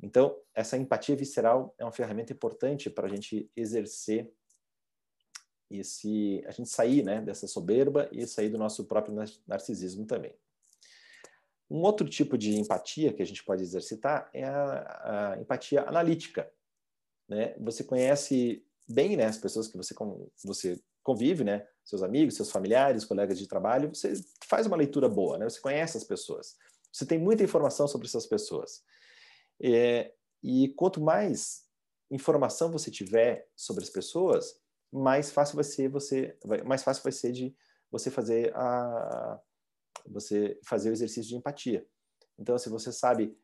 Então, 0.02 0.36
essa 0.54 0.78
empatia 0.78 1.16
visceral 1.16 1.74
é 1.78 1.84
uma 1.84 1.92
ferramenta 1.92 2.34
importante 2.34 2.90
para 2.90 3.08
a 3.08 3.10
gente 3.10 3.50
exercer 3.56 4.32
e 5.70 5.84
se 5.84 6.44
a 6.46 6.52
gente 6.52 6.70
sair 6.70 7.04
né, 7.04 7.22
dessa 7.22 7.48
soberba 7.48 8.08
e 8.12 8.26
sair 8.26 8.50
do 8.50 8.58
nosso 8.58 8.86
próprio 8.86 9.16
narcisismo 9.46 10.06
também. 10.06 10.34
Um 11.70 11.82
outro 11.82 12.08
tipo 12.08 12.38
de 12.38 12.56
empatia 12.58 13.14
que 13.14 13.22
a 13.22 13.26
gente 13.26 13.44
pode 13.44 13.62
exercitar 13.62 14.30
é 14.34 14.46
a, 14.46 15.34
a 15.34 15.42
empatia 15.42 15.82
analítica. 15.84 16.50
Né? 17.28 17.56
Você 17.60 17.84
conhece 17.84 18.66
bem 18.88 19.18
né, 19.18 19.26
as 19.26 19.38
pessoas 19.38 19.68
que 19.68 19.76
você, 19.76 19.94
você 20.46 20.80
convive, 21.04 21.44
né? 21.44 21.68
seus 21.84 22.04
amigos, 22.04 22.36
seus 22.36 22.52
familiares, 22.52 23.06
colegas 23.06 23.38
de 23.38 23.48
trabalho, 23.48 23.90
você 23.94 24.14
faz 24.46 24.66
uma 24.66 24.76
leitura 24.76 25.08
boa, 25.08 25.38
né? 25.38 25.50
você 25.50 25.60
conhece 25.60 25.98
as 25.98 26.04
pessoas, 26.04 26.58
você 26.92 27.06
tem 27.06 27.18
muita 27.18 27.44
informação 27.44 27.88
sobre 27.88 28.08
essas 28.08 28.26
pessoas. 28.26 28.84
É, 29.62 30.14
e 30.44 30.70
quanto 30.70 31.02
mais 31.02 31.66
informação 32.12 32.72
você 32.72 32.92
tiver 32.92 33.50
sobre 33.56 33.84
as 33.84 33.90
pessoas, 33.90 34.60
mais 34.92 35.32
fácil 35.32 35.56
vai 35.56 35.64
ser 35.64 35.90
você, 35.90 36.38
mais 36.66 36.84
fácil 36.84 37.04
vai 37.04 37.12
ser 37.12 37.32
de 37.32 37.56
você 37.92 38.10
fazer 38.10 38.54
a 38.56 39.40
você 40.12 40.60
fazer 40.66 40.90
o 40.90 40.94
exercício 40.94 41.30
de 41.30 41.36
empatia. 41.36 41.86
Então, 42.38 42.58
se 42.58 42.70
você 42.70 42.92
sabe 42.92 43.38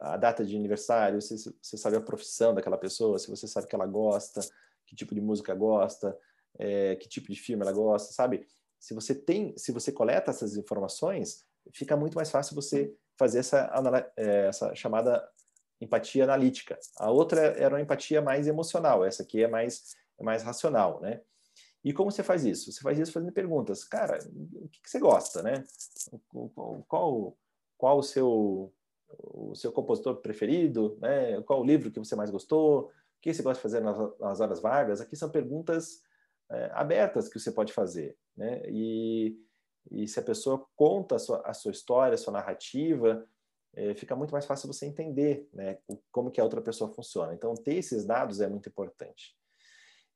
a 0.00 0.16
data 0.16 0.44
de 0.44 0.56
aniversário, 0.56 1.20
se 1.20 1.36
você 1.62 1.76
sabe 1.76 1.96
a 1.96 2.00
profissão 2.00 2.54
daquela 2.54 2.76
pessoa, 2.76 3.18
se 3.18 3.30
você 3.30 3.46
sabe 3.46 3.68
que 3.68 3.74
ela 3.74 3.86
gosta, 3.86 4.40
que 4.86 4.96
tipo 4.96 5.14
de 5.14 5.20
música 5.20 5.54
gosta, 5.54 6.18
é, 6.58 6.96
que 6.96 7.08
tipo 7.08 7.28
de 7.28 7.38
filme 7.38 7.62
ela 7.62 7.72
gosta, 7.72 8.12
sabe? 8.12 8.46
Se 8.80 8.94
você 8.94 9.14
tem, 9.14 9.56
se 9.56 9.70
você 9.70 9.92
coleta 9.92 10.30
essas 10.30 10.56
informações, 10.56 11.44
fica 11.72 11.96
muito 11.96 12.14
mais 12.14 12.30
fácil 12.30 12.56
você 12.56 12.92
fazer 13.16 13.38
essa, 13.38 13.70
é, 14.16 14.48
essa 14.48 14.74
chamada 14.74 15.26
empatia 15.80 16.24
analítica. 16.24 16.78
A 16.98 17.10
outra 17.10 17.40
era 17.40 17.74
uma 17.74 17.80
empatia 17.80 18.20
mais 18.20 18.48
emocional, 18.48 19.04
essa 19.04 19.22
aqui 19.22 19.42
é 19.42 19.48
mais 19.48 19.94
é 20.18 20.24
mais 20.24 20.42
racional, 20.42 21.00
né? 21.00 21.20
E 21.84 21.92
como 21.92 22.10
você 22.10 22.22
faz 22.22 22.44
isso? 22.44 22.70
Você 22.70 22.80
faz 22.80 22.98
isso 22.98 23.12
fazendo 23.12 23.32
perguntas. 23.32 23.84
Cara, 23.84 24.18
o 24.54 24.68
que, 24.68 24.82
que 24.82 24.90
você 24.90 24.98
gosta, 24.98 25.42
né? 25.42 25.64
Qual, 26.86 27.36
qual 27.76 27.98
o 27.98 28.02
seu 28.02 28.72
o 29.24 29.54
seu 29.54 29.70
compositor 29.70 30.16
preferido, 30.16 30.96
né? 31.00 31.40
Qual 31.42 31.60
o 31.60 31.64
livro 31.64 31.90
que 31.90 31.98
você 31.98 32.16
mais 32.16 32.30
gostou? 32.30 32.90
que 33.22 33.32
você 33.32 33.42
gosta 33.42 33.58
de 33.58 33.62
fazer 33.62 33.80
nas, 33.80 34.18
nas 34.18 34.40
horas 34.40 34.60
vagas? 34.60 35.00
Aqui 35.00 35.14
são 35.14 35.30
perguntas 35.30 36.02
é, 36.50 36.70
abertas 36.74 37.28
que 37.28 37.38
você 37.38 37.52
pode 37.52 37.72
fazer, 37.72 38.18
né? 38.36 38.60
E, 38.66 39.38
e 39.90 40.08
se 40.08 40.18
a 40.18 40.22
pessoa 40.22 40.66
conta 40.74 41.14
a 41.14 41.18
sua, 41.20 41.40
a 41.46 41.54
sua 41.54 41.70
história, 41.70 42.14
a 42.14 42.18
sua 42.18 42.32
narrativa, 42.32 43.24
é, 43.74 43.94
fica 43.94 44.16
muito 44.16 44.32
mais 44.32 44.44
fácil 44.44 44.66
você 44.66 44.86
entender, 44.86 45.48
né? 45.52 45.78
Como 46.10 46.32
que 46.32 46.40
a 46.40 46.44
outra 46.44 46.60
pessoa 46.60 46.92
funciona. 46.92 47.32
Então, 47.32 47.54
ter 47.54 47.76
esses 47.76 48.04
dados 48.04 48.40
é 48.40 48.48
muito 48.48 48.68
importante. 48.68 49.36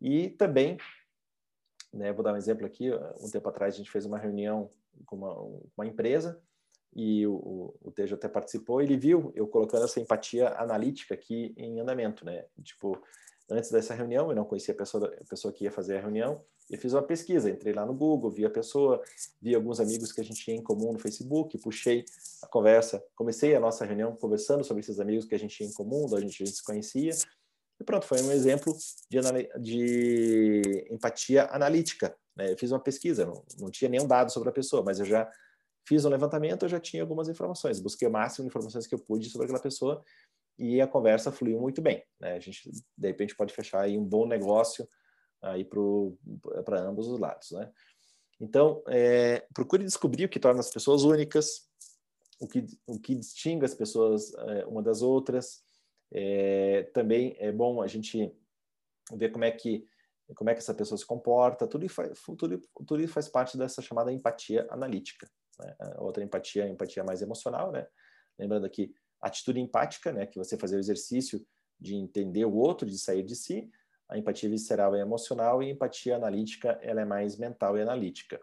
E 0.01 0.31
também, 0.31 0.77
né, 1.93 2.13
vou 2.13 2.25
dar 2.25 2.33
um 2.33 2.37
exemplo 2.37 2.67
aqui, 2.67 2.91
um 3.21 3.31
tempo 3.31 3.49
atrás 3.49 3.75
a 3.75 3.77
gente 3.77 3.91
fez 3.91 4.05
uma 4.05 4.19
reunião 4.19 4.69
com 5.05 5.17
uma, 5.17 5.35
uma 5.77 5.87
empresa 5.87 6.41
e 6.95 7.27
o, 7.27 7.75
o 7.83 7.91
Tejo 7.91 8.15
até 8.15 8.27
participou, 8.27 8.81
ele 8.81 8.97
viu 8.97 9.31
eu 9.35 9.47
colocando 9.47 9.85
essa 9.85 10.01
empatia 10.01 10.49
analítica 10.57 11.15
aqui 11.15 11.53
em 11.57 11.79
andamento, 11.79 12.25
né? 12.25 12.47
Tipo, 12.63 12.99
antes 13.51 13.71
dessa 13.71 13.95
reunião, 13.95 14.31
eu 14.31 14.35
não 14.35 14.47
conhecia 14.47 14.73
a 14.73 14.77
pessoa, 14.77 15.15
a 15.21 15.25
pessoa 15.29 15.53
que 15.53 15.65
ia 15.65 15.71
fazer 15.71 15.99
a 15.99 16.01
reunião, 16.01 16.43
eu 16.69 16.79
fiz 16.79 16.93
uma 16.93 17.03
pesquisa, 17.03 17.49
entrei 17.49 17.73
lá 17.73 17.87
no 17.87 17.95
Google, 17.95 18.31
vi 18.31 18.45
a 18.45 18.51
pessoa, 18.51 19.01
vi 19.41 19.55
alguns 19.55 19.79
amigos 19.79 20.11
que 20.11 20.21
a 20.21 20.25
gente 20.25 20.43
tinha 20.43 20.57
em 20.57 20.63
comum 20.63 20.93
no 20.93 20.99
Facebook, 20.99 21.57
puxei 21.59 22.05
a 22.43 22.47
conversa, 22.49 23.05
comecei 23.15 23.55
a 23.55 23.61
nossa 23.61 23.85
reunião 23.85 24.17
conversando 24.17 24.65
sobre 24.65 24.81
esses 24.81 24.99
amigos 24.99 25.27
que 25.27 25.35
a 25.35 25.39
gente 25.39 25.55
tinha 25.55 25.69
em 25.69 25.73
comum, 25.73 26.09
da 26.09 26.19
gente, 26.19 26.43
a 26.43 26.47
gente 26.47 26.57
se 26.57 26.65
conhecia, 26.65 27.13
e 27.81 27.85
pronto, 27.85 28.07
foi 28.07 28.23
um 28.23 28.33
exemplo 28.33 28.77
de, 29.11 29.21
de 29.61 30.89
empatia 30.91 31.45
analítica. 31.51 32.17
Né? 32.35 32.53
Eu 32.53 32.59
fiz 32.59 32.71
uma 32.71 32.81
pesquisa, 32.81 33.27
não, 33.27 33.45
não 33.59 33.71
tinha 33.71 33.89
nenhum 33.89 34.07
dado 34.07 34.33
sobre 34.33 34.49
a 34.49 34.53
pessoa, 34.53 34.83
mas 34.83 34.99
eu 34.99 35.05
já 35.05 35.31
fiz 35.87 36.05
um 36.05 36.09
levantamento, 36.09 36.65
eu 36.65 36.69
já 36.69 36.81
tinha 36.81 37.03
algumas 37.03 37.29
informações, 37.29 37.81
busquei 37.81 38.09
o 38.09 38.11
máximo 38.11 38.45
de 38.45 38.49
informações 38.49 38.87
que 38.87 38.95
eu 38.95 38.99
pude 38.99 39.31
sobre 39.31 39.45
aquela 39.45 39.61
pessoa 39.61 40.03
e 40.59 40.81
a 40.81 40.87
conversa 40.87 41.31
fluiu 41.31 41.61
muito 41.61 41.83
bem. 41.83 42.03
Né? 42.19 42.33
A 42.33 42.41
gente, 42.41 42.71
de 42.71 43.07
repente, 43.07 43.37
pode 43.37 43.55
fechar 43.55 43.83
aí 43.83 43.97
um 43.97 44.05
bom 44.05 44.27
negócio 44.27 44.89
aí 45.43 45.65
para 46.65 46.81
ambos 46.81 47.07
os 47.09 47.19
lados. 47.19 47.51
Né? 47.53 47.71
Então, 48.41 48.83
é, 48.89 49.47
procure 49.55 49.85
descobrir 49.85 50.25
o 50.25 50.29
que 50.29 50.41
torna 50.41 50.61
as 50.61 50.71
pessoas 50.71 51.05
únicas, 51.05 51.69
o 52.41 52.49
que, 52.49 52.67
o 52.87 52.99
que 52.99 53.15
distingue 53.15 53.65
as 53.65 53.75
pessoas 53.75 54.35
é, 54.35 54.67
uma 54.67 54.83
das 54.83 55.03
outras, 55.03 55.63
é, 56.13 56.85
também 56.95 57.37
é 57.39 57.51
bom 57.51 57.83
a 57.83 57.87
gente 57.87 58.33
ver 59.13 59.31
como 59.31 59.45
é 59.45 59.51
que 59.51 59.87
como 60.35 60.51
é 60.51 60.55
que 60.55 60.59
essa 60.59 60.75
pessoa 60.75 60.99
se 60.99 61.07
comporta, 61.07 61.69
tudo, 61.69 61.89
faz, 61.89 62.21
tudo, 62.37 62.61
tudo 62.85 63.07
faz 63.07 63.29
parte 63.29 63.57
dessa 63.57 63.81
chamada 63.81 64.13
empatia 64.13 64.67
analítica. 64.71 65.31
Né? 65.59 65.77
Outra 65.99 66.25
empatia, 66.25 66.69
empatia 66.69 67.05
mais 67.05 67.23
emocional, 67.23 67.71
né? 67.71 67.87
Lembrando 68.39 68.67
aqui, 68.67 68.93
atitude 69.21 69.61
empática, 69.61 70.13
né? 70.13 70.27
Que 70.27 70.39
você 70.39 70.59
fazer 70.59 70.77
o 70.77 70.81
exercício 70.81 71.47
de 71.79 71.95
entender 71.95 72.45
o 72.45 72.55
outro, 72.55 72.89
de 72.89 72.99
sair 72.99 73.23
de 73.23 73.37
si. 73.37 73.71
A 74.09 74.19
empatia 74.19 74.49
visceral 74.49 74.95
é 74.97 75.01
emocional 75.01 75.63
e 75.63 75.67
a 75.67 75.71
empatia 75.71 76.17
analítica 76.17 76.79
ela 76.83 77.01
é 77.03 77.05
mais 77.05 77.37
mental 77.37 77.77
e 77.79 77.83
analítica. 77.83 78.41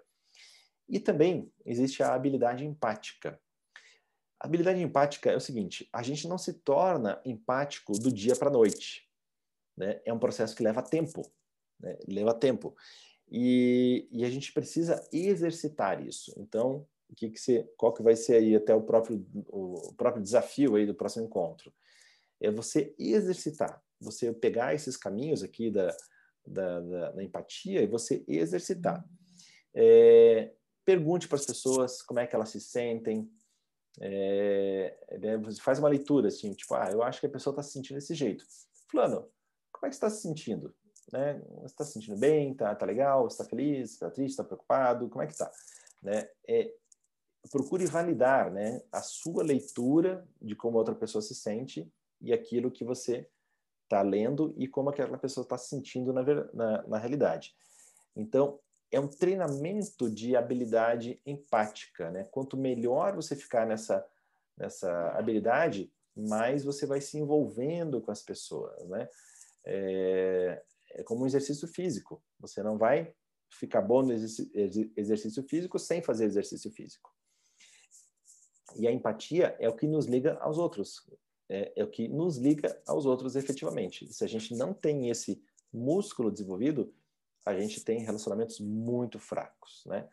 E 0.87 0.99
também 0.99 1.51
existe 1.65 2.03
a 2.03 2.13
habilidade 2.13 2.65
empática. 2.65 3.39
Habilidade 4.43 4.81
empática 4.81 5.31
é 5.31 5.37
o 5.37 5.39
seguinte: 5.39 5.87
a 5.93 6.03
gente 6.03 6.27
não 6.27 6.37
se 6.37 6.51
torna 6.51 7.21
empático 7.23 7.93
do 7.93 8.11
dia 8.11 8.35
para 8.35 8.49
a 8.49 8.53
noite. 8.53 9.09
Né? 9.77 10.01
É 10.05 10.11
um 10.11 10.19
processo 10.19 10.53
que 10.53 10.61
leva 10.61 10.81
tempo. 10.81 11.21
Né? 11.79 11.97
Leva 12.05 12.33
tempo. 12.33 12.75
E, 13.31 14.05
e, 14.11 14.25
a 14.25 14.29
gente 14.29 14.51
precisa 14.51 15.01
exercitar 15.13 16.05
isso. 16.05 16.33
Então, 16.37 16.85
que 17.15 17.29
que 17.29 17.39
você, 17.39 17.63
qual 17.77 17.93
que 17.93 18.03
vai 18.03 18.17
ser 18.17 18.35
aí 18.35 18.53
até 18.53 18.75
o 18.75 18.81
próprio, 18.81 19.25
o 19.47 19.93
próprio 19.95 20.21
desafio 20.21 20.75
aí 20.75 20.85
do 20.85 20.93
próximo 20.93 21.25
encontro? 21.25 21.73
É 22.41 22.51
você 22.51 22.93
exercitar, 22.99 23.81
você 23.97 24.33
pegar 24.33 24.75
esses 24.75 24.97
caminhos 24.97 25.41
aqui 25.41 25.71
da, 25.71 25.95
da, 26.45 26.81
da, 26.81 27.11
da 27.11 27.23
empatia 27.23 27.81
e 27.81 27.87
você 27.87 28.25
exercitar. 28.27 29.03
É, 29.73 30.51
pergunte 30.83 31.29
para 31.29 31.37
as 31.37 31.45
pessoas 31.45 32.01
como 32.01 32.19
é 32.19 32.27
que 32.27 32.35
elas 32.35 32.49
se 32.49 32.59
sentem, 32.59 33.31
é, 33.99 35.17
né, 35.19 35.37
você 35.37 35.61
faz 35.61 35.79
uma 35.79 35.89
leitura 35.89 36.27
assim, 36.27 36.53
tipo, 36.53 36.73
ah, 36.73 36.89
eu 36.91 37.03
acho 37.03 37.19
que 37.19 37.27
a 37.27 37.29
pessoa 37.29 37.51
está 37.51 37.61
se 37.61 37.71
sentindo 37.71 37.95
desse 37.95 38.15
jeito. 38.15 38.45
Fulano, 38.89 39.29
como 39.71 39.85
é 39.85 39.89
que 39.89 39.95
você 39.95 40.05
está 40.05 40.09
se 40.09 40.21
sentindo? 40.21 40.73
Né? 41.11 41.41
Você 41.61 41.65
está 41.65 41.83
se 41.83 41.93
sentindo 41.93 42.17
bem? 42.17 42.53
Tá, 42.53 42.73
tá 42.73 42.85
legal? 42.85 43.27
Está 43.27 43.43
feliz? 43.43 43.91
Está 43.91 44.09
triste? 44.09 44.31
Está 44.31 44.43
preocupado? 44.43 45.09
Como 45.09 45.21
é 45.21 45.27
que 45.27 45.33
está? 45.33 45.51
Né? 46.01 46.27
É, 46.47 46.73
procure 47.49 47.85
validar, 47.85 48.51
né, 48.51 48.81
a 48.91 49.01
sua 49.01 49.43
leitura 49.43 50.27
de 50.41 50.55
como 50.55 50.77
outra 50.77 50.95
pessoa 50.95 51.21
se 51.21 51.35
sente 51.35 51.91
e 52.21 52.31
aquilo 52.31 52.71
que 52.71 52.83
você 52.83 53.27
está 53.83 54.01
lendo 54.01 54.53
e 54.57 54.67
como 54.67 54.89
aquela 54.89 55.17
pessoa 55.17 55.43
está 55.43 55.57
se 55.57 55.69
sentindo 55.69 56.13
na, 56.13 56.23
na, 56.53 56.87
na 56.87 56.97
realidade. 56.97 57.53
Então, 58.15 58.59
é 58.93 58.99
um 58.99 59.07
treinamento 59.07 60.09
de 60.09 60.35
habilidade 60.35 61.19
empática, 61.25 62.11
né? 62.11 62.23
Quanto 62.25 62.55
melhor 62.55 63.15
você 63.15 63.35
ficar 63.35 63.65
nessa 63.65 64.05
nessa 64.57 65.09
habilidade, 65.17 65.91
mais 66.15 66.63
você 66.63 66.85
vai 66.85 67.01
se 67.01 67.17
envolvendo 67.17 67.99
com 67.99 68.11
as 68.11 68.21
pessoas, 68.21 68.87
né? 68.87 69.09
É, 69.65 70.63
é 70.91 71.03
como 71.03 71.23
um 71.23 71.25
exercício 71.25 71.67
físico. 71.67 72.23
Você 72.39 72.61
não 72.61 72.77
vai 72.77 73.13
ficar 73.49 73.81
bom 73.81 74.03
no 74.03 74.13
exercício 74.13 75.43
físico 75.43 75.79
sem 75.79 76.01
fazer 76.01 76.25
exercício 76.25 76.71
físico. 76.71 77.11
E 78.75 78.87
a 78.87 78.91
empatia 78.91 79.55
é 79.59 79.69
o 79.69 79.75
que 79.75 79.87
nos 79.87 80.05
liga 80.05 80.37
aos 80.39 80.57
outros, 80.57 81.07
é, 81.49 81.73
é 81.75 81.83
o 81.83 81.89
que 81.89 82.07
nos 82.07 82.37
liga 82.37 82.79
aos 82.87 83.05
outros 83.05 83.35
efetivamente. 83.35 84.11
Se 84.11 84.23
a 84.23 84.27
gente 84.27 84.55
não 84.55 84.73
tem 84.73 85.09
esse 85.09 85.43
músculo 85.71 86.31
desenvolvido, 86.31 86.93
a 87.45 87.57
gente 87.57 87.83
tem 87.83 87.99
relacionamentos 87.99 88.59
muito 88.59 89.19
fracos, 89.19 89.83
né? 89.85 90.07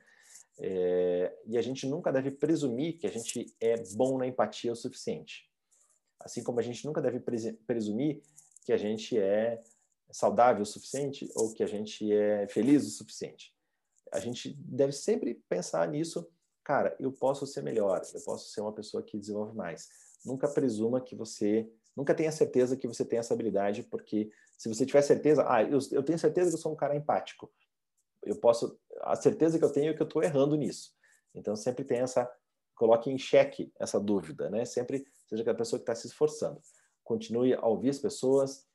É, 0.58 1.34
e 1.46 1.56
a 1.56 1.62
gente 1.62 1.86
nunca 1.86 2.12
deve 2.12 2.30
presumir 2.30 2.98
que 2.98 3.06
a 3.06 3.10
gente 3.10 3.54
é 3.60 3.82
bom 3.94 4.18
na 4.18 4.26
empatia 4.26 4.72
o 4.72 4.76
suficiente. 4.76 5.50
Assim 6.18 6.42
como 6.42 6.60
a 6.60 6.62
gente 6.62 6.84
nunca 6.84 7.00
deve 7.00 7.18
presumir 7.66 8.22
que 8.64 8.72
a 8.72 8.76
gente 8.76 9.18
é 9.18 9.62
saudável 10.10 10.62
o 10.62 10.66
suficiente 10.66 11.30
ou 11.34 11.54
que 11.54 11.62
a 11.62 11.66
gente 11.66 12.12
é 12.12 12.46
feliz 12.48 12.86
o 12.86 12.90
suficiente. 12.90 13.54
A 14.12 14.20
gente 14.20 14.52
deve 14.58 14.92
sempre 14.92 15.34
pensar 15.48 15.88
nisso, 15.88 16.28
cara, 16.62 16.94
eu 17.00 17.10
posso 17.10 17.46
ser 17.46 17.62
melhor, 17.62 18.02
eu 18.12 18.20
posso 18.20 18.50
ser 18.50 18.60
uma 18.60 18.72
pessoa 18.72 19.02
que 19.02 19.16
desenvolve 19.16 19.56
mais. 19.56 19.88
Nunca 20.26 20.46
presuma 20.46 21.00
que 21.00 21.14
você 21.14 21.70
Nunca 21.96 22.14
tenha 22.14 22.32
certeza 22.32 22.76
que 22.76 22.86
você 22.86 23.04
tem 23.04 23.18
essa 23.18 23.34
habilidade, 23.34 23.82
porque 23.82 24.30
se 24.61 24.68
você 24.68 24.85
tiver 24.85 25.01
certeza, 25.01 25.42
ah, 25.49 25.62
eu, 25.62 25.79
eu 25.90 26.03
tenho 26.03 26.18
certeza 26.18 26.51
que 26.51 26.55
eu 26.55 26.61
sou 26.61 26.70
um 26.70 26.77
cara 26.77 26.94
empático. 26.94 27.51
Eu 28.23 28.37
posso, 28.37 28.79
a 29.01 29.16
certeza 29.16 29.59
que 29.59 29.64
eu 29.64 29.73
tenho 29.73 29.90
é 29.90 29.94
que 29.94 30.03
eu 30.03 30.07
estou 30.07 30.23
errando 30.23 30.55
nisso. 30.55 30.92
Então 31.35 31.57
sempre 31.57 31.83
tem 31.83 32.01
essa, 32.01 32.31
coloque 32.75 33.11
em 33.11 33.16
xeque 33.16 33.73
essa 33.81 33.99
dúvida, 33.99 34.51
né? 34.51 34.66
Sempre 34.66 35.07
seja 35.27 35.40
aquela 35.40 35.57
pessoa 35.57 35.79
que 35.79 35.85
está 35.85 35.94
se 35.94 36.09
esforçando. 36.09 36.61
Continue 37.03 37.55
a 37.55 37.66
ouvir 37.66 37.88
as 37.88 37.99
pessoas, 37.99 38.66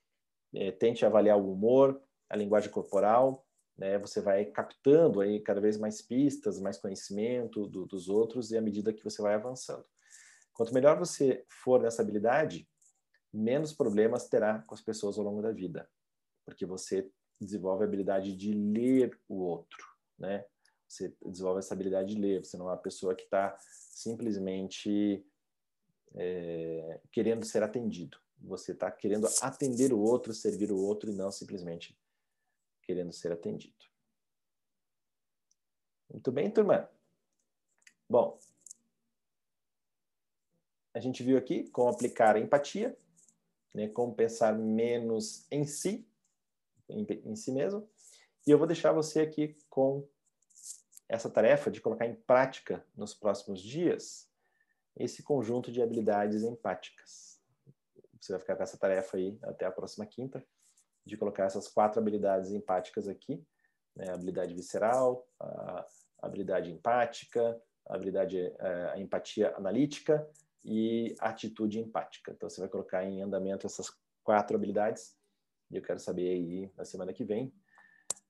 é, 0.55 0.71
tente 0.71 1.05
avaliar 1.05 1.37
o 1.37 1.53
humor, 1.53 2.01
a 2.31 2.35
linguagem 2.35 2.71
corporal, 2.71 3.45
né? 3.77 3.99
Você 3.99 4.21
vai 4.21 4.43
captando 4.45 5.21
aí 5.21 5.39
cada 5.39 5.61
vez 5.61 5.77
mais 5.77 6.01
pistas, 6.01 6.59
mais 6.59 6.79
conhecimento 6.79 7.67
do, 7.67 7.85
dos 7.85 8.09
outros 8.09 8.49
e 8.49 8.57
à 8.57 8.61
medida 8.61 8.91
que 8.91 9.03
você 9.03 9.21
vai 9.21 9.35
avançando. 9.35 9.85
Quanto 10.51 10.73
melhor 10.73 10.97
você 10.97 11.45
for 11.47 11.79
nessa 11.79 12.01
habilidade, 12.01 12.67
menos 13.35 13.73
problemas 13.73 14.27
terá 14.27 14.59
com 14.59 14.73
as 14.73 14.81
pessoas 14.81 15.17
ao 15.17 15.23
longo 15.23 15.41
da 15.41 15.51
vida, 15.51 15.89
porque 16.45 16.65
você 16.65 17.09
desenvolve 17.39 17.83
a 17.83 17.87
habilidade 17.87 18.35
de 18.35 18.53
ler 18.53 19.19
o 19.27 19.35
outro, 19.35 19.85
né? 20.17 20.45
Você 20.87 21.13
desenvolve 21.25 21.59
essa 21.59 21.73
habilidade 21.73 22.15
de 22.15 22.21
ler, 22.21 22.45
você 22.45 22.57
não 22.57 22.69
é 22.69 22.71
uma 22.73 22.77
pessoa 22.77 23.15
que 23.15 23.23
está 23.23 23.57
simplesmente 23.59 25.25
é, 26.13 27.01
querendo 27.11 27.43
ser 27.43 27.63
atendido. 27.63 28.17
Você 28.41 28.71
está 28.71 28.91
querendo 28.91 29.27
atender 29.41 29.91
o 29.91 29.99
outro, 29.99 30.33
servir 30.33 30.71
o 30.71 30.77
outro 30.77 31.11
e 31.11 31.15
não 31.15 31.31
simplesmente 31.31 31.97
querendo 32.83 33.11
ser 33.11 33.31
atendido. 33.31 33.75
Muito 36.09 36.31
bem, 36.31 36.51
turma? 36.51 36.89
Bom, 38.07 38.37
a 40.93 40.99
gente 40.99 41.23
viu 41.23 41.37
aqui 41.37 41.67
como 41.71 41.89
aplicar 41.89 42.35
a 42.35 42.39
empatia 42.39 42.95
né, 43.75 43.89
como 43.89 44.15
pensar 44.15 44.57
menos 44.57 45.45
em 45.51 45.65
si, 45.65 46.07
em, 46.89 47.05
em 47.25 47.35
si 47.35 47.51
mesmo. 47.51 47.87
E 48.47 48.51
eu 48.51 48.57
vou 48.57 48.65
deixar 48.65 48.93
você 48.93 49.19
aqui 49.19 49.57
com 49.69 50.07
essa 51.09 51.29
tarefa 51.29 51.69
de 51.69 51.81
colocar 51.81 52.07
em 52.07 52.15
prática 52.15 52.83
nos 52.95 53.13
próximos 53.13 53.61
dias 53.61 54.29
esse 54.95 55.21
conjunto 55.21 55.71
de 55.73 55.81
habilidades 55.81 56.43
empáticas. 56.43 57.41
Você 58.19 58.31
vai 58.31 58.39
ficar 58.39 58.55
com 58.55 58.63
essa 58.63 58.77
tarefa 58.77 59.17
aí 59.17 59.37
até 59.43 59.65
a 59.65 59.71
próxima 59.71 60.05
quinta, 60.05 60.43
de 61.05 61.17
colocar 61.17 61.43
essas 61.43 61.67
quatro 61.67 61.99
habilidades 61.99 62.51
empáticas 62.51 63.09
aqui, 63.09 63.45
né? 63.93 64.05
a 64.09 64.13
habilidade 64.13 64.53
visceral, 64.53 65.27
a 65.39 65.85
habilidade 66.21 66.71
empática, 66.71 67.61
a 67.87 67.95
habilidade, 67.95 68.39
eh, 68.39 68.91
a 68.93 68.99
empatia 68.99 69.53
analítica 69.57 70.27
e 70.65 71.15
atitude 71.19 71.79
empática. 71.79 72.31
Então, 72.31 72.49
você 72.49 72.59
vai 72.59 72.69
colocar 72.69 73.05
em 73.05 73.21
andamento 73.21 73.67
essas 73.67 73.95
quatro 74.23 74.57
habilidades 74.57 75.15
E 75.71 75.77
eu 75.77 75.81
quero 75.81 75.99
saber 75.99 76.29
aí 76.29 76.71
na 76.75 76.83
semana 76.83 77.13
que 77.13 77.23
vem. 77.23 77.53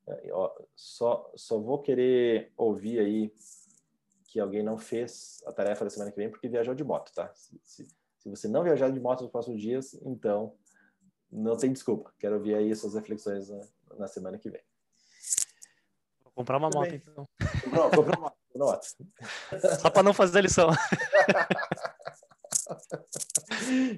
É, 0.05 0.29
ó, 0.33 0.53
só, 0.75 1.31
só 1.35 1.57
vou 1.57 1.81
querer 1.81 2.51
ouvir 2.57 2.99
aí 2.99 3.33
que 4.27 4.39
alguém 4.39 4.61
não 4.61 4.77
fez 4.77 5.41
a 5.45 5.53
tarefa 5.53 5.85
da 5.85 5.89
semana 5.89 6.11
que 6.11 6.17
vem 6.17 6.29
porque 6.29 6.49
viajou 6.49 6.75
de 6.75 6.83
moto, 6.83 7.13
tá? 7.13 7.33
Se, 7.33 7.57
se, 7.63 7.87
se 8.19 8.29
você 8.29 8.47
não 8.49 8.63
viajar 8.63 8.91
de 8.91 8.99
moto 8.99 9.21
nos 9.21 9.31
próximos 9.31 9.61
dias, 9.61 9.93
então 10.03 10.57
não 11.31 11.55
tem 11.57 11.71
desculpa. 11.71 12.13
Quero 12.19 12.35
ouvir 12.35 12.55
aí 12.55 12.75
suas 12.75 12.95
reflexões 12.95 13.49
na, 13.49 13.61
na 13.97 14.07
semana 14.07 14.37
que 14.37 14.49
vem. 14.49 14.61
Vou 16.23 16.33
comprar 16.33 16.57
uma 16.57 16.69
moto, 16.69 16.93
então. 16.93 17.27
Comprou, 17.63 17.89
comprou 17.91 18.19
uma 18.19 18.33
moto. 18.55 18.87
Só 19.79 19.89
para 19.89 20.03
não 20.03 20.13
fazer 20.13 20.39
a 20.39 20.41
lição. 20.41 20.69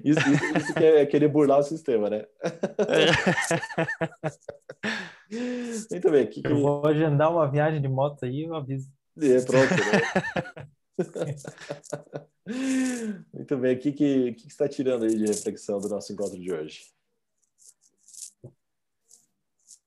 Isso, 0.04 0.20
isso, 0.20 0.44
isso 0.56 0.74
que 0.74 0.84
é 0.84 1.06
querer 1.06 1.28
burlar 1.28 1.58
o 1.58 1.62
sistema, 1.62 2.08
né? 2.08 2.24
Muito 5.90 6.10
bem. 6.10 6.26
Que, 6.26 6.42
que... 6.42 6.48
Eu 6.48 6.60
vou 6.60 6.86
agendar 6.86 7.30
uma 7.30 7.50
viagem 7.50 7.80
de 7.80 7.88
moto 7.88 8.24
aí, 8.24 8.44
eu 8.44 8.54
aviso. 8.54 8.90
É, 9.20 9.40
pronto. 9.42 9.70
Né? 9.70 10.68
Muito 13.32 13.56
bem. 13.58 13.76
O 13.76 13.78
que, 13.78 13.92
que, 13.92 14.32
que, 14.32 14.48
está 14.48 14.68
tirando 14.68 15.04
aí 15.04 15.16
de 15.16 15.26
reflexão 15.26 15.78
do 15.78 15.88
nosso 15.88 16.12
encontro 16.12 16.36
de 16.38 16.52
hoje? 16.52 16.86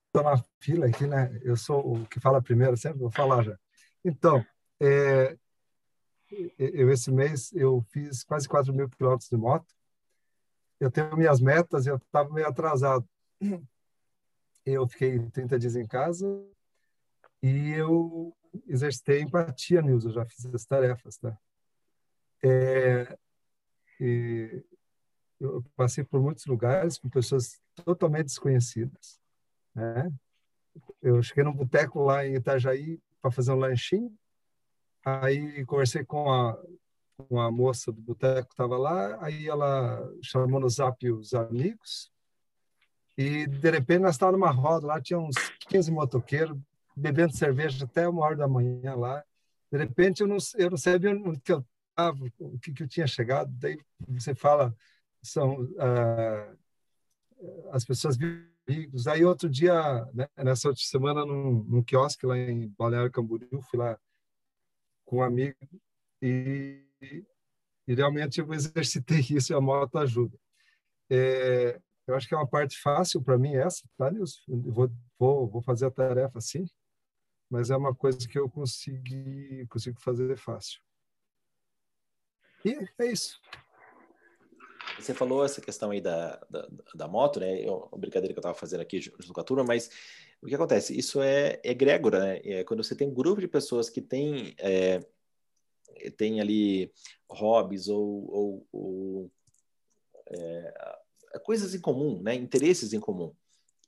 Estou 0.06 0.22
na 0.22 0.42
fila 0.60 0.86
aqui, 0.86 1.06
né? 1.06 1.38
Eu 1.42 1.56
sou 1.56 1.94
o 1.94 2.06
que 2.06 2.20
fala 2.20 2.42
primeiro, 2.42 2.76
sempre 2.76 2.98
vou 2.98 3.10
falar 3.10 3.42
já. 3.42 3.58
Então, 4.04 4.44
é, 4.80 5.36
eu 6.58 6.90
esse 6.90 7.10
mês 7.10 7.52
eu 7.52 7.82
fiz 7.90 8.24
quase 8.24 8.48
4 8.48 8.72
mil 8.72 8.88
quilômetros 8.88 9.28
de 9.28 9.36
moto. 9.36 9.74
Eu 10.80 10.90
tenho 10.90 11.16
minhas 11.16 11.40
metas, 11.40 11.86
eu 11.86 11.96
estava 11.96 12.32
meio 12.32 12.46
atrasado. 12.46 13.08
Eu 14.64 14.86
fiquei 14.86 15.18
30 15.30 15.58
dias 15.58 15.76
em 15.76 15.86
casa 15.86 16.26
e 17.42 17.70
eu 17.70 18.34
exercitei 18.66 19.20
empatia, 19.20 19.82
Nilson, 19.82 20.08
eu 20.08 20.14
já 20.14 20.24
fiz 20.24 20.46
as 20.46 20.64
tarefas, 20.64 21.16
tá? 21.16 21.36
É, 22.44 23.18
eu 25.40 25.64
passei 25.74 26.04
por 26.04 26.20
muitos 26.20 26.46
lugares 26.46 26.98
com 26.98 27.08
pessoas 27.08 27.60
totalmente 27.84 28.26
desconhecidas, 28.26 29.20
né? 29.74 30.12
Eu 31.00 31.22
cheguei 31.22 31.44
num 31.44 31.52
boteco 31.52 32.02
lá 32.02 32.26
em 32.26 32.36
Itajaí 32.36 33.00
para 33.20 33.30
fazer 33.30 33.52
um 33.52 33.56
lanchinho, 33.56 34.16
Aí 35.04 35.64
conversei 35.64 36.04
com 36.04 36.32
a, 36.32 36.56
com 37.16 37.40
a 37.40 37.50
moça 37.50 37.90
do 37.90 38.00
boteco 38.00 38.48
que 38.48 38.54
estava 38.54 38.76
lá, 38.76 39.18
aí 39.24 39.48
ela 39.48 40.00
chamou 40.22 40.60
no 40.60 40.68
zap 40.68 41.10
os 41.10 41.34
amigos, 41.34 42.10
e 43.16 43.46
de 43.46 43.70
repente 43.70 44.00
nós 44.00 44.14
estávamos 44.14 44.40
numa 44.40 44.52
roda 44.52 44.86
lá, 44.86 45.00
tinha 45.00 45.18
uns 45.18 45.34
15 45.68 45.90
motoqueiros 45.90 46.56
bebendo 46.96 47.36
cerveja 47.36 47.84
até 47.84 48.08
uma 48.08 48.24
hora 48.24 48.36
da 48.36 48.48
manhã 48.48 48.94
lá. 48.94 49.22
De 49.70 49.78
repente 49.78 50.22
eu 50.22 50.26
não, 50.26 50.36
eu 50.56 50.70
não 50.70 50.76
sabia 50.76 51.10
onde 51.10 51.40
que 51.40 51.52
eu 51.52 51.64
estava, 51.90 52.24
o 52.38 52.58
que, 52.58 52.72
que 52.72 52.82
eu 52.82 52.88
tinha 52.88 53.06
chegado. 53.06 53.50
Daí 53.58 53.78
você 54.08 54.34
fala, 54.34 54.74
são 55.22 55.62
uh, 55.62 56.58
as 57.70 57.84
pessoas 57.84 58.16
amigos. 58.66 59.06
Aí 59.06 59.24
outro 59.24 59.48
dia, 59.48 60.06
né, 60.14 60.28
nessa 60.38 60.68
outra 60.68 60.82
semana, 60.82 61.24
num, 61.24 61.64
num 61.64 61.82
quiosque 61.82 62.26
lá 62.26 62.36
em 62.38 62.68
Balneário 62.78 63.10
Camboriú, 63.10 63.60
fui 63.62 63.78
lá 63.78 63.98
com 65.04 65.18
um 65.18 65.22
amigo 65.22 65.56
e, 66.20 66.84
e 67.86 67.94
realmente 67.94 68.40
eu 68.40 68.52
exercitei 68.52 69.20
isso 69.30 69.52
e 69.52 69.54
a 69.54 69.60
moto 69.60 69.98
ajuda. 69.98 70.38
É, 71.10 71.80
eu 72.06 72.14
acho 72.14 72.28
que 72.28 72.34
é 72.34 72.36
uma 72.36 72.48
parte 72.48 72.78
fácil 72.78 73.22
para 73.22 73.38
mim 73.38 73.54
essa, 73.54 73.88
tá, 73.96 74.10
Nilson? 74.10 74.40
vou, 74.48 74.90
vou, 75.18 75.48
vou 75.48 75.62
fazer 75.62 75.86
a 75.86 75.90
tarefa 75.90 76.38
assim, 76.38 76.64
mas 77.50 77.70
é 77.70 77.76
uma 77.76 77.94
coisa 77.94 78.26
que 78.26 78.38
eu 78.38 78.48
consegui, 78.48 79.66
consigo 79.68 80.00
fazer 80.00 80.36
fácil. 80.36 80.80
E 82.64 82.78
é 82.98 83.06
isso. 83.06 83.40
Você 85.02 85.14
falou 85.14 85.44
essa 85.44 85.60
questão 85.60 85.90
aí 85.90 86.00
da, 86.00 86.36
da, 86.48 86.68
da 86.94 87.08
moto, 87.08 87.40
né? 87.40 87.60
Eu, 87.60 87.88
uma 87.90 87.98
brincadeira 87.98 88.32
que 88.32 88.38
eu 88.38 88.42
estava 88.42 88.54
fazendo 88.54 88.80
aqui 88.80 89.00
junto 89.00 89.32
com 89.32 89.40
a 89.40 89.44
turma, 89.44 89.64
mas 89.64 89.90
o 90.40 90.46
que 90.46 90.54
acontece? 90.54 90.96
Isso 90.96 91.20
é 91.20 91.60
egrégora, 91.64 92.20
né? 92.20 92.40
É 92.44 92.64
quando 92.64 92.82
você 92.82 92.94
tem 92.94 93.08
um 93.08 93.14
grupo 93.14 93.40
de 93.40 93.48
pessoas 93.48 93.90
que 93.90 94.00
tem, 94.00 94.54
é, 94.58 95.00
tem 96.16 96.40
ali 96.40 96.92
hobbies 97.28 97.88
ou, 97.88 98.30
ou, 98.30 98.66
ou 98.72 99.30
é, 100.28 100.98
coisas 101.42 101.74
em 101.74 101.80
comum, 101.80 102.22
né? 102.22 102.34
Interesses 102.34 102.92
em 102.92 103.00
comum. 103.00 103.34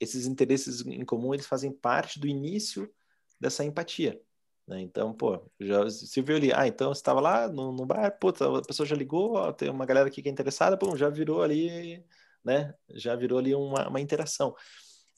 Esses 0.00 0.26
interesses 0.26 0.84
em 0.84 1.04
comum, 1.04 1.32
eles 1.32 1.46
fazem 1.46 1.70
parte 1.70 2.18
do 2.18 2.26
início 2.26 2.92
dessa 3.40 3.64
empatia. 3.64 4.20
Né? 4.66 4.80
Então, 4.80 5.12
pô, 5.12 5.40
já 5.60 5.88
se 5.90 6.22
viu 6.22 6.36
ali, 6.36 6.52
ah, 6.52 6.66
então 6.66 6.92
estava 6.92 7.20
lá 7.20 7.48
no, 7.48 7.72
no 7.72 7.84
bar, 7.84 8.10
puta, 8.18 8.58
a 8.58 8.62
pessoa 8.62 8.86
já 8.86 8.96
ligou, 8.96 9.34
ó, 9.34 9.52
tem 9.52 9.68
uma 9.68 9.84
galera 9.86 10.08
aqui 10.08 10.22
que 10.22 10.28
é 10.28 10.32
interessada, 10.32 10.76
pô, 10.76 10.96
já 10.96 11.10
virou 11.10 11.42
ali, 11.42 12.04
né? 12.44 12.74
Já 12.90 13.14
virou 13.14 13.38
ali 13.38 13.54
uma, 13.54 13.88
uma 13.88 14.00
interação 14.00 14.54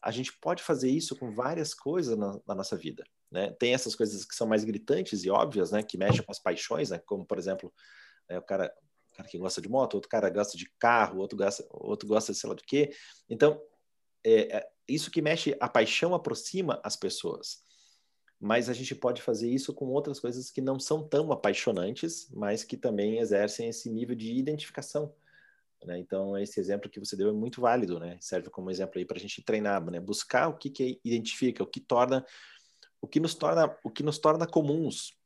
a 0.06 0.12
gente 0.12 0.32
pode 0.38 0.62
fazer 0.62 0.88
isso 0.88 1.16
com 1.16 1.32
várias 1.32 1.74
coisas 1.74 2.16
na, 2.16 2.38
na, 2.46 2.54
nossa 2.54 2.76
vida. 2.76 3.04
Né? 3.28 3.50
Tem 3.58 3.74
essas 3.74 3.96
coisas 3.96 4.24
que 4.24 4.36
são 4.36 4.46
mais 4.46 4.62
gritantes 4.62 5.24
e 5.24 5.30
óbvias, 5.30 5.72
né? 5.72 5.82
que 5.82 5.98
mexem 5.98 6.22
com 6.22 6.30
as 6.30 6.38
paixões, 6.38 6.90
né? 6.90 7.00
como, 7.04 7.26
por 7.26 7.36
exemplo, 7.38 7.74
é, 8.28 8.38
o, 8.38 8.42
cara, 8.42 8.72
cara 9.12 9.28
que 9.28 9.36
gosta 9.36 9.60
de 9.60 9.68
moto, 9.68 9.94
outro 9.94 10.08
cara 10.08 10.30
gosta 10.30 10.56
de 10.56 10.70
carro, 10.78 11.18
outro 11.18 11.36
gosta, 11.36 11.66
outro 11.70 12.06
gosta 12.06 12.32
de 12.32 12.38
sei 12.38 12.48
lá 12.48 12.54
do 12.54 12.62
quê. 12.62 12.94
Então, 13.28 13.60
é, 14.22 14.58
é, 14.58 14.68
isso 14.86 15.10
que 15.10 15.20
mexe, 15.20 15.56
a 15.58 15.68
paixão 15.68 16.14
aproxima 16.14 16.80
as 16.84 16.94
pessoas. 16.94 17.65
Mas 18.40 18.68
a 18.68 18.72
gente 18.72 18.94
pode 18.94 19.22
fazer 19.22 19.50
isso 19.50 19.72
com 19.72 19.86
outras 19.86 20.20
coisas 20.20 20.50
que 20.50 20.60
não 20.60 20.78
são 20.78 21.06
tão 21.06 21.32
apaixonantes, 21.32 22.30
mas 22.32 22.64
que 22.64 22.76
também 22.76 23.18
exercem 23.18 23.68
esse 23.68 23.90
nível 23.90 24.14
de 24.14 24.32
identificação 24.32 25.12
né? 25.84 25.98
Então, 25.98 26.36
esse 26.38 26.58
exemplo 26.58 26.90
que 26.90 26.98
você 26.98 27.16
deu 27.16 27.28
é 27.28 27.32
muito 27.32 27.60
válido, 27.60 27.98
né? 27.98 28.16
Serve 28.20 28.50
como 28.50 28.70
exemplo 28.70 28.98
aí 28.98 29.04
para 29.04 29.16
a 29.16 29.20
gente 29.20 29.42
treinar, 29.42 29.84
né? 29.90 30.00
Buscar 30.00 30.48
o 30.48 30.56
que, 30.56 30.70
que 30.70 31.00
identifica, 31.04 31.62
o 31.62 31.66
que 31.66 31.80
torna, 31.80 32.24
o 33.00 33.06
que 33.06 33.20
nos 33.20 33.34
torna, 33.34 33.76
o 33.84 33.90
que 33.90 34.02
nos 34.02 34.18
torna 34.18 34.46
comuns 34.46 35.16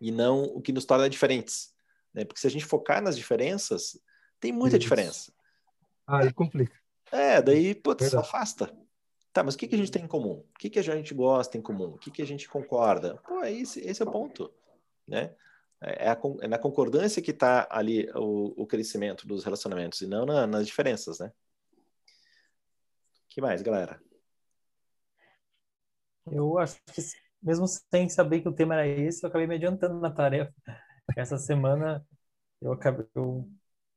e 0.00 0.10
não 0.10 0.42
o 0.42 0.60
que 0.60 0.72
nos 0.72 0.84
torna 0.84 1.08
diferentes, 1.08 1.72
né? 2.14 2.24
Porque 2.24 2.40
se 2.40 2.46
a 2.46 2.50
gente 2.50 2.64
focar 2.64 3.02
nas 3.02 3.16
diferenças, 3.16 3.98
tem 4.40 4.52
muita 4.52 4.76
Isso. 4.76 4.82
diferença. 4.82 5.32
Aí 6.06 6.32
complica. 6.32 6.76
É, 7.10 7.40
daí, 7.40 7.74
putz, 7.74 8.14
afasta. 8.14 8.74
Tá, 9.32 9.42
mas 9.44 9.54
o 9.54 9.58
que, 9.58 9.68
que 9.68 9.74
a 9.74 9.78
gente 9.78 9.92
tem 9.92 10.04
em 10.04 10.08
comum? 10.08 10.44
O 10.54 10.58
que, 10.58 10.70
que 10.70 10.78
a 10.78 10.82
gente 10.82 11.14
gosta 11.14 11.56
em 11.56 11.62
comum? 11.62 11.94
O 11.94 11.98
que, 11.98 12.10
que 12.10 12.22
a 12.22 12.26
gente 12.26 12.48
concorda? 12.48 13.16
Pô, 13.26 13.42
é 13.42 13.52
esse, 13.52 13.80
esse 13.80 14.02
é 14.02 14.04
o 14.04 14.10
ponto, 14.10 14.52
né? 15.06 15.34
É, 15.80 16.08
a, 16.08 16.18
é 16.40 16.48
na 16.48 16.58
concordância 16.58 17.22
que 17.22 17.30
está 17.30 17.68
ali 17.70 18.10
o, 18.14 18.62
o, 18.62 18.66
crescimento 18.66 19.28
dos 19.28 19.44
relacionamentos 19.44 20.00
e 20.00 20.08
não 20.08 20.26
na, 20.26 20.44
nas 20.44 20.66
diferenças, 20.66 21.20
né? 21.20 21.32
que 23.38 23.40
mais, 23.40 23.62
galera? 23.62 24.00
Eu 26.26 26.58
acho 26.58 26.76
que, 26.92 27.00
mesmo 27.40 27.66
sem 27.68 28.08
saber 28.08 28.40
que 28.40 28.48
o 28.48 28.52
tema 28.52 28.74
era 28.74 28.86
esse, 28.86 29.24
eu 29.24 29.28
acabei 29.28 29.46
me 29.46 29.54
adiantando 29.54 30.00
na 30.00 30.10
tarefa. 30.10 30.52
Essa 31.16 31.38
semana, 31.38 32.04
eu 32.60 32.72
acabei. 32.72 33.06
Eu, 33.14 33.48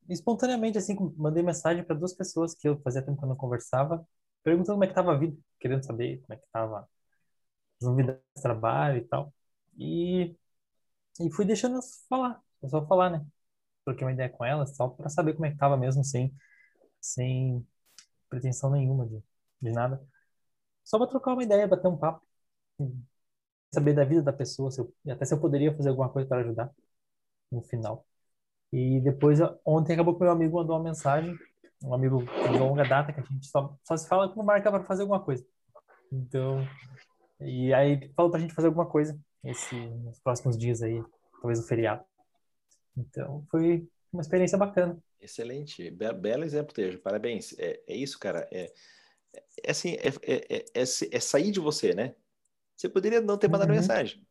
espontaneamente, 0.07 0.77
assim, 0.77 0.95
mandei 1.17 1.41
mensagem 1.41 1.83
para 1.83 1.95
duas 1.95 2.13
pessoas 2.13 2.53
que 2.53 2.69
eu 2.69 2.79
fazia 2.81 3.01
tempo 3.01 3.17
que 3.17 3.23
eu 3.23 3.29
não 3.29 3.35
conversava, 3.35 4.07
perguntando 4.43 4.75
como 4.75 4.83
é 4.83 4.87
que 4.87 4.93
estava 4.93 5.13
a 5.13 5.17
vida, 5.17 5.37
querendo 5.59 5.83
saber 5.85 6.21
como 6.21 6.33
é 6.33 6.37
que 6.37 6.45
estava 6.45 6.89
as 7.81 7.87
novidades 7.87 8.21
do 8.35 8.41
trabalho 8.41 8.97
e 8.99 9.01
tal. 9.07 9.33
E 9.77 10.35
e 11.19 11.31
fui 11.31 11.45
deixando 11.45 11.73
elas 11.73 12.05
falar, 12.09 12.41
só 12.69 12.85
falar, 12.87 13.09
né? 13.09 13.25
Troquei 13.85 14.05
uma 14.05 14.13
ideia 14.13 14.29
com 14.29 14.45
elas, 14.45 14.75
só 14.75 14.89
para 14.89 15.09
saber 15.09 15.33
como 15.33 15.45
é 15.45 15.51
que 15.51 15.57
tava 15.57 15.77
mesmo, 15.77 16.03
sem, 16.03 16.33
sem 17.01 17.65
pretensão 18.29 18.71
nenhuma 18.71 19.07
de, 19.07 19.23
de 19.61 19.71
nada. 19.71 20.01
Só 20.83 20.97
para 20.99 21.07
trocar 21.09 21.33
uma 21.33 21.43
ideia, 21.43 21.67
bater 21.67 21.87
um 21.89 21.97
papo, 21.97 22.25
saber 23.73 23.93
da 23.93 24.03
vida 24.05 24.21
da 24.21 24.33
pessoa, 24.33 24.71
se 24.71 24.79
eu, 24.81 24.93
até 25.09 25.25
se 25.25 25.33
eu 25.33 25.39
poderia 25.39 25.75
fazer 25.75 25.89
alguma 25.89 26.09
coisa 26.09 26.27
para 26.27 26.41
ajudar 26.41 26.71
no 27.51 27.61
final. 27.63 28.05
E 28.73 29.01
depois, 29.01 29.39
ontem 29.65 29.93
acabou 29.93 30.15
que 30.15 30.23
meu 30.23 30.31
amigo 30.31 30.57
mandou 30.57 30.77
uma 30.77 30.83
mensagem, 30.83 31.37
um 31.83 31.93
amigo 31.93 32.23
de 32.23 32.57
longa 32.57 32.83
data, 32.87 33.11
que 33.11 33.19
a 33.19 33.23
gente 33.23 33.47
só, 33.47 33.77
só 33.83 33.97
se 33.97 34.07
fala 34.07 34.29
quando 34.29 34.45
marca 34.45 34.71
para 34.71 34.83
fazer 34.83 35.01
alguma 35.01 35.19
coisa. 35.19 35.45
Então, 36.11 36.67
e 37.39 37.73
aí 37.73 38.11
falou 38.15 38.29
para 38.29 38.39
a 38.39 38.41
gente 38.41 38.53
fazer 38.53 38.67
alguma 38.67 38.85
coisa 38.85 39.19
esse, 39.43 39.75
nos 39.75 40.19
próximos 40.19 40.57
dias 40.57 40.81
aí, 40.81 41.03
talvez 41.41 41.59
o 41.59 41.67
feriado. 41.67 42.03
Então, 42.95 43.45
foi 43.49 43.87
uma 44.11 44.21
experiência 44.21 44.57
bacana. 44.57 44.97
Excelente, 45.19 45.89
Be 45.91 46.11
belo 46.13 46.43
exemplo, 46.43 46.73
Tejo, 46.73 46.99
parabéns. 46.99 47.57
É, 47.57 47.81
é 47.87 47.95
isso, 47.95 48.19
cara, 48.19 48.47
é, 48.51 48.71
é 49.63 49.71
assim, 49.71 49.93
é, 49.93 50.09
é, 50.23 50.55
é, 50.57 50.65
é, 50.75 50.83
é 50.83 51.19
sair 51.19 51.51
de 51.51 51.59
você, 51.59 51.93
né? 51.93 52.15
Você 52.75 52.89
poderia 52.89 53.21
não 53.21 53.37
ter 53.37 53.47
mandado 53.47 53.69
uhum. 53.69 53.75
mensagem. 53.75 54.25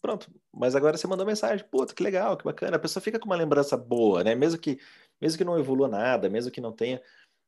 Pronto, 0.00 0.32
mas 0.52 0.74
agora 0.74 0.96
você 0.96 1.06
mandou 1.06 1.26
mensagem, 1.26 1.66
puta, 1.68 1.94
que 1.94 2.02
legal, 2.02 2.36
que 2.36 2.44
bacana. 2.44 2.76
A 2.76 2.80
pessoa 2.80 3.02
fica 3.02 3.18
com 3.18 3.26
uma 3.26 3.36
lembrança 3.36 3.76
boa, 3.76 4.22
né? 4.22 4.34
Mesmo 4.34 4.60
que, 4.60 4.78
mesmo 5.20 5.38
que 5.38 5.44
não 5.44 5.58
evolua 5.58 5.88
nada, 5.88 6.28
mesmo 6.28 6.50
que 6.50 6.60
não 6.60 6.72
tenha, 6.72 7.00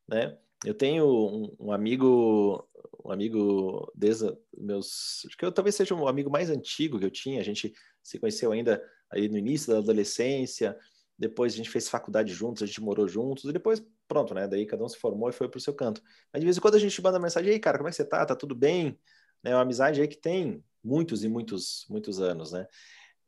né? 0.08 0.36
Eu 0.64 0.74
tenho 0.74 1.04
um, 1.04 1.56
um, 1.58 1.72
amigo, 1.72 2.68
um 3.04 3.10
amigo 3.10 3.90
desde 3.94 4.32
meus, 4.56 5.24
acho 5.26 5.36
que 5.36 5.44
eu 5.44 5.50
talvez 5.50 5.74
seja 5.74 5.94
um 5.94 6.06
amigo 6.06 6.30
mais 6.30 6.50
antigo 6.50 6.98
que 6.98 7.04
eu 7.04 7.10
tinha. 7.10 7.40
A 7.40 7.44
gente 7.44 7.72
se 8.02 8.18
conheceu 8.18 8.52
ainda 8.52 8.82
aí 9.10 9.28
no 9.28 9.36
início 9.36 9.72
da 9.72 9.78
adolescência. 9.78 10.78
Depois 11.18 11.52
a 11.52 11.56
gente 11.56 11.70
fez 11.70 11.88
faculdade 11.88 12.32
juntos, 12.32 12.62
a 12.62 12.66
gente 12.66 12.80
morou 12.80 13.08
juntos 13.08 13.44
e 13.44 13.52
depois 13.52 13.84
pronto, 14.06 14.34
né? 14.34 14.46
Daí 14.46 14.66
cada 14.66 14.84
um 14.84 14.88
se 14.88 14.98
formou 14.98 15.28
e 15.28 15.32
foi 15.32 15.48
para 15.48 15.58
o 15.58 15.60
seu 15.60 15.74
canto. 15.74 16.02
Mas 16.32 16.40
de 16.40 16.46
vez 16.46 16.56
em 16.56 16.60
quando 16.60 16.76
a 16.76 16.78
gente 16.78 17.02
manda 17.02 17.18
mensagem, 17.18 17.52
aí, 17.52 17.58
cara, 17.58 17.78
como 17.78 17.88
é 17.88 17.90
que 17.90 17.96
você 17.96 18.04
tá? 18.04 18.24
Tá 18.24 18.36
tudo 18.36 18.54
bem? 18.54 18.98
É 19.44 19.54
uma 19.54 19.62
amizade 19.62 20.00
aí 20.00 20.06
que 20.06 20.16
tem 20.16 20.62
muitos 20.82 21.24
e 21.24 21.28
muitos, 21.28 21.86
muitos 21.88 22.20
anos, 22.20 22.52
né? 22.52 22.66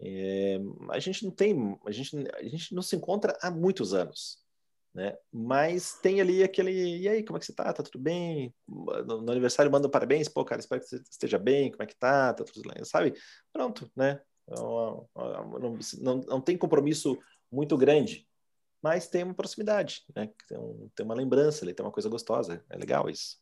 É, 0.07 0.59
a 0.91 0.99
gente 0.99 1.25
não 1.25 1.31
tem, 1.31 1.79
a 1.87 1.91
gente, 1.91 2.15
a 2.35 2.43
gente 2.43 2.75
não 2.75 2.83
se 2.83 2.95
encontra 2.95 3.39
há 3.41 3.51
muitos 3.51 3.95
anos, 3.95 4.39
né? 4.93 5.17
Mas 5.33 5.99
tem 6.03 6.21
ali 6.21 6.43
aquele, 6.43 6.99
e 6.99 7.09
aí, 7.09 7.25
como 7.25 7.39
é 7.39 7.41
que 7.41 7.47
você 7.47 7.55
tá? 7.55 7.73
Tá 7.73 7.83
tudo 7.83 7.99
bem? 7.99 8.55
No, 8.69 9.23
no 9.23 9.33
aniversário 9.33 9.73
manda 9.73 9.89
um 9.89 9.91
parabéns, 9.91 10.29
pô, 10.29 10.45
cara, 10.45 10.61
espero 10.61 10.83
que 10.83 10.89
você 10.89 10.97
esteja 11.11 11.39
bem, 11.39 11.71
como 11.71 11.83
é 11.83 11.87
que 11.87 11.97
tá? 11.97 12.35
Tá 12.35 12.45
tudo 12.45 12.71
bem, 12.71 12.85
sabe? 12.85 13.15
Pronto, 13.51 13.91
né? 13.97 14.21
Não, 14.47 15.09
não, 15.17 15.79
não, 16.01 16.17
não 16.19 16.41
tem 16.41 16.59
compromisso 16.59 17.19
muito 17.51 17.75
grande, 17.79 18.29
mas 18.83 19.09
tem 19.09 19.23
uma 19.23 19.33
proximidade, 19.33 20.05
né? 20.15 20.31
Tem, 20.47 20.59
um, 20.59 20.91
tem 20.95 21.07
uma 21.07 21.15
lembrança 21.15 21.65
ali, 21.65 21.73
tem 21.73 21.85
uma 21.85 21.93
coisa 21.93 22.11
gostosa, 22.11 22.63
é 22.69 22.77
legal 22.77 23.09
isso. 23.09 23.39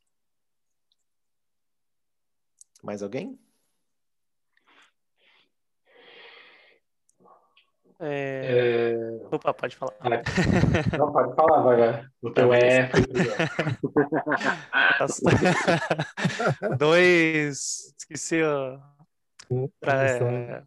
Mais 2.85 3.03
alguém? 3.03 3.37
É... 8.05 8.95
É... 8.95 8.97
Opa, 9.31 9.55
pode 9.55 9.77
falar. 9.77 9.95
Não, 10.99 11.13
pode 11.13 11.37
falar, 11.37 11.63
vai, 11.63 11.77
vai. 11.77 12.05
O 12.21 12.33
teu 12.33 12.53
é. 12.53 12.91
Dois. 16.77 17.95
Esqueci. 17.97 18.41
Pra... 19.79 20.05
É... 20.05 20.65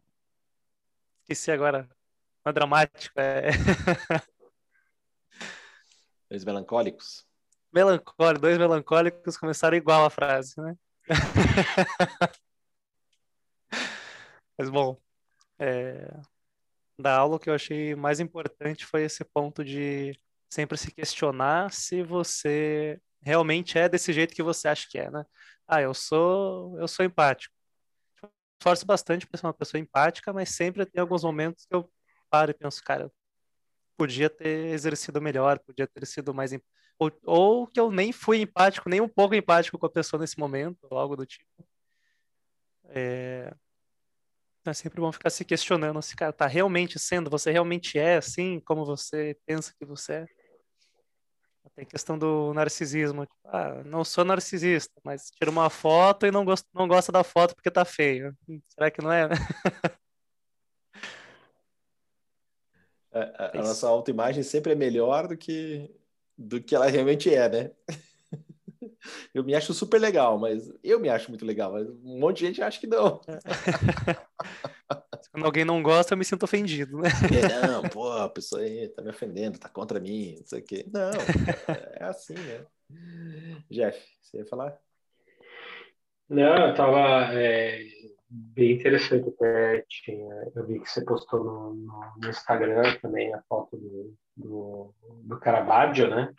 Esqueci 1.23 1.51
agora. 1.51 1.89
Uma 2.45 2.53
dramática. 2.53 3.21
É... 3.21 3.49
Dois 6.29 6.45
melancólicos. 6.45 7.25
Melancólicos, 7.73 8.41
dois 8.41 8.57
melancólicos 8.57 9.35
começaram 9.35 9.75
igual 9.75 10.05
a 10.05 10.09
frase, 10.09 10.53
né? 10.61 10.77
Mas 14.57 14.69
bom, 14.69 14.97
é, 15.59 16.09
da 16.97 17.15
aula 17.17 17.35
o 17.35 17.39
que 17.39 17.49
eu 17.49 17.53
achei 17.53 17.95
mais 17.95 18.19
importante 18.19 18.85
foi 18.85 19.03
esse 19.03 19.23
ponto 19.25 19.63
de 19.63 20.17
sempre 20.49 20.77
se 20.77 20.91
questionar 20.91 21.71
se 21.71 22.03
você 22.03 22.99
realmente 23.21 23.77
é 23.77 23.89
desse 23.89 24.13
jeito 24.13 24.35
que 24.35 24.43
você 24.43 24.67
acha 24.67 24.87
que 24.89 24.97
é, 24.99 25.09
né? 25.11 25.25
Ah, 25.67 25.81
eu 25.81 25.93
sou, 25.93 26.79
eu 26.79 26.87
sou 26.87 27.05
empático. 27.05 27.53
Esforço 28.59 28.85
bastante 28.85 29.27
para 29.27 29.39
ser 29.39 29.47
uma 29.47 29.53
pessoa 29.53 29.81
empática, 29.81 30.31
mas 30.33 30.49
sempre 30.49 30.85
tem 30.85 31.01
alguns 31.01 31.23
momentos 31.23 31.65
que 31.65 31.75
eu 31.75 31.89
paro 32.29 32.51
e 32.51 32.53
penso, 32.53 32.83
cara, 32.83 33.11
podia 33.97 34.29
ter 34.29 34.67
exercido 34.73 35.21
melhor, 35.21 35.59
podia 35.59 35.87
ter 35.87 36.05
sido 36.05 36.33
mais. 36.33 36.51
Ou, 36.99 37.11
ou 37.25 37.67
que 37.67 37.79
eu 37.79 37.91
nem 37.91 38.11
fui 38.11 38.41
empático, 38.41 38.89
nem 38.89 39.01
um 39.01 39.09
pouco 39.09 39.35
empático 39.35 39.77
com 39.77 39.85
a 39.85 39.89
pessoa 39.89 40.19
nesse 40.19 40.39
momento, 40.39 40.79
ou 40.89 40.97
algo 40.97 41.15
do 41.15 41.25
tipo. 41.25 41.45
É... 42.89 43.53
é 44.71 44.73
sempre 44.73 45.01
bom 45.01 45.11
ficar 45.11 45.29
se 45.29 45.45
questionando 45.45 46.01
se, 46.01 46.15
cara, 46.15 46.33
tá 46.33 46.47
realmente 46.47 46.97
sendo, 46.99 47.29
você 47.29 47.51
realmente 47.51 47.97
é 47.97 48.17
assim 48.17 48.59
como 48.59 48.85
você 48.85 49.37
pensa 49.45 49.73
que 49.77 49.85
você 49.85 50.13
é. 50.13 50.25
Tem 51.75 51.85
questão 51.85 52.17
do 52.17 52.53
narcisismo. 52.53 53.25
Tipo, 53.25 53.47
ah, 53.47 53.83
não 53.83 54.05
sou 54.05 54.23
narcisista, 54.23 54.93
mas 55.03 55.29
tira 55.29 55.51
uma 55.51 55.69
foto 55.69 56.25
e 56.25 56.31
não, 56.31 56.45
gosto, 56.45 56.65
não 56.73 56.87
gosta 56.87 57.11
da 57.11 57.21
foto 57.21 57.53
porque 57.53 57.69
tá 57.69 57.83
feio. 57.83 58.33
Será 58.69 58.89
que 58.89 59.01
não 59.01 59.11
é? 59.11 59.27
A, 63.11 63.57
a, 63.57 63.61
nossa 63.61 63.87
autoimagem 63.87 64.43
sempre 64.43 64.73
é 64.73 64.75
melhor 64.75 65.25
do 65.25 65.37
que, 65.37 65.89
do 66.37 66.61
que 66.61 66.75
ela 66.75 66.87
realmente 66.87 67.33
é, 67.33 67.47
né? 67.47 67.71
Eu 69.33 69.43
me 69.43 69.55
acho 69.55 69.73
super 69.73 69.99
legal, 69.99 70.37
mas 70.37 70.71
eu 70.83 70.99
me 70.99 71.09
acho 71.09 71.29
muito 71.29 71.45
legal, 71.45 71.73
mas 71.73 71.87
um 71.87 72.19
monte 72.19 72.39
de 72.39 72.47
gente 72.47 72.61
acha 72.61 72.79
que 72.79 72.87
não. 72.87 73.21
Quando 75.31 75.45
alguém 75.45 75.65
não 75.65 75.83
gosta, 75.83 76.13
eu 76.13 76.17
me 76.17 76.23
sinto 76.23 76.43
ofendido, 76.43 76.97
né? 76.97 77.09
É, 77.33 77.67
não, 77.67 77.83
pô, 77.83 78.09
a 78.11 78.29
pessoa 78.29 78.61
aí 78.61 78.87
tá 78.89 79.01
me 79.01 79.09
ofendendo, 79.09 79.59
tá 79.59 79.67
contra 79.67 79.99
mim, 79.99 80.37
não 80.39 80.45
sei 80.45 80.61
o 80.61 80.63
quê. 80.63 80.85
Não, 80.93 81.11
é 81.99 82.05
assim, 82.05 82.35
né? 82.35 82.65
Jeff, 83.69 83.99
você 84.21 84.37
ia 84.37 84.45
falar? 84.45 84.77
Não, 86.29 86.69
eu 86.69 86.73
tava. 86.73 87.33
É 87.33 87.83
bem 88.29 88.73
interessante 88.73 89.29
até 89.29 89.85
tinha, 89.87 90.51
eu 90.55 90.65
vi 90.65 90.79
que 90.79 90.89
você 90.89 91.03
postou 91.05 91.43
no, 91.43 91.73
no, 91.73 92.13
no 92.17 92.29
Instagram 92.29 92.97
também 93.01 93.33
a 93.33 93.41
foto 93.47 93.77
do, 93.77 94.15
do, 94.35 94.93
do 95.23 95.39
Caravaggio, 95.39 96.09
né? 96.09 96.33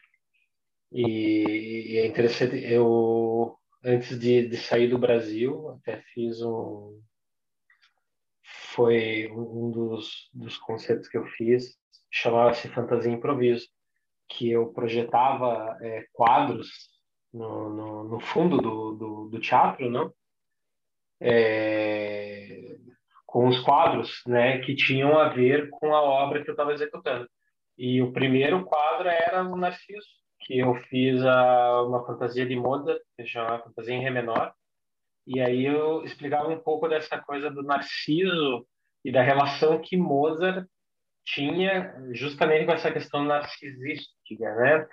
E, 0.93 1.95
e, 1.95 1.99
é 1.99 2.07
interessante, 2.07 2.57
eu 2.65 3.57
antes 3.85 4.19
de, 4.19 4.49
de 4.49 4.57
sair 4.57 4.89
do 4.89 4.99
Brasil 4.99 5.71
até 5.71 6.03
fiz 6.15 6.43
um 6.43 7.01
foi 8.75 9.31
um 9.33 9.71
dos, 9.71 10.31
dos 10.33 10.57
concertos 10.59 11.09
que 11.09 11.19
eu 11.19 11.27
fiz 11.27 11.77
chamava-se 12.11 12.69
Fantasia 12.69 13.13
Improviso 13.13 13.69
que 14.29 14.51
eu 14.51 14.73
projetava 14.73 15.77
é, 15.81 16.07
quadros 16.13 16.69
no, 17.33 17.71
no, 17.71 18.05
no, 18.05 18.21
fundo 18.21 18.59
do, 18.59 18.93
do, 18.93 19.29
do 19.29 19.41
teatro, 19.41 19.91
não? 19.91 20.13
é, 21.21 22.77
com 23.25 23.49
os 23.49 23.61
quadros, 23.61 24.23
né, 24.27 24.59
que 24.59 24.75
tinham 24.75 25.19
a 25.19 25.29
ver 25.29 25.69
com 25.71 25.95
a 25.95 26.01
obra 26.01 26.43
que 26.43 26.51
eu 26.51 26.53
estava 26.53 26.73
executando. 26.73 27.29
E 27.77 28.01
o 28.01 28.13
primeiro 28.13 28.65
quadro 28.65 29.09
era 29.09 29.45
o 29.45 29.57
Narciso, 29.57 30.07
que 30.47 30.59
eu 30.59 30.75
fiz 30.89 31.25
a, 31.25 31.83
uma 31.83 32.07
fantasia 32.07 32.47
de 32.47 32.55
Mozart, 32.55 33.01
que 33.17 33.27
chama 33.27 33.59
Fantasia 33.59 33.95
em 33.95 34.01
Ré 34.01 34.11
menor. 34.11 34.55
E 35.27 35.41
aí 35.41 35.67
eu 35.67 36.05
explicava 36.05 36.49
um 36.49 36.59
pouco 36.59 36.87
dessa 36.89 37.19
coisa 37.19 37.51
do 37.51 37.65
Narciso 37.65 38.65
e 39.05 39.11
da 39.11 39.23
relação 39.23 39.81
que 39.81 39.97
Mozart 39.97 40.65
tinha 41.25 41.93
justamente 42.13 42.65
com 42.65 42.73
essa 42.73 42.93
questão 42.93 43.25
narcisística, 43.25 44.55
né? 44.55 44.87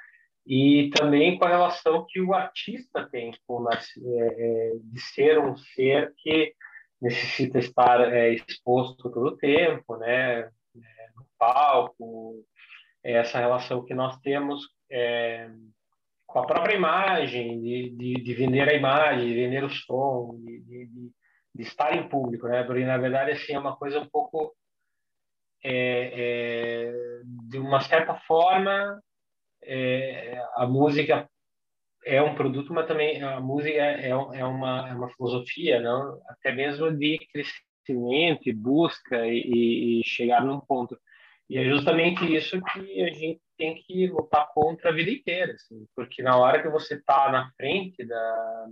e 0.46 0.90
também 0.96 1.38
com 1.38 1.46
a 1.46 1.50
relação 1.50 2.06
que 2.10 2.20
o 2.20 2.34
artista 2.34 3.08
tem 3.10 3.32
com 3.48 3.66
é, 3.72 3.78
é, 3.78 4.72
de 4.76 5.00
ser 5.00 5.40
um 5.40 5.56
ser 5.56 6.14
que 6.18 6.54
necessita 7.02 7.60
estar 7.60 8.02
é, 8.14 8.34
exposto 8.34 9.10
todo 9.10 9.28
o 9.28 9.38
tempo, 9.38 9.98
né, 9.98 10.42
é, 10.42 10.50
no 11.16 11.26
palco, 11.38 12.44
essa 13.04 13.40
relação 13.40 13.84
que 13.84 13.94
nós 13.94 14.18
temos 14.22 14.68
é, 14.94 15.50
com 16.28 16.40
a 16.40 16.46
própria 16.46 16.76
imagem, 16.76 17.60
de, 17.60 17.90
de, 17.90 18.14
de, 18.14 18.34
vender 18.36 18.70
a 18.70 18.74
imagem, 18.74 19.28
de 19.28 19.34
vender 19.34 19.64
o 19.64 19.70
som, 19.70 20.40
de, 20.40 20.60
de, 20.62 21.12
de 21.56 21.62
estar 21.64 21.96
em 21.98 22.08
público, 22.08 22.48
né? 22.48 22.64
Porque 22.64 22.86
na 22.86 22.98
verdade 22.98 23.32
assim 23.32 23.54
é 23.54 23.60
uma 23.60 23.76
coisa 23.76 24.00
um 24.00 24.08
pouco 24.08 24.56
é, 25.64 26.12
é, 26.16 26.94
de 27.50 27.58
uma 27.58 27.82
certa 27.82 28.16
forma 28.28 29.02
é, 29.64 30.44
a 30.56 30.68
música 30.68 31.28
é 32.06 32.22
um 32.22 32.36
produto, 32.36 32.74
mas 32.74 32.86
também 32.86 33.22
a 33.24 33.40
música 33.40 33.78
é, 33.78 34.10
é 34.10 34.16
uma, 34.46 34.90
é 34.90 34.94
uma 34.94 35.10
filosofia, 35.12 35.80
não? 35.80 36.22
até 36.28 36.52
mesmo 36.52 36.92
de 36.92 37.18
crescimento 37.32 38.48
e 38.48 38.54
busca 38.54 39.26
e, 39.26 40.02
e 40.02 40.04
chegar 40.04 40.44
num 40.44 40.60
ponto. 40.60 41.00
E 41.50 41.58
é 41.58 41.64
justamente 41.66 42.24
isso 42.36 42.62
que 42.62 43.02
a 43.02 43.14
gente 43.14 43.43
tem 43.58 43.76
que 43.76 44.08
lutar 44.08 44.50
contra 44.54 44.90
a 44.90 44.94
vida 44.94 45.12
inteira, 45.12 45.54
assim, 45.54 45.86
porque 45.96 46.22
na 46.22 46.38
hora 46.38 46.62
que 46.62 46.70
você 46.70 46.96
está 46.96 47.32
na 47.32 47.52
frente 47.58 48.06
da, 48.06 48.68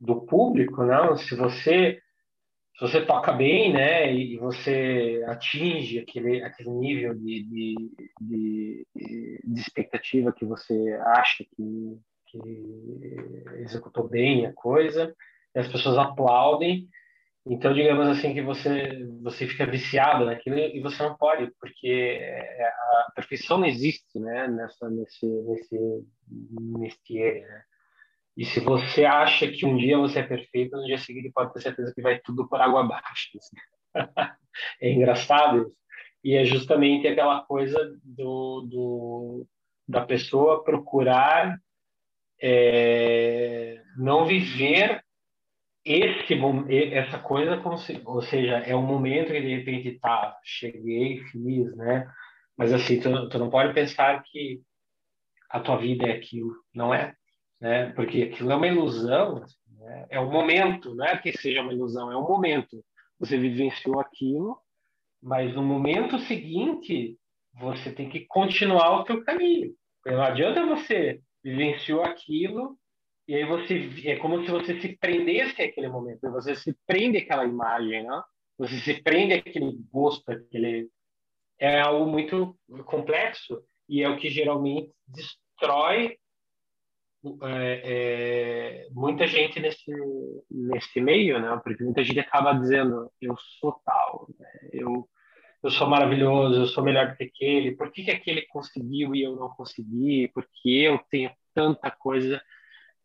do 0.00 0.22
público, 0.22 0.84
não, 0.84 1.16
se 1.16 1.34
você 1.34 2.00
se 2.76 2.80
você 2.80 3.06
toca 3.06 3.32
bem, 3.32 3.72
né, 3.72 4.12
e 4.12 4.36
você 4.36 5.22
atinge 5.28 6.00
aquele, 6.00 6.42
aquele 6.42 6.70
nível 6.70 7.14
de, 7.14 7.44
de, 7.44 7.74
de, 8.20 8.86
de 9.44 9.60
expectativa 9.60 10.32
que 10.32 10.44
você 10.44 10.74
acha 11.14 11.44
que, 11.44 11.98
que 12.26 12.38
executou 13.60 14.08
bem 14.08 14.46
a 14.46 14.52
coisa, 14.52 15.14
as 15.54 15.68
pessoas 15.68 15.96
aplaudem, 15.96 16.88
então 17.46 17.74
digamos 17.74 18.08
assim 18.08 18.32
que 18.32 18.40
você 18.40 19.06
você 19.22 19.46
fica 19.46 19.66
viciado 19.66 20.24
naquilo 20.24 20.56
e 20.56 20.80
você 20.80 21.02
não 21.02 21.16
pode, 21.16 21.52
porque 21.60 22.18
a 23.08 23.12
perfeição 23.14 23.58
não 23.58 23.66
existe, 23.66 24.18
né, 24.18 24.48
nessa 24.48 24.88
nesse 24.88 25.26
nesse 25.26 26.04
nesse 26.78 27.12
né? 27.12 27.64
E 28.36 28.44
se 28.44 28.60
você 28.60 29.04
acha 29.04 29.46
que 29.46 29.64
um 29.64 29.76
dia 29.76 29.96
você 29.96 30.18
é 30.18 30.22
perfeito, 30.22 30.76
no 30.76 30.86
dia 30.86 30.98
seguinte 30.98 31.30
pode 31.32 31.52
ter 31.52 31.60
certeza 31.60 31.92
que 31.94 32.02
vai 32.02 32.18
tudo 32.18 32.48
por 32.48 32.60
água 32.60 32.80
abaixo. 32.80 33.38
é 34.80 34.90
engraçado 34.90 35.68
isso. 35.68 35.76
E 36.24 36.34
é 36.34 36.44
justamente 36.44 37.06
aquela 37.06 37.42
coisa 37.44 37.78
do, 38.02 38.62
do 38.62 39.46
da 39.86 40.00
pessoa 40.00 40.64
procurar 40.64 41.58
é, 42.40 43.82
não 43.98 44.24
viver 44.24 45.03
esse 45.84 46.34
essa 46.92 47.18
coisa 47.18 47.60
ou 48.06 48.22
seja, 48.22 48.58
é 48.58 48.74
um 48.74 48.82
momento 48.82 49.32
que 49.32 49.40
de 49.40 49.56
repente 49.56 49.98
tá, 49.98 50.38
cheguei, 50.42 51.18
fiz, 51.24 51.76
né? 51.76 52.10
Mas 52.56 52.72
assim, 52.72 53.00
tu, 53.00 53.28
tu 53.28 53.38
não 53.38 53.50
pode 53.50 53.74
pensar 53.74 54.22
que 54.22 54.62
a 55.50 55.60
tua 55.60 55.76
vida 55.76 56.06
é 56.06 56.12
aquilo, 56.12 56.54
não 56.74 56.94
é, 56.94 57.14
né? 57.60 57.92
Porque 57.92 58.22
aquilo 58.22 58.52
é 58.52 58.56
uma 58.56 58.66
ilusão, 58.66 59.44
né? 59.78 60.06
é 60.10 60.20
um 60.20 60.30
momento, 60.30 60.94
não 60.94 61.04
é 61.04 61.18
que 61.18 61.36
seja 61.36 61.60
uma 61.60 61.72
ilusão, 61.72 62.10
é 62.10 62.16
um 62.16 62.26
momento. 62.26 62.82
Você 63.18 63.36
vivenciou 63.36 64.00
aquilo, 64.00 64.58
mas 65.22 65.54
no 65.54 65.62
momento 65.62 66.18
seguinte 66.20 67.18
você 67.54 67.92
tem 67.92 68.08
que 68.08 68.26
continuar 68.26 69.00
o 69.00 69.04
teu 69.04 69.22
caminho. 69.22 69.72
Não 70.06 70.22
adianta 70.22 70.66
você 70.66 71.20
vivenciou 71.42 72.02
aquilo 72.02 72.76
e 73.26 73.34
aí 73.34 73.44
você 73.44 73.90
é 74.04 74.16
como 74.16 74.44
se 74.44 74.50
você 74.50 74.80
se 74.80 74.96
prendesse 74.98 75.62
àquele 75.62 75.88
momento, 75.88 76.30
você 76.30 76.54
se 76.54 76.76
prende 76.86 77.18
àquela 77.18 77.44
imagem, 77.44 78.04
né? 78.04 78.22
Você 78.58 78.76
se 78.78 79.02
prende 79.02 79.34
àquele 79.34 79.72
gosto, 79.90 80.30
aquele 80.30 80.88
é 81.58 81.80
algo 81.80 82.10
muito 82.10 82.56
complexo 82.84 83.62
e 83.88 84.02
é 84.02 84.08
o 84.08 84.18
que 84.18 84.28
geralmente 84.28 84.92
destrói 85.06 86.18
é, 87.42 87.80
é, 87.84 88.88
muita 88.90 89.26
gente 89.26 89.58
nesse 89.58 89.90
nesse 90.50 91.00
meio, 91.00 91.40
né? 91.40 91.58
Porque 91.64 91.82
muita 91.82 92.04
gente 92.04 92.20
acaba 92.20 92.52
dizendo 92.52 93.10
eu 93.20 93.34
sou 93.58 93.72
tal, 93.84 94.28
né? 94.38 94.68
eu 94.72 95.08
eu 95.62 95.70
sou 95.70 95.88
maravilhoso, 95.88 96.60
eu 96.60 96.66
sou 96.66 96.84
melhor 96.84 97.16
que 97.16 97.24
aquele. 97.24 97.74
Por 97.74 97.90
que, 97.90 98.04
que 98.04 98.10
aquele 98.10 98.42
conseguiu 98.48 99.14
e 99.14 99.22
eu 99.22 99.34
não 99.34 99.48
consegui? 99.48 100.28
Porque 100.34 100.68
eu 100.68 100.98
tenho 101.10 101.30
tanta 101.54 101.90
coisa 101.90 102.38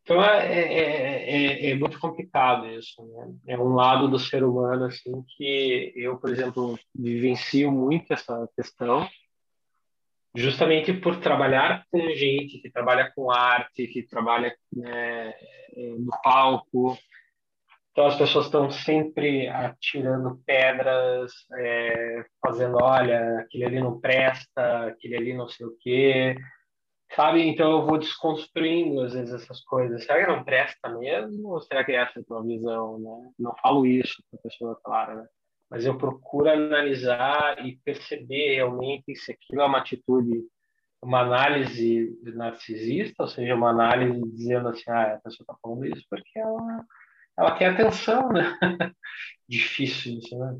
então 0.09 0.23
é, 0.23 0.51
é, 0.51 1.67
é, 1.67 1.69
é, 1.69 1.75
muito 1.75 1.99
complicado 1.99 2.65
isso, 2.65 2.99
né? 3.13 3.31
É 3.49 3.59
um 3.59 3.75
lado 3.75 4.07
do 4.07 4.17
ser 4.17 4.43
humano 4.43 4.85
assim 4.85 5.23
que 5.37 5.93
eu, 5.95 6.17
por 6.17 6.31
exemplo, 6.31 6.79
vivencio 6.95 7.71
muito 7.71 8.11
essa 8.11 8.49
questão, 8.55 9.07
justamente 10.33 10.91
por 10.93 11.17
trabalhar 11.17 11.85
com 11.91 11.99
gente 12.09 12.57
que 12.57 12.71
trabalha 12.71 13.11
com 13.15 13.29
arte, 13.29 13.85
que 13.85 14.01
trabalha 14.01 14.51
né, 14.73 15.31
no 15.99 16.11
palco. 16.23 16.97
Então 17.91 18.07
as 18.07 18.17
pessoas 18.17 18.45
estão 18.45 18.71
sempre 18.71 19.47
atirando 19.47 20.41
pedras, 20.43 21.31
é, 21.55 22.25
fazendo, 22.41 22.79
olha, 22.81 23.41
aquele 23.41 23.65
ali 23.65 23.79
não 23.79 23.99
presta, 23.99 24.87
aquele 24.87 25.17
ali 25.17 25.33
não 25.35 25.47
sei 25.47 25.67
o 25.67 25.77
quê 25.79 26.35
Sabe? 27.15 27.41
Então 27.41 27.71
eu 27.71 27.85
vou 27.85 27.97
desconstruindo 27.97 29.01
às 29.01 29.13
vezes 29.13 29.33
essas 29.33 29.61
coisas. 29.63 30.03
Será 30.03 30.23
que 30.23 30.31
não 30.31 30.43
presta 30.43 30.89
mesmo? 30.89 31.49
Ou 31.49 31.61
será 31.61 31.83
que 31.83 31.91
essa 31.91 32.19
é 32.19 32.21
a 32.21 32.25
tua 32.25 32.43
visão? 32.43 32.99
Né? 32.99 33.31
Não 33.39 33.55
falo 33.61 33.85
isso 33.85 34.23
para 34.29 34.39
a 34.39 34.43
pessoa, 34.43 34.79
claro, 34.83 35.15
né? 35.17 35.27
mas 35.69 35.85
eu 35.85 35.97
procuro 35.97 36.49
analisar 36.49 37.65
e 37.65 37.77
perceber 37.77 38.55
realmente 38.55 39.15
se 39.15 39.31
aquilo 39.31 39.61
é 39.61 39.65
uma 39.65 39.77
atitude, 39.79 40.43
uma 41.01 41.21
análise 41.21 42.17
narcisista, 42.35 43.23
ou 43.23 43.29
seja, 43.29 43.55
uma 43.55 43.69
análise 43.69 44.19
dizendo 44.31 44.69
assim, 44.69 44.89
ah, 44.89 45.15
a 45.15 45.19
pessoa 45.19 45.43
está 45.43 45.55
falando 45.61 45.85
isso 45.85 46.05
porque 46.09 46.39
ela, 46.39 46.85
ela 47.37 47.57
quer 47.57 47.73
atenção, 47.73 48.29
né? 48.29 48.57
Difícil 49.47 50.17
isso, 50.17 50.37
né? 50.37 50.59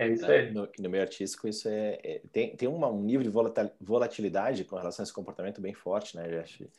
É. 0.00 0.06
É 0.06 0.08
isso 0.08 0.24
aí. 0.24 0.50
No, 0.50 0.66
no 0.78 0.90
meio 0.90 1.02
artístico, 1.02 1.46
isso 1.46 1.68
é, 1.68 2.00
é 2.02 2.22
tem, 2.32 2.56
tem 2.56 2.66
uma, 2.66 2.88
um 2.88 3.02
nível 3.02 3.22
de 3.22 3.74
volatilidade 3.78 4.64
com 4.64 4.76
relação 4.76 5.02
a 5.02 5.04
esse 5.04 5.12
comportamento 5.12 5.60
bem 5.60 5.74
forte, 5.74 6.16
né, 6.16 6.26
Jeff? 6.26 6.70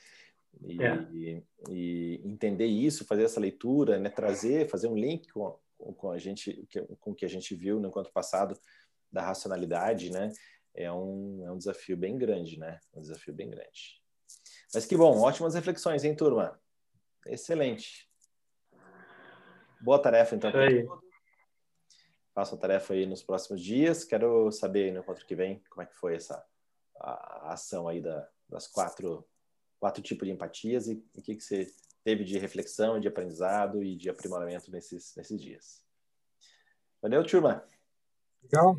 E, 0.63 0.84
é. 0.84 1.07
e, 1.13 1.43
e, 1.69 2.22
entender 2.26 2.65
isso, 2.65 3.05
fazer 3.05 3.24
essa 3.24 3.39
leitura, 3.39 3.99
né, 3.99 4.09
trazer, 4.09 4.67
fazer 4.67 4.88
um 4.88 4.97
link 4.97 5.32
com, 5.32 5.55
com 5.78 6.11
a 6.11 6.17
gente, 6.17 6.67
com 6.99 7.11
o 7.11 7.15
que 7.15 7.24
a 7.24 7.30
gente 7.30 7.53
viu 7.53 7.80
no 7.80 7.89
encontro 7.89 8.11
passado 8.11 8.59
da 9.11 9.22
racionalidade, 9.22 10.11
né? 10.11 10.32
É 10.74 10.91
um, 10.91 11.45
é 11.45 11.51
um 11.51 11.57
desafio 11.57 11.95
bem 11.95 12.17
grande, 12.17 12.57
né? 12.57 12.80
Um 12.93 13.01
desafio 13.01 13.34
bem 13.34 13.49
grande. 13.49 14.01
Mas 14.74 14.86
que 14.86 14.97
bom, 14.97 15.19
ótimas 15.19 15.53
reflexões, 15.53 16.03
hein, 16.03 16.15
turma? 16.15 16.59
Excelente. 17.28 18.09
Boa 19.82 19.99
tarefa, 19.99 20.36
então. 20.36 20.49
Aí 20.55 20.88
faço 22.34 22.55
a 22.55 22.57
tarefa 22.57 22.93
aí 22.93 23.05
nos 23.05 23.23
próximos 23.23 23.61
dias. 23.61 24.03
Quero 24.03 24.51
saber 24.51 24.91
no 24.91 24.99
encontro 24.99 25.25
que 25.25 25.36
vem 25.36 25.61
como 25.69 25.82
é 25.82 25.86
que 25.86 25.95
foi 25.95 26.15
essa 26.15 26.43
a, 26.99 27.49
a 27.49 27.53
ação 27.53 27.88
aí 27.88 28.01
da, 28.01 28.27
das 28.49 28.67
quatro, 28.67 29.25
quatro 29.79 30.01
tipos 30.01 30.27
de 30.27 30.34
empatias 30.34 30.88
e 30.88 31.03
o 31.15 31.21
que, 31.21 31.36
que 31.36 31.41
você 31.41 31.67
teve 32.03 32.23
de 32.23 32.38
reflexão, 32.38 32.99
de 32.99 33.07
aprendizado 33.07 33.84
e 33.84 33.95
de 33.95 34.09
aprimoramento 34.09 34.71
nesses, 34.71 35.15
nesses 35.15 35.41
dias. 35.41 35.84
Valeu, 37.01 37.25
turma. 37.25 37.63
Legal. 38.43 38.75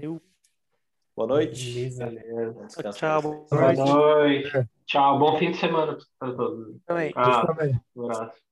Boa 1.14 1.28
noite. 1.28 1.90
Beleza. 1.90 2.92
Tchau. 2.92 3.22
Boa 3.22 3.72
noite. 3.74 4.68
Tchau. 4.86 5.18
Bom 5.18 5.38
fim 5.38 5.50
de 5.50 5.58
semana 5.58 5.98
para 6.18 6.34
todos. 6.34 6.80
Também. 6.86 7.12
Ah, 7.14 7.46
um 7.94 8.04
abraço. 8.04 8.42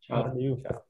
Tchau. 0.00 0.22
Valeu. 0.22 0.56
Tchau. 0.56 0.89